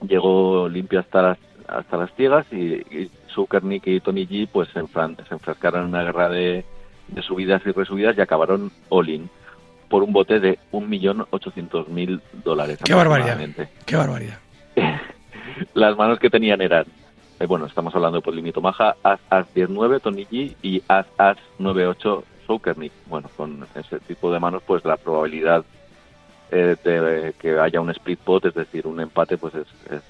[0.00, 3.10] llegó limpio hasta las, hasta las ciegas y, y
[3.84, 6.64] y Tony G pues se, enfrascaron en una guerra de
[7.08, 9.28] de subidas y resubidas y acabaron all-in
[9.88, 12.78] por un bote de 1.800.000 dólares.
[12.84, 13.38] ¡Qué barbaridad!
[13.86, 14.38] ¡Qué barbaridad!
[15.74, 16.84] Las manos que tenían eran,
[17.40, 21.38] eh, bueno, estamos hablando de Podlimito Maja, As As 19 Tony G y As As
[21.58, 22.92] 98 Soukernik.
[23.06, 25.64] Bueno, con ese tipo de manos, pues la probabilidad
[26.50, 30.02] eh, de que haya un split pot, es decir, un empate, pues es, es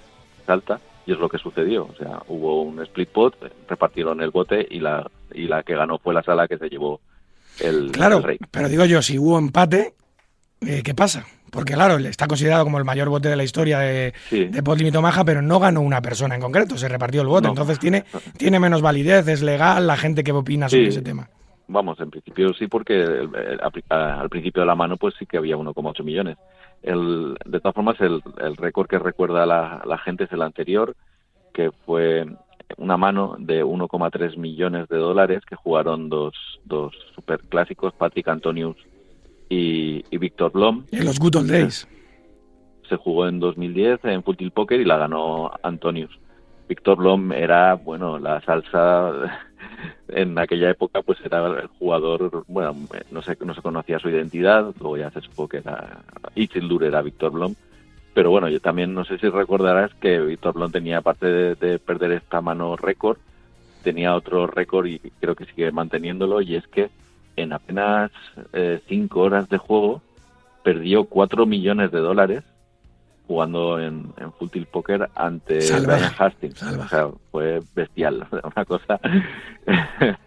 [0.48, 1.84] alta y es lo que sucedió.
[1.86, 3.34] O sea, hubo un split pot,
[3.66, 7.00] repartieron el bote y la, y la que ganó fue la sala que se llevó
[7.60, 8.38] el, claro, el rey.
[8.50, 9.94] pero digo yo, si hubo empate,
[10.60, 11.24] eh, ¿qué pasa?
[11.50, 14.44] Porque claro, está considerado como el mayor bote de la historia de, Sí.
[14.44, 17.44] de Podlimito Maja, pero no ganó una persona en concreto, se repartió el bote.
[17.46, 17.52] No.
[17.52, 18.04] Entonces tiene,
[18.36, 21.30] tiene menos validez, es legal, la gente que opina sobre ese tema.
[21.70, 23.04] Vamos, en principio sí, porque
[23.90, 26.38] al principio de la mano pues sí que había 1,8 millones.
[26.82, 30.96] El, de todas formas, el, el récord que recuerda la, la gente es el anterior,
[31.52, 32.26] que fue
[32.78, 36.34] una mano de 1,3 millones de dólares que jugaron dos,
[36.64, 38.76] dos superclásicos, Patrick Antonius
[39.48, 40.84] y, y Víctor Blom.
[40.90, 41.86] En los Good Old Days.
[42.88, 46.18] Se jugó en 2010 en Full Tilt Poker y la ganó Antonius.
[46.66, 49.47] Víctor Blom era, bueno, la salsa
[50.08, 52.74] en aquella época pues era el jugador, bueno,
[53.10, 56.02] no se, no se conocía su identidad, luego ya se supo que era
[56.34, 57.54] Isildur era Víctor Blom,
[58.14, 61.78] pero bueno, yo también no sé si recordarás que Víctor Blom tenía, aparte de, de
[61.78, 63.18] perder esta mano récord,
[63.82, 66.90] tenía otro récord y creo que sigue manteniéndolo y es que
[67.36, 68.10] en apenas
[68.52, 70.02] eh, cinco horas de juego
[70.62, 72.44] perdió cuatro millones de dólares
[73.28, 76.62] jugando en, en Full Tilt Poker ante Salvaje, Brian Hastings.
[76.62, 78.26] O sea, fue bestial,
[78.56, 78.98] una cosa.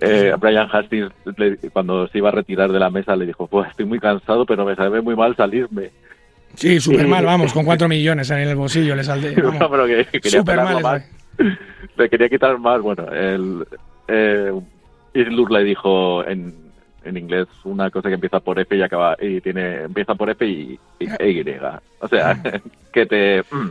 [0.00, 1.12] Eh, a Brian Hastings,
[1.72, 4.66] cuando se iba a retirar de la mesa, le dijo: Pues estoy muy cansado, pero
[4.66, 5.92] me sabe muy mal salirme.
[6.56, 9.36] Sí, súper mal, vamos, con cuatro millones en el bolsillo le saldé.
[9.36, 11.04] No, pero que, que quería pelarlo mal.
[11.38, 11.58] más.
[11.96, 12.82] Le quería quitar más.
[12.82, 13.64] Bueno, el,
[14.08, 14.52] eh,
[15.14, 16.63] Islur le dijo en,
[17.04, 20.46] en inglés una cosa que empieza por F y acaba y tiene empieza por F
[20.46, 21.44] y, y e Y.
[22.00, 22.40] O sea,
[22.92, 23.70] que te mm,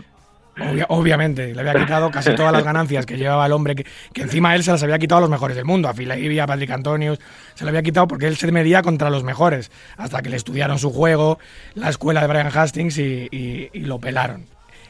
[0.55, 4.21] Obvia- obviamente, le había quitado casi todas las ganancias que llevaba el hombre, que, que
[4.21, 6.69] encima él se las había quitado a los mejores del mundo, a Filaibi, a Patrick
[6.69, 7.19] Antonius,
[7.55, 10.77] se lo había quitado porque él se medía contra los mejores, hasta que le estudiaron
[10.77, 11.39] su juego,
[11.73, 14.45] la escuela de Brian Hastings y, y- y lo pelaron.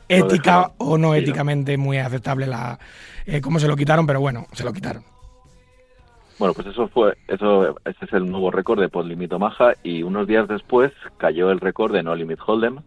[0.10, 1.16] Ética o ¿no?
[1.16, 2.78] éticamente muy aceptable la
[3.26, 5.06] eh, cómo se lo quitaron, pero bueno, se lo quitaron.
[6.38, 10.28] Bueno, pues eso fue, eso, ese es el nuevo récord de Podlimito Maja y unos
[10.28, 12.82] días después cayó el récord de No Limit Hold'em,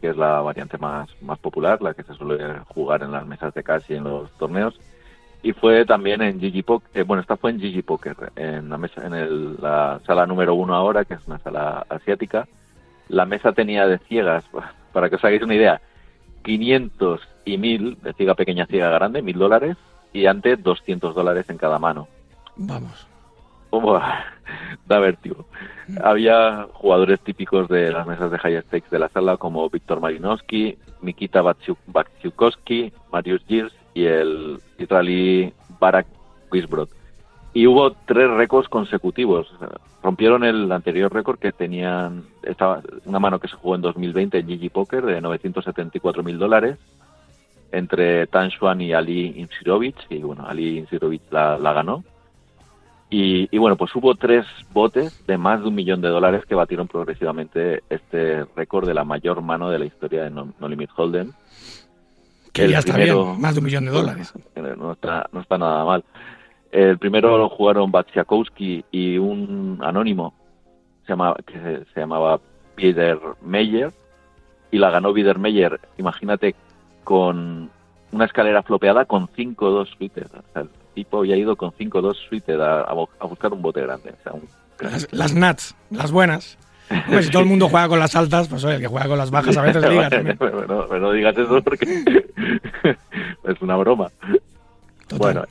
[0.00, 3.52] que es la variante más, más popular, la que se suele jugar en las mesas
[3.52, 4.78] de cash y en los torneos.
[5.42, 9.04] Y fue también en GG Poker, bueno, esta fue en GG Poker, en la mesa,
[9.06, 12.46] en el- la sala número uno ahora, que es una sala asiática.
[13.08, 14.44] La mesa tenía de ciegas,
[14.92, 15.80] para que os hagáis una idea,
[16.42, 19.76] 500 y 1000 de ciega pequeña, ciega grande, 1000 dólares,
[20.12, 22.08] y antes 200 dólares en cada mano.
[22.56, 23.06] Vamos.
[24.86, 25.46] Da vértigo.
[26.02, 30.78] Había jugadores típicos de las mesas de high stakes de la sala como Víctor Malinowski,
[31.00, 36.06] Mikita Batsiuk- Batsiukowski, Marius Gilles y el israelí Barak
[36.52, 36.88] Wisbrod.
[37.52, 39.52] Y hubo tres récords consecutivos.
[40.02, 44.46] Rompieron el anterior récord que tenían estaba una mano que se jugó en 2020 en
[44.46, 46.78] GG Poker de 974 mil dólares
[47.72, 48.50] entre Tan
[48.80, 49.96] y Ali Insirovic.
[50.10, 52.04] Y bueno, Ali Insirovic la ganó.
[53.16, 56.56] Y, y bueno, pues hubo tres botes de más de un millón de dólares que
[56.56, 60.90] batieron progresivamente este récord de la mayor mano de la historia de No, No Limit
[60.96, 61.30] Hold'em.
[62.52, 64.32] Que El ya está primero- bien, más de un millón de dólares.
[64.78, 66.04] No está, no está nada mal.
[66.72, 70.34] El primero lo jugaron Batsiakowski y un anónimo
[71.06, 72.40] se llamaba, que se, se llamaba
[72.74, 73.92] Peter Meyer
[74.72, 76.56] y la ganó Peter Meyer, imagínate,
[77.04, 77.70] con
[78.10, 80.26] una escalera flopeada con 5-2 suites.
[80.34, 83.80] O sea, tipo había ido con 5-2 suites a, a bu- a buscar un bote
[83.82, 84.10] grande.
[84.10, 84.42] O sea, un
[84.80, 86.56] Las, las nuts, las buenas.
[86.90, 89.18] Hombre, si todo el mundo juega con las altas, pues oye, el que juega con
[89.18, 90.36] las bajas a veces liga también.
[90.38, 91.86] Pero no, pero no digas eso porque
[93.44, 94.10] es una broma.
[95.16, 95.44] Bueno,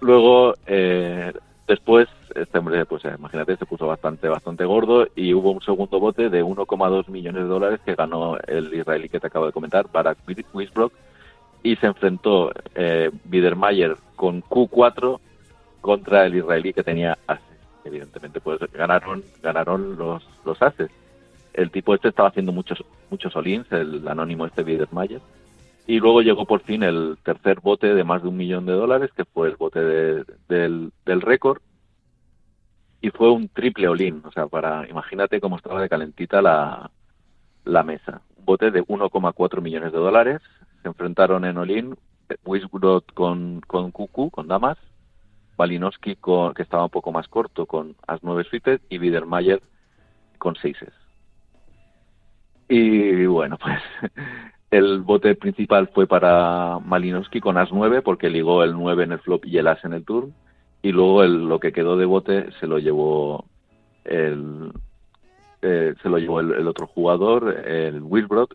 [0.00, 1.32] luego, eh,
[1.66, 5.98] después, este hombre, pues eh, imagínate, se puso bastante, bastante gordo y hubo un segundo
[6.00, 9.86] bote de 1,2 millones de dólares que ganó el israelí que te acabo de comentar,
[9.92, 10.18] Barak
[10.54, 10.92] Wisbrock,
[11.62, 15.18] y se enfrentó eh, Biedermeier con Q4
[15.80, 17.44] contra el israelí que tenía ases.
[17.84, 20.90] Evidentemente, pues ganaron, ganaron los, los ases.
[21.52, 25.20] El tipo este estaba haciendo muchos, muchos olins, el anónimo este Biedermeier.
[25.86, 29.10] Y luego llegó por fin el tercer bote de más de un millón de dólares,
[29.16, 31.60] que fue el bote de- del, del récord.
[33.00, 34.22] Y fue un triple olín.
[34.24, 36.90] O sea, para imagínate cómo estaba de calentita la,
[37.64, 38.20] la mesa.
[38.36, 40.40] Un bote de 1,4 millones de dólares.
[40.82, 41.96] Se enfrentaron en olín
[42.44, 44.78] Wisbrod con, con Cucu, con damas.
[45.56, 49.60] Balinowski con, que estaba un poco más corto con As 9 suites y Biedermayer
[50.38, 50.76] con 6
[52.70, 53.78] Y bueno, pues
[54.70, 59.18] el bote principal fue para Malinowski con As 9 porque ligó el 9 en el
[59.18, 60.32] flop y el As en el turn.
[60.82, 63.44] Y luego el, lo que quedó de bote se lo llevó
[64.04, 64.72] el,
[65.60, 68.48] eh, se lo llevó el, otro jugador, el Wilbrod,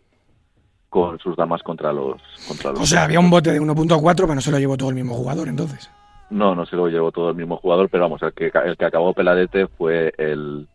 [0.88, 2.80] con sus damas contra los, contra los.
[2.80, 5.14] O sea, había un bote de 1.4, pero no se lo llevó todo el mismo
[5.14, 5.90] jugador entonces.
[6.30, 8.84] No, no se lo llevó todo el mismo jugador, pero vamos, el que, el que
[8.84, 10.66] acabó peladete fue el,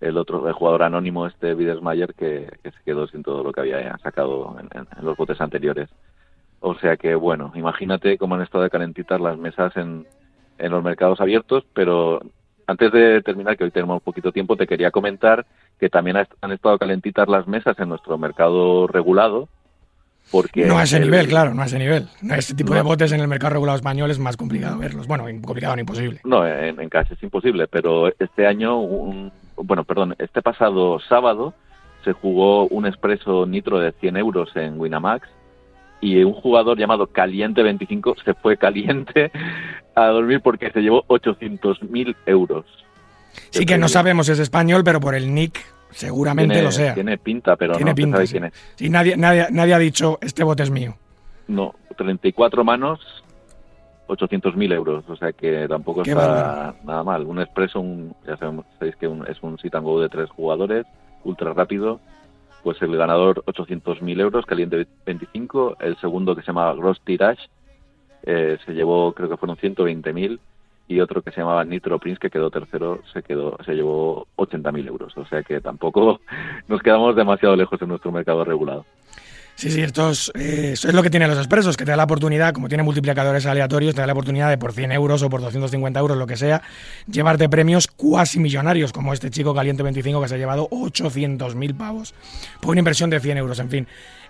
[0.00, 3.62] el otro el jugador anónimo, este Widersmayer, que, que se quedó sin todo lo que
[3.62, 5.88] había sacado en, en, los botes anteriores.
[6.60, 10.06] O sea que, bueno, imagínate cómo han estado de calentitas las mesas en,
[10.58, 12.20] en los mercados abiertos, pero
[12.66, 15.46] antes de terminar, que hoy tenemos poquito tiempo, te quería comentar
[15.78, 19.48] que también han estado calentitas las mesas en nuestro mercado regulado,
[20.30, 22.08] porque no a ese nivel, claro, no a ese nivel.
[22.36, 25.06] Este tipo de botes en el mercado regulado español es más complicado verlos.
[25.06, 26.20] Bueno, complicado, no imposible.
[26.24, 28.78] No, en, en casa es imposible, pero este año,
[29.56, 31.54] bueno, perdón, este pasado sábado
[32.04, 35.28] se jugó un expreso nitro de 100 euros en Winamax
[36.00, 39.30] y un jugador llamado Caliente 25 se fue caliente
[39.94, 42.66] a dormir porque se llevó 800.000 euros.
[43.50, 45.60] Sí que no sabemos si es español, pero por el nick
[45.92, 46.94] Seguramente lo sea.
[46.94, 48.52] Tiene pinta, pero no pinta, sabe quién es.
[48.76, 50.96] Sí, nadie, nadie, nadie ha dicho, este bote es mío.
[51.48, 53.00] No, 34 manos,
[54.08, 57.26] 800.000 euros, o sea que tampoco está nada mal.
[57.26, 60.86] Un expreso, un, ya sabemos, sabéis que es un sit and go de tres jugadores,
[61.24, 62.00] ultra rápido,
[62.62, 67.48] pues el ganador 800.000 euros, caliente 25, el segundo que se llama Gross Tirage,
[68.24, 70.38] eh, se llevó, creo que fueron 120.000
[70.92, 74.86] y otro que se llamaba Nitro Prince, que quedó tercero, se quedó se llevó 80.000
[74.86, 75.16] euros.
[75.16, 76.20] O sea que tampoco
[76.68, 78.84] nos quedamos demasiado lejos en nuestro mercado regulado.
[79.54, 82.04] Sí, sí, esto es, eh, es, lo que tienen los expresos, que te da la
[82.04, 85.42] oportunidad, como tiene multiplicadores aleatorios, te da la oportunidad de por 100 euros o por
[85.42, 86.62] 250 euros, lo que sea,
[87.06, 92.14] llevarte premios cuasi millonarios, como este chico Caliente 25 que se ha llevado 800.000 pavos
[92.60, 93.86] por una inversión de 100 euros, en fin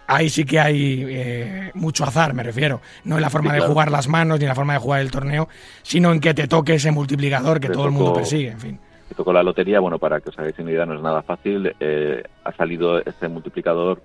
[0.06, 2.80] ahí sí que hay eh, mucho azar, me refiero.
[3.04, 5.10] No en la forma de jugar las manos ni en la forma de jugar el
[5.10, 5.48] torneo,
[5.82, 8.80] sino en que te toque ese multiplicador que todo el mundo persigue, en fin.
[9.08, 11.74] Te tocó la lotería, bueno, para que os hagáis una idea, no es nada fácil.
[11.80, 14.02] Eh, ha salido este multiplicador,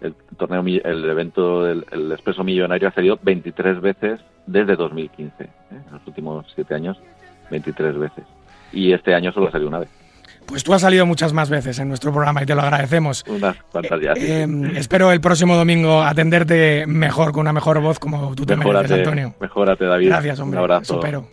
[0.00, 5.48] el torneo, el evento del el Expreso Millonario ha salido 23 veces desde 2015, ¿eh?
[5.70, 6.98] en los últimos 7 años,
[7.50, 8.24] 23 veces.
[8.72, 10.05] Y este año solo ha salido una vez.
[10.46, 13.24] Pues tú has salido muchas más veces en nuestro programa y te lo agradecemos.
[13.28, 14.12] Unas cuantas ya.
[14.16, 14.46] Eh,
[14.76, 19.34] espero el próximo domingo atenderte mejor, con una mejor voz como tú te mereces, Antonio.
[19.40, 20.08] Mejórate, David.
[20.08, 20.58] Gracias, hombre.
[20.58, 20.94] Un abrazo.
[20.94, 21.28] espero.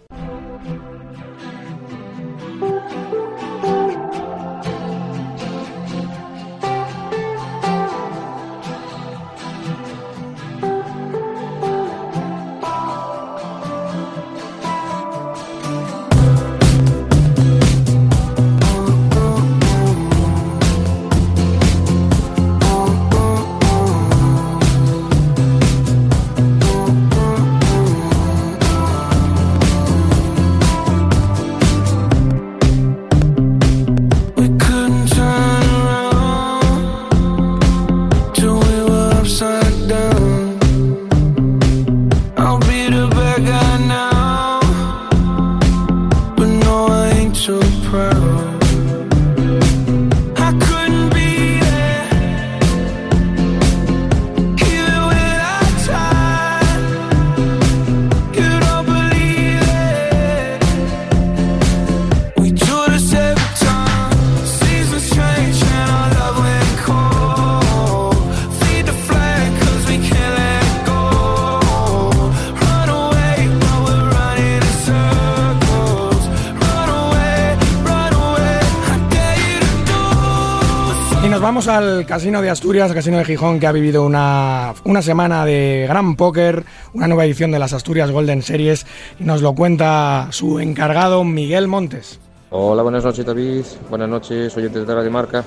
[81.54, 86.16] Al Casino de Asturias, Casino de Gijón, que ha vivido una, una semana de gran
[86.16, 86.64] póker,
[86.96, 88.88] una nueva edición de las Asturias Golden Series,
[89.20, 92.20] y nos lo cuenta su encargado Miguel Montes.
[92.50, 95.44] Hola, buenas noches David, buenas noches oyentes de Radio Marca.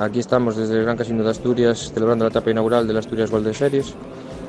[0.00, 3.30] Aquí estamos desde el Gran Casino de Asturias celebrando la etapa inaugural de las Asturias
[3.30, 3.94] Golden Series,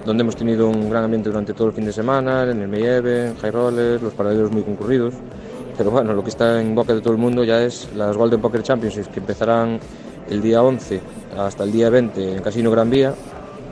[0.08, 3.28] donde hemos tenido un gran ambiente durante todo el fin de semana, en el Mayeve,
[3.28, 5.14] en High Rollers, los paralelos muy concurridos.
[5.78, 8.42] Pero bueno, lo que está en boca de todo el mundo ya es las Golden
[8.42, 9.80] Poker Championships, que empezarán
[10.30, 11.02] el día 11
[11.38, 13.14] hasta el día 20 en Casino Gran Vía,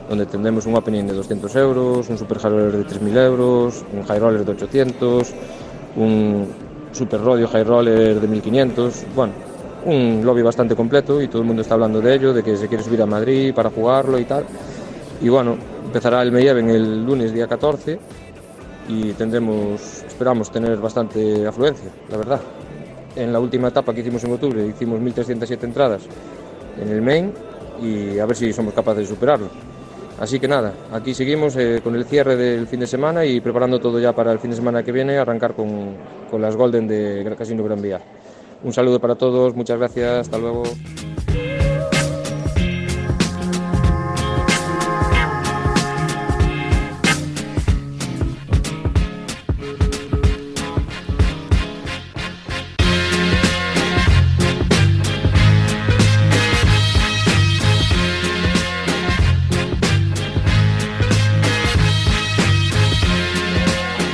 [0.08, 4.02] donde tendremos un opening de 200 euros, un super high roller de 3.000 euros, un
[4.04, 5.34] high roller de 800,
[5.96, 6.46] un
[6.92, 9.32] super rodio high roller de 1.500, bueno,
[9.84, 12.68] un lobby bastante completo y todo el mundo está hablando de ello, de que se
[12.68, 14.44] quiere subir a Madrid para jugarlo y tal.
[15.20, 17.98] Y bueno, empezará el Meyeven el lunes día 14
[18.88, 22.40] y tendremos esperamos tener bastante afluencia, la verdad.
[23.14, 26.02] En la última etapa que hicimos en octubre hicimos 1.307 entradas
[26.80, 27.32] en el main
[27.80, 29.48] y a ver si somos capaces de superarlo.
[30.20, 33.80] Así que nada, aquí seguimos eh, con el cierre del fin de semana y preparando
[33.80, 35.96] todo ya para el fin de semana que viene, arrancar con,
[36.30, 38.00] con las Golden de Casino Gran Vía.
[38.62, 40.62] Un saludo para todos, muchas gracias, hasta luego.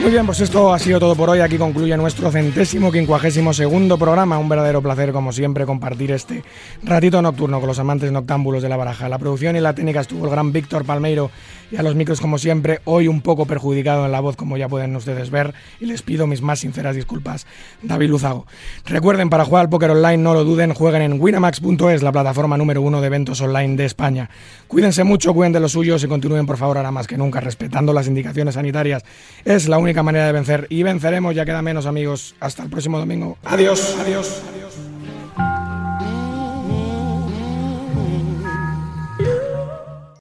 [0.08, 1.40] Muy bien, pues esto ha sido todo por hoy.
[1.40, 4.38] Aquí concluye nuestro centésimo quincuagésimo segundo programa.
[4.38, 6.42] Un verdadero placer, como siempre, compartir este
[6.82, 9.10] ratito nocturno con los amantes noctámbulos de la baraja.
[9.10, 11.30] La producción y la técnica estuvo el gran Víctor Palmeiro
[11.70, 14.68] y a los micros, como siempre, hoy un poco perjudicado en la voz, como ya
[14.68, 17.46] pueden ustedes ver, y les pido mis más sinceras disculpas.
[17.82, 18.46] David Luzago.
[18.86, 22.80] Recuerden, para jugar al póker online, no lo duden, jueguen en winamax.es, la plataforma número
[22.80, 24.30] uno de eventos online de España.
[24.66, 27.92] Cuídense mucho, cuiden de los suyos y continúen, por favor, ahora más que nunca, respetando
[27.92, 29.04] las indicaciones sanitarias.
[29.44, 32.34] Es la manera de vencer y venceremos, ya queda menos amigos.
[32.40, 33.38] Hasta el próximo domingo.
[33.44, 34.67] Adiós, adiós, adiós.